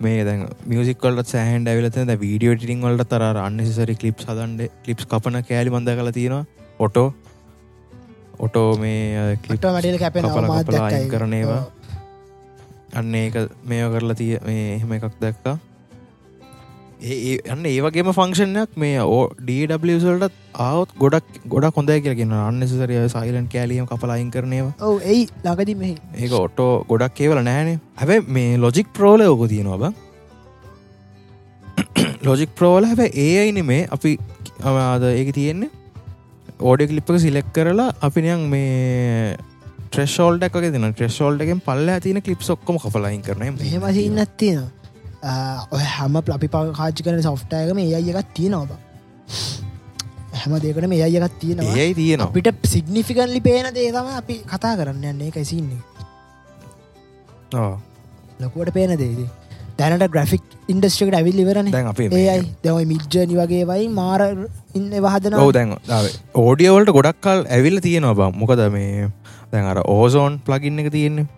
මේ 0.00 0.24
දැන් 0.28 0.42
මියසිකල්ට 0.72 1.32
සෑහන්ඩ 1.34 1.72
ඇවිලත 1.72 1.98
ද 2.10 2.18
වීඩියෝ 2.24 2.58
ටිං 2.58 2.84
වලට 2.86 3.08
තර 3.14 3.40
අන්නසිසරි 3.46 3.96
කලිප් 4.02 4.26
සදන්ඩ 4.26 4.70
කලිප්ස් 4.84 5.10
කපන 5.14 5.40
කෑලි 5.50 5.74
මඳ 5.76 5.96
කල 6.00 6.12
තියෙනවා. 6.18 6.44
ඔටෝ 6.80 7.08
ඔටෝ 8.46 8.68
මේ 8.84 9.38
කලිප් 9.46 9.60
ට 9.60 9.74
මටල 9.74 9.98
කැපෙන 10.04 10.28
කපල 10.28 10.34
කපලා 10.34 10.50
අයින් 10.50 10.52
මාදැක්කයි 10.52 11.10
කරන 11.14 11.34
ඒවා. 11.40 11.64
අන්න 12.98 13.14
ඒක 13.24 13.42
මේය 13.64 13.90
කරලා 13.96 14.20
තිය 14.20 14.32
මේ 14.46 14.62
එහෙම 14.76 14.92
එකක් 14.98 15.20
දැක්කා 15.24 15.58
ඒ 17.00 17.16
ඒ- 17.26 17.42
අන්න 17.52 17.64
ඒවගේම 17.66 18.08
ෆංක්ෂණයක් 18.12 18.70
මේ 18.76 18.98
ඕ 19.04 19.20
ඩවල්ට 19.40 20.34
ආවත් 20.64 20.90
ගොඩක් 20.98 21.28
ගොඩක් 21.48 21.76
හොඳයි 21.76 22.00
කියලගෙන 22.04 22.32
අන්නසිසරය 22.38 22.98
සයිලන් 23.08 23.46
කෑලියම 23.48 23.86
කපලා 23.86 24.16
අයින් 24.16 24.30
කරනවා 24.30 24.72
ඔව 24.82 25.00
එයි 25.04 25.22
ලඟදී 25.44 25.76
මෙහි. 25.76 25.94
ඒක 26.16 26.32
ඔටෝ 26.38 26.84
ගොඩක් 26.88 27.20
ඒවල 27.20 27.40
නෑනේ 27.42 27.76
හැබැ 27.96 28.20
මේ 28.28 28.56
ලොජික් 28.58 28.88
ප්‍රෝල 28.92 29.20
ඕක 29.22 29.48
තියෙනවා 29.48 29.78
බ. 29.82 29.94
ලොජික් 32.22 32.50
ප්‍රෝල 32.54 32.84
හැබ 32.84 33.00
ඒ 33.00 33.30
අයින 33.42 33.60
මේ 33.66 33.86
අපි 33.90 34.18
අමාද 34.62 35.02
ඒක 35.10 35.30
තියෙන්නේ. 35.34 35.70
ඕඩ 36.60 36.82
කලිප්ක 36.88 37.18
සිලෙක් 37.18 37.48
කරලා 37.52 37.88
අපිනියන් 38.02 38.42
මේ 38.48 39.36
ට්‍රෙෂෝල්ඩ 39.86 40.42
එක 40.44 40.58
දෙන 40.66 40.84
ට්‍රෙෂෝල්ඩ 40.90 41.40
එකෙන් 41.42 41.60
පල්ල 41.60 41.88
ඇතින 41.88 42.20
කලිප් 42.22 42.44
ඔක්කොම 42.50 42.76
කපලයින් 42.78 43.22
කරන 43.22 43.40
මෙහෙම 43.56 43.86
සින්නත් 43.94 44.36
තියෙන 44.36 44.66
ඔය 45.22 45.82
හැම 45.94 46.14
පලපි 46.22 46.48
පාකාච්චි 46.48 47.04
කරන 47.04 47.22
සොෆ්ටයකම 47.22 47.78
ඒ 47.78 47.94
අය 47.94 48.08
එකත් 48.12 48.30
තියෙනවා 48.34 48.80
හැම 50.34 50.54
දෙකට 50.62 50.88
මේ 50.88 51.02
අය 51.02 51.16
එකත් 51.18 51.38
තියෙනවා. 51.40 51.74
ඒයි 51.76 51.94
තියෙනවා. 51.94 52.28
අපිට 52.28 52.48
සිග්නිිෆිකන්ලි 52.64 53.40
පේන 53.40 53.68
දේ 53.74 53.90
තම 53.92 54.08
අපි 54.20 54.36
කතා 54.52 54.76
කරන්න 54.78 55.04
යන්නේ 55.12 55.28
එකයිසින්නේ. 55.28 55.80
ලොකුවට 58.40 58.72
පේන 58.74 58.94
දේද 59.02 59.20
දැනට 59.78 60.06
ග්‍රෆික් 60.14 60.44
ඉන්ඩස්ට්‍රකට 60.68 61.18
ඇවිල් 61.18 61.42
ඉවරන. 61.44 61.68
දැන් 61.74 61.90
අපේ 61.92 62.08
ඒයි 62.12 62.46
දෙවයි 62.64 62.86
මිද්ජනි 62.92 63.40
වගේ 63.40 63.66
වයි 63.72 63.88
මාර 63.98 64.24
ඉන්න 64.74 64.94
වහදන 65.06 65.36
දැන් 65.58 65.76
ඕඩියවලට 66.44 66.94
ගොඩක්කල් 66.98 67.44
ඇවිල්ල 67.58 67.82
තියෙනවා 67.88 68.30
මොකද 68.44 68.64
මේ 68.76 69.10
දැන් 69.52 69.68
අර 69.74 69.82
ඕසෝන් 69.84 70.40
ප්ලගින්න 70.48 70.80
එක 70.84 70.90
තියෙන්නේ. 70.96 71.28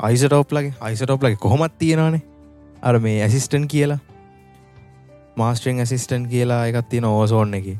අයිසටෝප් 0.00 0.52
ලගේ. 0.52 0.74
අයිසටෝප් 0.80 1.26
ලගේ 1.26 1.42
කොහොමත් 1.42 1.76
තියෙනවානේ 1.82 2.22
අර 2.84 2.98
මේ 3.00 3.22
ඇසිස්ටන් 3.22 3.68
කියලා? 3.68 4.00
මාස්ටෙන් 5.36 5.80
ඇසිස්ටන් 5.84 6.26
කියලා 6.32 6.62
එකත් 6.66 6.88
තියෙන 6.90 7.06
ඕසෝන් 7.10 7.54
එක. 7.54 7.70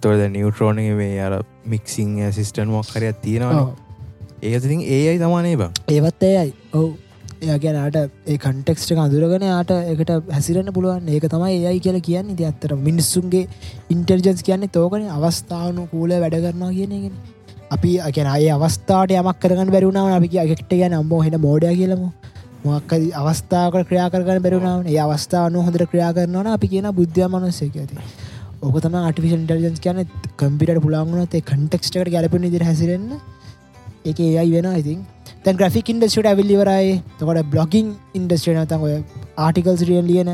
තොද 0.00 0.26
නිියවට්‍රෝන 0.34 0.82
මේ 0.98 1.22
අර 1.22 1.38
මික්සිං 1.66 2.12
ඇසිස්ටන් 2.26 2.68
මොක්කරයක් 2.68 3.24
තියෙනවා 3.24 3.64
ඒතිතින් 4.42 4.80
ඒ 4.84 5.00
අයි 5.08 5.18
තමානේ 5.18 5.56
බං 5.56 5.74
ඒවත් 5.88 6.22
ඒයයි 6.28 6.54
ඔවු. 6.74 6.88
එයාගැනට 7.42 7.98
ඒ 8.26 8.38
කන්ටෙක්ස්ට 8.44 8.92
අඳුරගෙන 9.04 9.44
යාට 9.48 9.70
එකට 9.92 10.10
හැසිරෙන 10.30 10.72
පුළුවන්. 10.76 11.08
ඒක 11.08 11.26
තමයි 11.34 11.54
ඒයි 11.60 11.80
කියල 11.80 11.98
කියන්න. 12.08 12.32
ඉති 12.34 12.48
අත්තර 12.48 12.74
මිනිස්සුන්ගේ 12.88 13.44
ඉන්ටර්ජන්ස් 13.90 14.42
කියන්නේ 14.48 14.74
තෝකන 14.76 15.06
අවස්ථාවනු 15.18 15.86
කූල 15.92 16.14
වැඩ 16.24 16.36
කරනවා 16.44 16.72
කියනගෙන 16.78 17.14
අපි 17.70 17.92
අකැන 18.08 18.30
අය 18.34 18.50
අවස්ථාට 18.56 19.14
යමක් 19.20 19.40
කරගන්න 19.42 19.72
බැරුණාව 19.74 20.16
අපි 20.18 20.28
එකට 20.44 20.74
ගැන 20.74 20.98
අම්බෝ 21.00 21.22
හෙන 21.26 21.38
මෝඩ 21.46 21.68
කියලමු 21.80 22.08
මොක්ක 22.64 22.92
අවස්ථාවට 23.20 23.88
ක්‍රියා 23.88 24.10
කරගන්න 24.12 24.42
බැරුණාව 24.44 24.90
ඒ 24.90 24.98
අවස්ථාවන 25.04 25.56
හොඳට 25.66 25.84
ක්‍රියා 25.92 26.12
කරනවන 26.16 26.48
අපි 26.50 26.68
කියන 26.72 26.86
බුද්ධ 26.98 27.24
මනස්සේක 27.28 27.78
ඇති 27.82 27.96
ඕක 28.62 28.76
තම 28.82 28.94
ආටිෆිෂල් 28.98 29.38
ඉන්ටර්ජන්ස් 29.38 29.80
කියන 29.84 29.98
කම්පිට 30.40 30.78
පුලාගුණත් 30.84 31.34
කන්ටෙක්ස්ටකට 31.48 32.10
ගැලපෙන 32.14 32.46
දිර 32.54 32.64
හැසිරෙන්න. 32.68 33.08
එක 34.10 34.20
ඒයි 34.20 34.50
වෙන 34.54 34.68
ඉතින්. 34.80 35.00
තැන් 35.44 35.58
ග්‍රෆික් 35.60 35.90
ඉන්ඩස්ට 35.92 36.28
ඇවිල්ලිවරයි 36.32 36.92
තකොට 37.18 37.42
බ්ලොගින් 37.54 37.88
ඉන්ඩස්ට්‍රේ 38.18 38.54
නතන් 38.60 38.86
ඔය 38.86 38.94
ආටිකල්ස් 39.46 39.82
රියන් 39.90 40.06
ලියන 40.10 40.30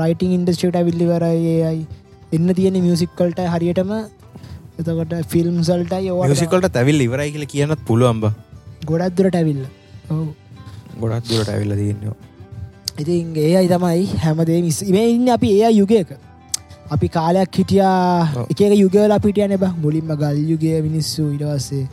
රයිටිං 0.00 0.32
ඉන්ඩස්ට්‍රේට 0.38 0.80
ඇවිල්ලිවරයි 0.80 1.52
ඒයි 1.66 1.84
එන්න 2.32 2.54
තියෙන 2.58 2.80
මියසික්කල්ට 2.86 3.44
හරියටම. 3.54 3.92
එතකොට 4.80 5.14
ෆිල්ම් 5.34 5.60
සල්ටයි 5.68 6.10
ඕ 6.14 6.24
මිසිකල්ට 6.32 6.80
ඇවිල් 6.82 7.06
ඉවරයි 7.08 7.36
කියල 7.36 7.46
කියන්නත් 7.54 7.86
පුළුවන්බ. 7.90 8.26
ගොඩක් 8.88 9.14
දුරට 9.20 9.40
ඇවිල්ල. 9.42 9.62
ඔව් 10.10 10.26
ගොඩක් 11.00 11.28
දුරට 11.30 11.52
ඇවිල්ල 11.52 11.76
තියෙනවා 11.82 12.16
ඉතින් 12.98 13.36
ඒ 13.36 13.56
අයි 13.60 13.68
තමයි 13.68 14.04
හැමදේ 14.24 14.62
මිස් 14.62 14.78
ඉන්න 14.82 15.28
අපි 15.28 15.48
ඒ 15.60 15.70
යුගයක. 15.78 16.10
අපි 16.90 17.08
කාලයක් 17.16 17.58
හිටියා. 17.60 18.46
එක 18.50 18.60
යුගල 18.78 19.12
අපිට 19.16 19.38
යන 19.38 19.56
බ. 19.56 19.68
මුලින්ම 19.84 20.12
ගල් 20.22 20.38
යුගය 20.52 20.72
මිනිස්සු 20.88 21.28
ඉටවස්සේ 21.34 21.88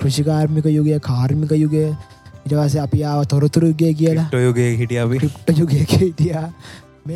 කෘෂිකාර්මික 0.00 0.68
යුගය 0.72 0.98
කාර්මික 1.08 1.52
යුගය 1.62 1.84
ඉටවස 2.46 2.76
අපි 2.86 3.04
ආව 3.04 3.24
තොරතුරු 3.32 3.72
යුගය 3.72 3.92
කියලා. 4.02 4.28
ටොයෝගේ 4.32 4.70
හිටියාව 4.82 5.16
ක්‍රිප්ට 5.18 5.58
යුගයක 5.62 5.96
හිටියා. 6.04 6.46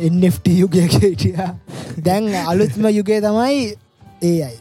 එන්ට 0.07 0.51
යුගයක 0.61 0.97
හිටියා. 1.05 1.51
දැන් 2.05 2.33
අලුත්ම 2.45 2.91
යුගය 2.97 3.21
තමයි 3.27 3.63
ඒ 4.21 4.37
අයි 4.49 4.57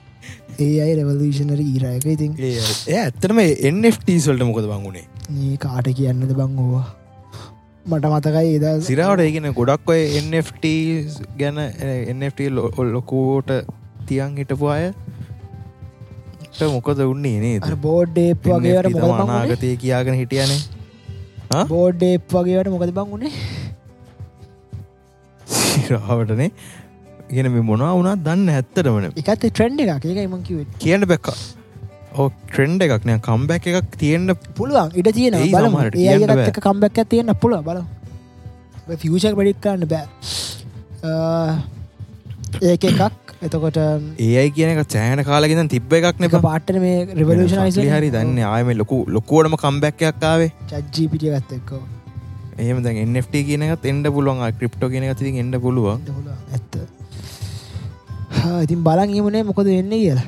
ඒ 0.58 0.76
අයි. 0.84 0.94
රෙවලූෂනර 0.98 1.60
ඊරයක 1.64 2.06
ඉතින් 2.14 2.32
ඒ 2.38 2.96
ඇත්තනම 3.00 3.42
එන්Fටසල්ට 3.42 4.46
මොකද 4.48 4.66
බංගුණේ 4.72 5.06
ඒ 5.42 5.56
කාට 5.58 5.92
කියන්නද 5.98 6.32
බං 6.32 6.58
ඕවා 6.64 6.88
මට 7.86 8.10
මතකයි 8.14 8.56
එද 8.56 8.82
සිරාවට 8.84 9.22
ඒගෙන 9.26 9.52
ගොඩක් 9.54 9.94
ඔය 9.94 10.02
NFT 10.22 10.74
ගැන 11.38 11.62
NFT 12.16 12.50
ලොකෝට 12.96 13.54
තියන් 14.06 14.36
හිටපු 14.36 14.68
අය. 14.74 14.90
මොකද 16.60 17.00
උන්නේ 17.04 17.38
නේද? 17.40 17.64
බෝඩ්ඩේප් 17.80 18.44
වගේට? 18.44 19.00
අනාගතය 19.24 19.76
කියාගෙන 19.76 20.18
හිටියනේ. 20.20 20.60
බෝඩ්ඩේප් 21.68 22.36
වගේට 22.36 22.68
මොකද 22.68 22.92
බං 22.92 23.10
වුණේ 23.10 23.32
සිරාවටනේ 25.46 26.50
ගෙන 27.31 27.49
මේ 27.55 27.64
මොනා 27.70 27.93
වුණත් 27.99 28.22
දන්න 28.26 28.49
ඇත්තටමන 28.57 29.07
එකත් 29.22 29.47
ට්‍රෙන්ඩ් 29.47 29.81
එකක්. 29.85 30.05
ඒක 30.11 30.28
මකිව 30.35 30.59
කියන්න 30.85 31.07
බැක්ක. 31.12 31.28
ඕ 32.18 32.28
ට්‍රෙන්ඩ් 32.51 32.85
එකක් 32.87 33.05
නෑ. 33.11 33.22
කම්බැක් 33.26 33.66
එකක් 33.72 33.99
තියෙන්න්න 34.03 34.37
පුළුවන්. 34.59 34.95
ඉට 35.01 35.11
තියෙන 35.18 35.35
එයි 35.41 35.53
බල 35.55 35.68
සමහරට 35.70 35.99
කියන්න 35.99 36.26
බෑ. 36.31 36.47
ඒක 36.51 36.62
කම්බැක් 36.68 37.03
තියෙන 37.14 37.35
පුළුව 37.45 37.62
බල 37.68 37.81
ෆියෂක් 39.03 39.35
පඩික්කන්න 39.41 39.85
බෑ. 39.93 40.07
ඒක 42.72 42.85
එකක්. 42.93 43.18
එතකොට 43.47 43.78
ඒයි 43.81 44.51
කියන 44.57 44.70
එක 44.74 44.83
චෑන 44.97 45.24
කාලගෙන 45.31 45.70
තිබ්බ 45.74 45.95
එකක් 45.99 46.11
එක 46.11 46.18
නෙප 46.26 46.35
පාට්ටන 46.49 46.81
මේ 46.83 47.07
රිවලෂන් 47.20 47.95
හරි 47.95 48.11
දන්න. 48.16 48.39
ආයම 48.51 48.74
ලොකු 48.83 48.99
ලොකුවටම 49.16 49.57
කම්බැක් 49.64 50.07
එකක්කාවේ 50.11 50.51
චජ්ජී 50.72 51.09
පිටිය 51.14 51.33
ගත්ත 51.37 51.61
එක්කෝ. 51.61 51.83
එහෙම 52.62 52.83
දැන් 52.87 52.99
NFT 53.05 53.45
කියනකත් 53.51 53.87
එන්ඩ 53.93 54.07
පුළුවන්. 54.16 54.43
ක්‍රිප්ටෝ 54.59 54.91
කියන 54.95 55.07
තින් 55.20 55.39
එන්න 55.45 55.61
පුළුවන්. 55.66 56.03
එන්න. 56.14 56.35
ඇත්ත 56.57 56.99
ඉතින් 58.64 58.85
බලන් 58.87 59.11
ඉමුණේ 59.18 59.43
මොකද 59.49 59.66
වෙන්න 59.70 59.91
කියලා. 59.95 60.26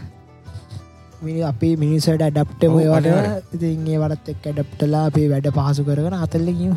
මේ 1.23 1.43
අපි 1.51 1.69
මිනිසට 1.83 2.11
ඩප්ටම 2.19 2.73
ඔව්, 2.75 2.83
වට. 2.95 3.55
ඉතින් 3.55 3.89
ඒ 3.89 3.99
වරත් 4.03 4.29
එක් 4.33 4.43
ඩප්ටලා 4.47 5.05
අපේ 5.11 5.29
වැඩ 5.33 5.49
පහසු 5.59 5.85
කරන 5.89 6.17
අතල්ලකිම 6.19 6.75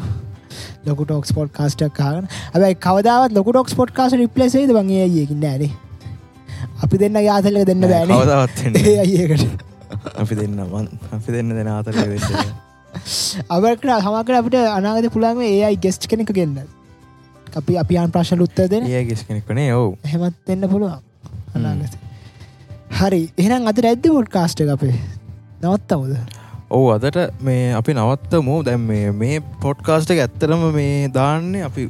ලොක 0.87 0.99
ටොක්ස් 1.05 1.33
පොට් 1.37 1.51
කාස්ටක් 1.57 1.95
කාගන 1.99 2.27
ඇබයි 2.53 2.75
කවදාවත් 2.85 3.33
ලොක 3.37 3.49
ටොක්ස් 3.51 3.73
පොට් 3.79 3.91
කාස 3.99 4.13
රිප්ලේසේ 4.21 4.67
වගේ 4.69 5.01
ඒයකින් 5.07 5.39
නෑනේ. 5.45 5.71
අපි 6.83 6.95
දෙන්න 7.01 7.17
යාතලක 7.29 7.65
දෙන්න 7.71 7.81
බෑන. 7.91 8.11
අයකට 9.01 9.65
අපි 10.21 10.35
දෙන්න 10.35 10.61
මන් 10.61 10.87
අපි 11.17 11.29
දෙන්න 11.35 11.49
දෙන 11.49 11.57
වෙන්න 11.57 11.71
අවකට 13.55 13.85
හමකට 14.05 14.37
අපිට 14.39 14.55
අනාගත 14.77 15.09
පුළාම 15.15 15.41
ඒ 15.41 15.63
අයි 15.69 15.77
ගෙස්ට් 15.85 16.07
කෙනෙක 16.11 16.31
ගන්න 16.37 16.67
අපි 17.59 17.77
අපියන් 17.81 18.11
ප්‍රශ්න 18.13 18.41
උත්තර 18.45 18.69
දෙන 18.71 18.87
ඒ 18.87 19.03
ගෙස් 19.09 19.23
කෙනෙක්නේ 19.27 19.73
ඔවු. 19.73 19.97
හෙමත් 20.13 20.37
දෙන්න 20.47 20.69
පුළුවන් 20.69 21.01
අනාගත 21.57 21.93
හරි 22.99 23.21
එහෙනම් 23.41 23.69
අද 23.71 23.83
ඇද්ද 23.91 24.05
මුට් 24.15 24.29
කාස්ට 24.35 24.61
අපේ 24.75 24.95
නවත්තමුද? 25.63 26.13
ඔවු 26.69 26.87
අදට 26.95 27.17
මේ 27.47 27.73
අපි 27.79 27.93
නවත්තමු. 27.93 28.55
දැම් 28.67 28.87
මේ 28.91 29.11
මේ 29.23 29.41
පොඩ්කාස්ට 29.63 30.11
එක 30.13 30.21
ඇත්තරම 30.25 30.63
මේ 30.77 31.09
දාන්නේ 31.17 31.63
අපි 31.69 31.89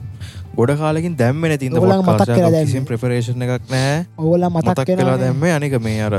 ගොඩ 0.58 0.72
කාලකින් 0.82 1.16
දැම්ම 1.22 1.44
දැම්මේ. 1.44 2.66
කිසිම් 2.66 2.86
ප්‍රපරේෂණ 2.90 3.46
එකක් 3.46 3.72
නෑ 3.76 4.06
ඕලා 4.18 4.50
මතක් 4.56 4.98
කලා 5.00 5.18
දැම්ම. 5.24 5.44
අනික 5.58 5.76
මේ 5.88 6.00
අර 6.08 6.16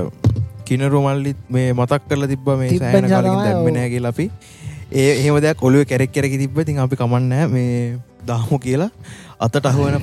කිනරු 0.68 1.00
මල්ලිත් 1.06 1.40
මේ 1.56 1.72
මතක් 1.72 2.02
කරලා 2.08 2.30
තිබ්බ 2.32 2.48
මේ 2.62 2.78
සෑන 2.78 3.08
ඔව්. 3.10 3.42
දැම්මනෑ 3.46 3.88
කියලා 3.94 4.14
අපි 4.16 4.30
ඒ 4.92 5.10
එහෙම 5.12 5.40
දෙයක් 5.40 5.62
ඔලුව 5.62 5.84
කැරෙක් 5.84 6.12
කැරකි 6.12 6.38
තිබ්බ 6.38 6.58
තින් 6.64 6.78
අපි 6.78 6.96
කමන්නෑ 6.96 7.46
මේ 7.48 7.98
දාමු 8.24 8.58
කියලා 8.58 8.90
අතට 9.40 9.66
අහුවන 9.66 9.96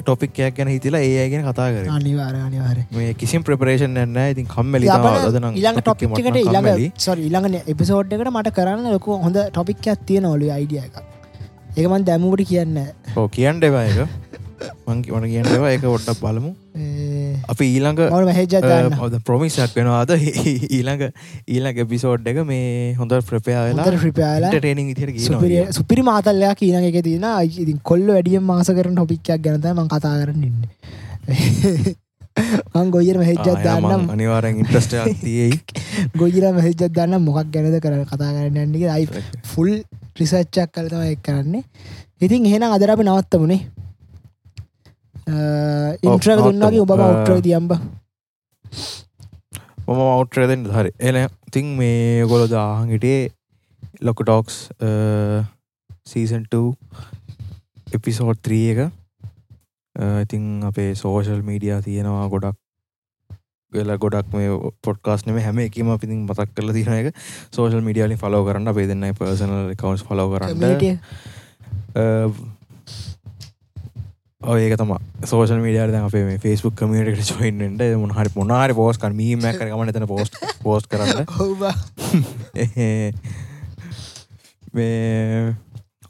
ටොපික්කයක් 0.00 0.54
ගැන 0.54 0.68
හිතිලා 0.68 1.02
ඒ 1.02 1.16
අයගෙන 1.22 1.42
කතා 1.44 1.68
කර 1.70 1.90
අනිවාර 1.90 2.36
අනිවාර 2.38 2.78
මේ 2.92 3.14
කිසිම් 3.14 3.42
ප්‍රපරේෂන් 3.42 3.98
න්න 3.98 4.20
ඉතින් 4.26 4.46
කම්මලි 4.46 4.86
දන 4.86 5.48
ඉළඟ 5.52 5.80
ටොපික්කට 5.82 6.38
ඉළඟ 6.38 6.70
සොරි 6.98 7.26
ඉළඟන 7.26 7.58
එපිසෝඩ් 7.66 8.14
එකට 8.14 8.30
මට 8.30 8.54
කරන්න 8.54 8.90
ලොකු 8.94 9.18
හොඳ 9.18 9.40
ටොපික්යක් 9.48 10.06
තියෙන 10.06 10.30
ඔලු 10.30 10.50
අයිඩිය 10.50 10.82
එක 10.84 11.02
ඒකමන් 11.74 12.06
දැමුවට 12.06 12.46
කියන්න 12.48 12.78
ඕ 13.16 13.28
කියන්න 13.30 13.62
එවා 13.64 13.84
එක 13.84 13.98
මංකි 14.86 15.12
වන 15.12 15.28
කියන්න 15.28 15.50
ඒවා 15.50 15.74
එක 15.74 15.84
ඔොට්ටක් 15.86 16.22
බලමු 16.22 16.54
අපි 17.48 17.68
ඊළඟ 17.68 18.00
ප්‍රමිසක් 19.24 19.76
වෙනවාද 19.76 20.12
ඊළඟ 20.16 21.04
ඊළඟ 21.46 21.78
එපිසෝඩ් 21.78 22.26
එක 22.26 22.42
මේ 22.44 22.94
හොඳ 22.94 23.14
ප්‍රපයා 23.24 23.62
වෙලා 23.68 23.86
්‍රිපයාලා 23.98 24.52
ටේනිං 24.54 24.90
ඉතිර 24.90 25.14
සුපිරි 25.72 26.04
මාතල්ලයා 26.04 26.54
කියන 26.54 26.90
එක 26.90 27.00
තියෙන 27.02 27.30
ඉතින් 27.58 27.80
කොල්ල 27.84 28.06
වැඩියම් 28.08 28.44
මාස 28.44 28.70
කරන 28.70 28.94
ටොපික්යක් 28.94 29.40
ගැනත 29.40 29.70
මං 29.72 29.88
කතා 29.88 30.14
කරන්න 30.18 30.44
ඉන්න. 30.44 30.60
ගොයිර 32.88 33.16
මහෙජ්ජත් 33.18 33.48
දන්නම්. 33.58 34.10
අනිවාරෙන් 34.10 34.58
ඉන්ට්‍රස්ට 34.58 34.94
තියයි 35.20 35.58
ගොජිර 36.20 36.44
මහෙජ්ජත් 36.52 36.84
දන්න 36.90 37.22
මොකක් 37.22 37.50
ගැනද 37.50 37.80
කරන 37.80 38.04
කතා 38.04 38.30
කරන්න 38.30 38.68
න්නේ 38.68 38.90
අයි 38.90 39.08
ෆුල් 39.44 39.70
රිසච්චක් 40.16 40.70
කලතම 40.70 41.02
එක් 41.06 41.22
කරන්නේ. 41.22 41.64
ඉතින් 42.20 42.46
එහෙනම් 42.46 42.70
අදර 42.70 42.90
අපි 42.90 43.04
නවත්තමුණේ 43.04 43.60
ඉන්ට්‍රක 45.28 46.44
දුන්නගේ 46.44 46.82
ඔබ. 46.84 46.92
ඔට්ටෝ 47.06 47.40
තියම්බ 47.40 47.72
මම 49.88 50.00
අවට්‍රයදෙන් 50.04 50.62
හරි. 50.68 50.90
එන 51.00 51.16
තින් 51.52 51.66
මේ 51.76 52.24
ගොල 52.28 52.46
දාහන් 52.48 52.88
හිටේ 52.92 53.30
ලොක 54.02 54.20
ටෝක්ස් 54.22 54.56
සීසන්ට 56.06 56.54
එපිසෝඩ් 57.96 58.40
ත්‍රී 58.42 58.66
එක. 58.72 58.80
ඉතිං 60.24 60.64
අපේ 60.64 60.90
සෝෂල් 60.94 61.42
මීඩියා 61.42 61.80
තියෙනවා 61.82 62.28
ගොඩක්. 62.28 62.56
වෙල 63.72 63.90
ගොඩක් 63.98 64.28
මේ 64.32 64.52
පොඩ්කාස් 64.82 65.26
නෙම 65.26 65.40
හැම 65.46 65.58
එකම 65.64 65.90
පිතින් 66.02 66.20
මතක් 66.26 66.48
කරල 66.54 66.72
තින 66.72 66.92
එක. 66.92 67.08
සෝෂල් 67.52 67.82
මීඩියලි 67.82 68.16
ෆලෝ 68.16 68.44
කරන්න 68.44 68.68
අපේ 68.68 68.86
දෙන්න 68.86 69.08
පර්සනල් 69.14 69.74
කවන්ස් 69.74 70.04
ෆලෝ 70.04 70.28
කරන්න 70.32 70.54
ඒක 74.40 74.76
තම 74.78 74.94
සෝෂල් 75.26 75.58
මීඩියට 75.58 75.98
අපේ 75.98 76.22
මේ 76.22 76.38
ෆස්බුක් 76.38 76.76
කමියට 76.76 77.26
චොයින්ට 77.28 77.82
මොහරි 77.98 78.30
මොනාරි 78.36 78.72
පෝස් 78.72 78.96
කර 78.96 79.10
මීම 79.10 79.40
කරගමන 79.42 79.88
එතන 79.90 80.06
පෝස්් 80.06 80.30
පෝස්් 80.62 80.86
කරන්න. 80.86 81.26
ඔවබ 81.42 81.66
මේ 84.74 85.54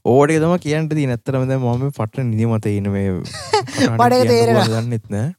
ඕඩ 0.04 0.30
තම 0.34 0.58
කියන්ට 0.60 0.92
දී 0.92 1.06
නැත්තරමද 1.08 1.56
මම 1.56 1.88
පට 1.90 2.18
නිදිමත 2.26 2.66
ඉන 2.68 2.90
මේ 2.92 3.16
මට 3.96 4.12
ඒක 4.12 4.28
තේරෙනවා. 4.28 4.76
දන්නෙත් 4.76 5.08
නෑ. 5.08 5.32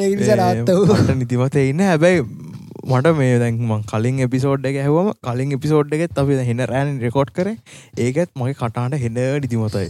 ඒ 0.00 0.34
රාත්තව 0.34 0.96
මට 0.96 1.12
නිතිමත 1.18 1.54
ඉන්න. 1.60 1.80
හැබැයි 1.84 2.24
මට 2.90 3.14
මේ 3.16 3.38
දැන්ම 3.38 3.72
කලින් 3.86 4.20
එපිසෝඩ් 4.20 4.68
එක 4.70 4.78
හැවම 4.80 5.10
කලින් 5.22 5.56
එපිසෝඩ් 5.56 5.96
එකෙත් 5.96 6.18
අපි 6.18 6.38
හෙන 6.42 6.62
රෑන් 6.66 6.92
රෙකෝඩ් 7.00 7.32
කර. 7.32 7.48
ඒකත් 7.98 8.30
මගේ 8.36 8.56
කටාට 8.56 8.98
හෙන 8.98 9.18
නිතිමතයි 9.38 9.86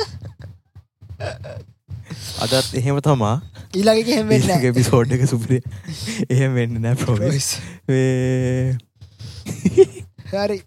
අදත් 2.41 2.75
එහෙම 2.75 3.01
තමා. 3.03 3.35
ඊලග 3.75 4.11
හෙමෙන්න 4.11 4.67
එපිසෝඩ් 4.67 5.17
එක 5.17 5.27
සුපිරි. 5.27 5.61
එහෙම 6.29 6.55
වෙන්න 6.55 6.81
නෑ 6.81 6.97
ප්‍රොවිස් 6.97 7.51
හරි. 10.33 10.59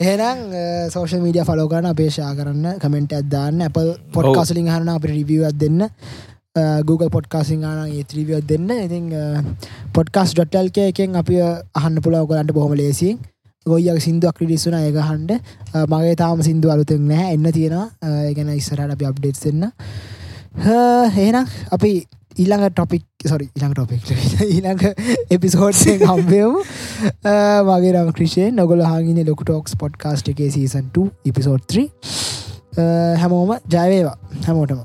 එහෙනම් 0.00 0.38
සෝෂල් 0.90 1.20
මීඩිය 1.20 1.44
ෆලෝගන 1.44 1.88
අපේශා 1.88 2.32
කරන්න 2.34 2.78
කමෙන්ට 2.78 3.12
ඇදදාන්න 3.12 3.62
අප 3.62 3.80
පොඩ්කාසලින් 4.12 4.68
හරන 4.68 4.90
අප 4.90 5.04
රිවියවත් 5.06 5.58
දෙන්න 5.58 5.88
Uh, 6.56 6.84
Google 6.84 7.08
පොඩ්කාසිං 7.08 7.62
ආන 7.64 7.88
ඒත්‍රීවියත් 7.90 8.44
දෙන්න. 8.44 8.68
ඉතින් 8.68 9.04
uh, 9.16 9.40
පොඩ්කාස් 9.96 10.34
ඩොටල්ක 10.36 10.80
එකෙන් 10.82 11.16
අපි 11.16 11.38
uh, 11.40 11.62
අහන්න 11.72 11.96
පුලාව 12.04 12.26
කොලන්ට 12.28 12.52
බොහොම 12.52 12.74
ලේසින් 12.76 13.16
ගොයියක් 13.66 14.00
සිින්දුවක් 14.04 14.36
ක්‍රඩිස්සුන 14.36 14.76
එක 14.76 14.98
හන්ඩ 15.00 15.32
මගේ 15.88 16.12
තාම 16.14 16.42
සිින්දු 16.44 16.68
අලුතෙන් 16.68 17.08
නෑ 17.08 17.30
එන්න 17.38 17.48
තියෙන 17.56 17.78
ඒගැන 18.10 18.52
ඉස්සරට 18.52 18.92
අපි 18.96 19.08
අප්ඩේට් 19.08 19.40
දෙන්න. 19.46 19.64
එහෙනම් 21.16 21.48
අපි 21.72 21.94
ඊළඟ 22.36 22.68
ටොපික් 22.68 23.28
සොරි 23.32 23.48
ඉළඟ 23.48 23.72
ටොපික් 23.72 24.12
ඊළඟ 24.50 24.84
එපිසෝඩ්ෙන් 25.38 26.04
හම්බයමු 26.04 26.64
මගේ 27.70 27.94
රම 27.94 28.12
ක්‍රෂේ 28.12 28.50
නොගොල 28.52 28.84
හාගින 28.84 29.24
ලොක 29.24 29.46
ටෝක්ස් 29.46 29.80
පොඩ්කාස්ට් 29.80 30.28
එකේ 30.34 30.52
සීසන්ට 30.52 31.00
ඉපිසෝඩ් 31.24 31.64
3 31.74 32.82
හැමෝම 33.22 33.56
ජයවේවා 33.70 34.18
හැමෝටම. 34.42 34.84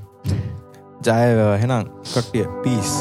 ජයව 1.06 1.40
හෙනම් 1.62 1.84
කට්ටිය 2.12 2.46
පිස් 2.62 2.92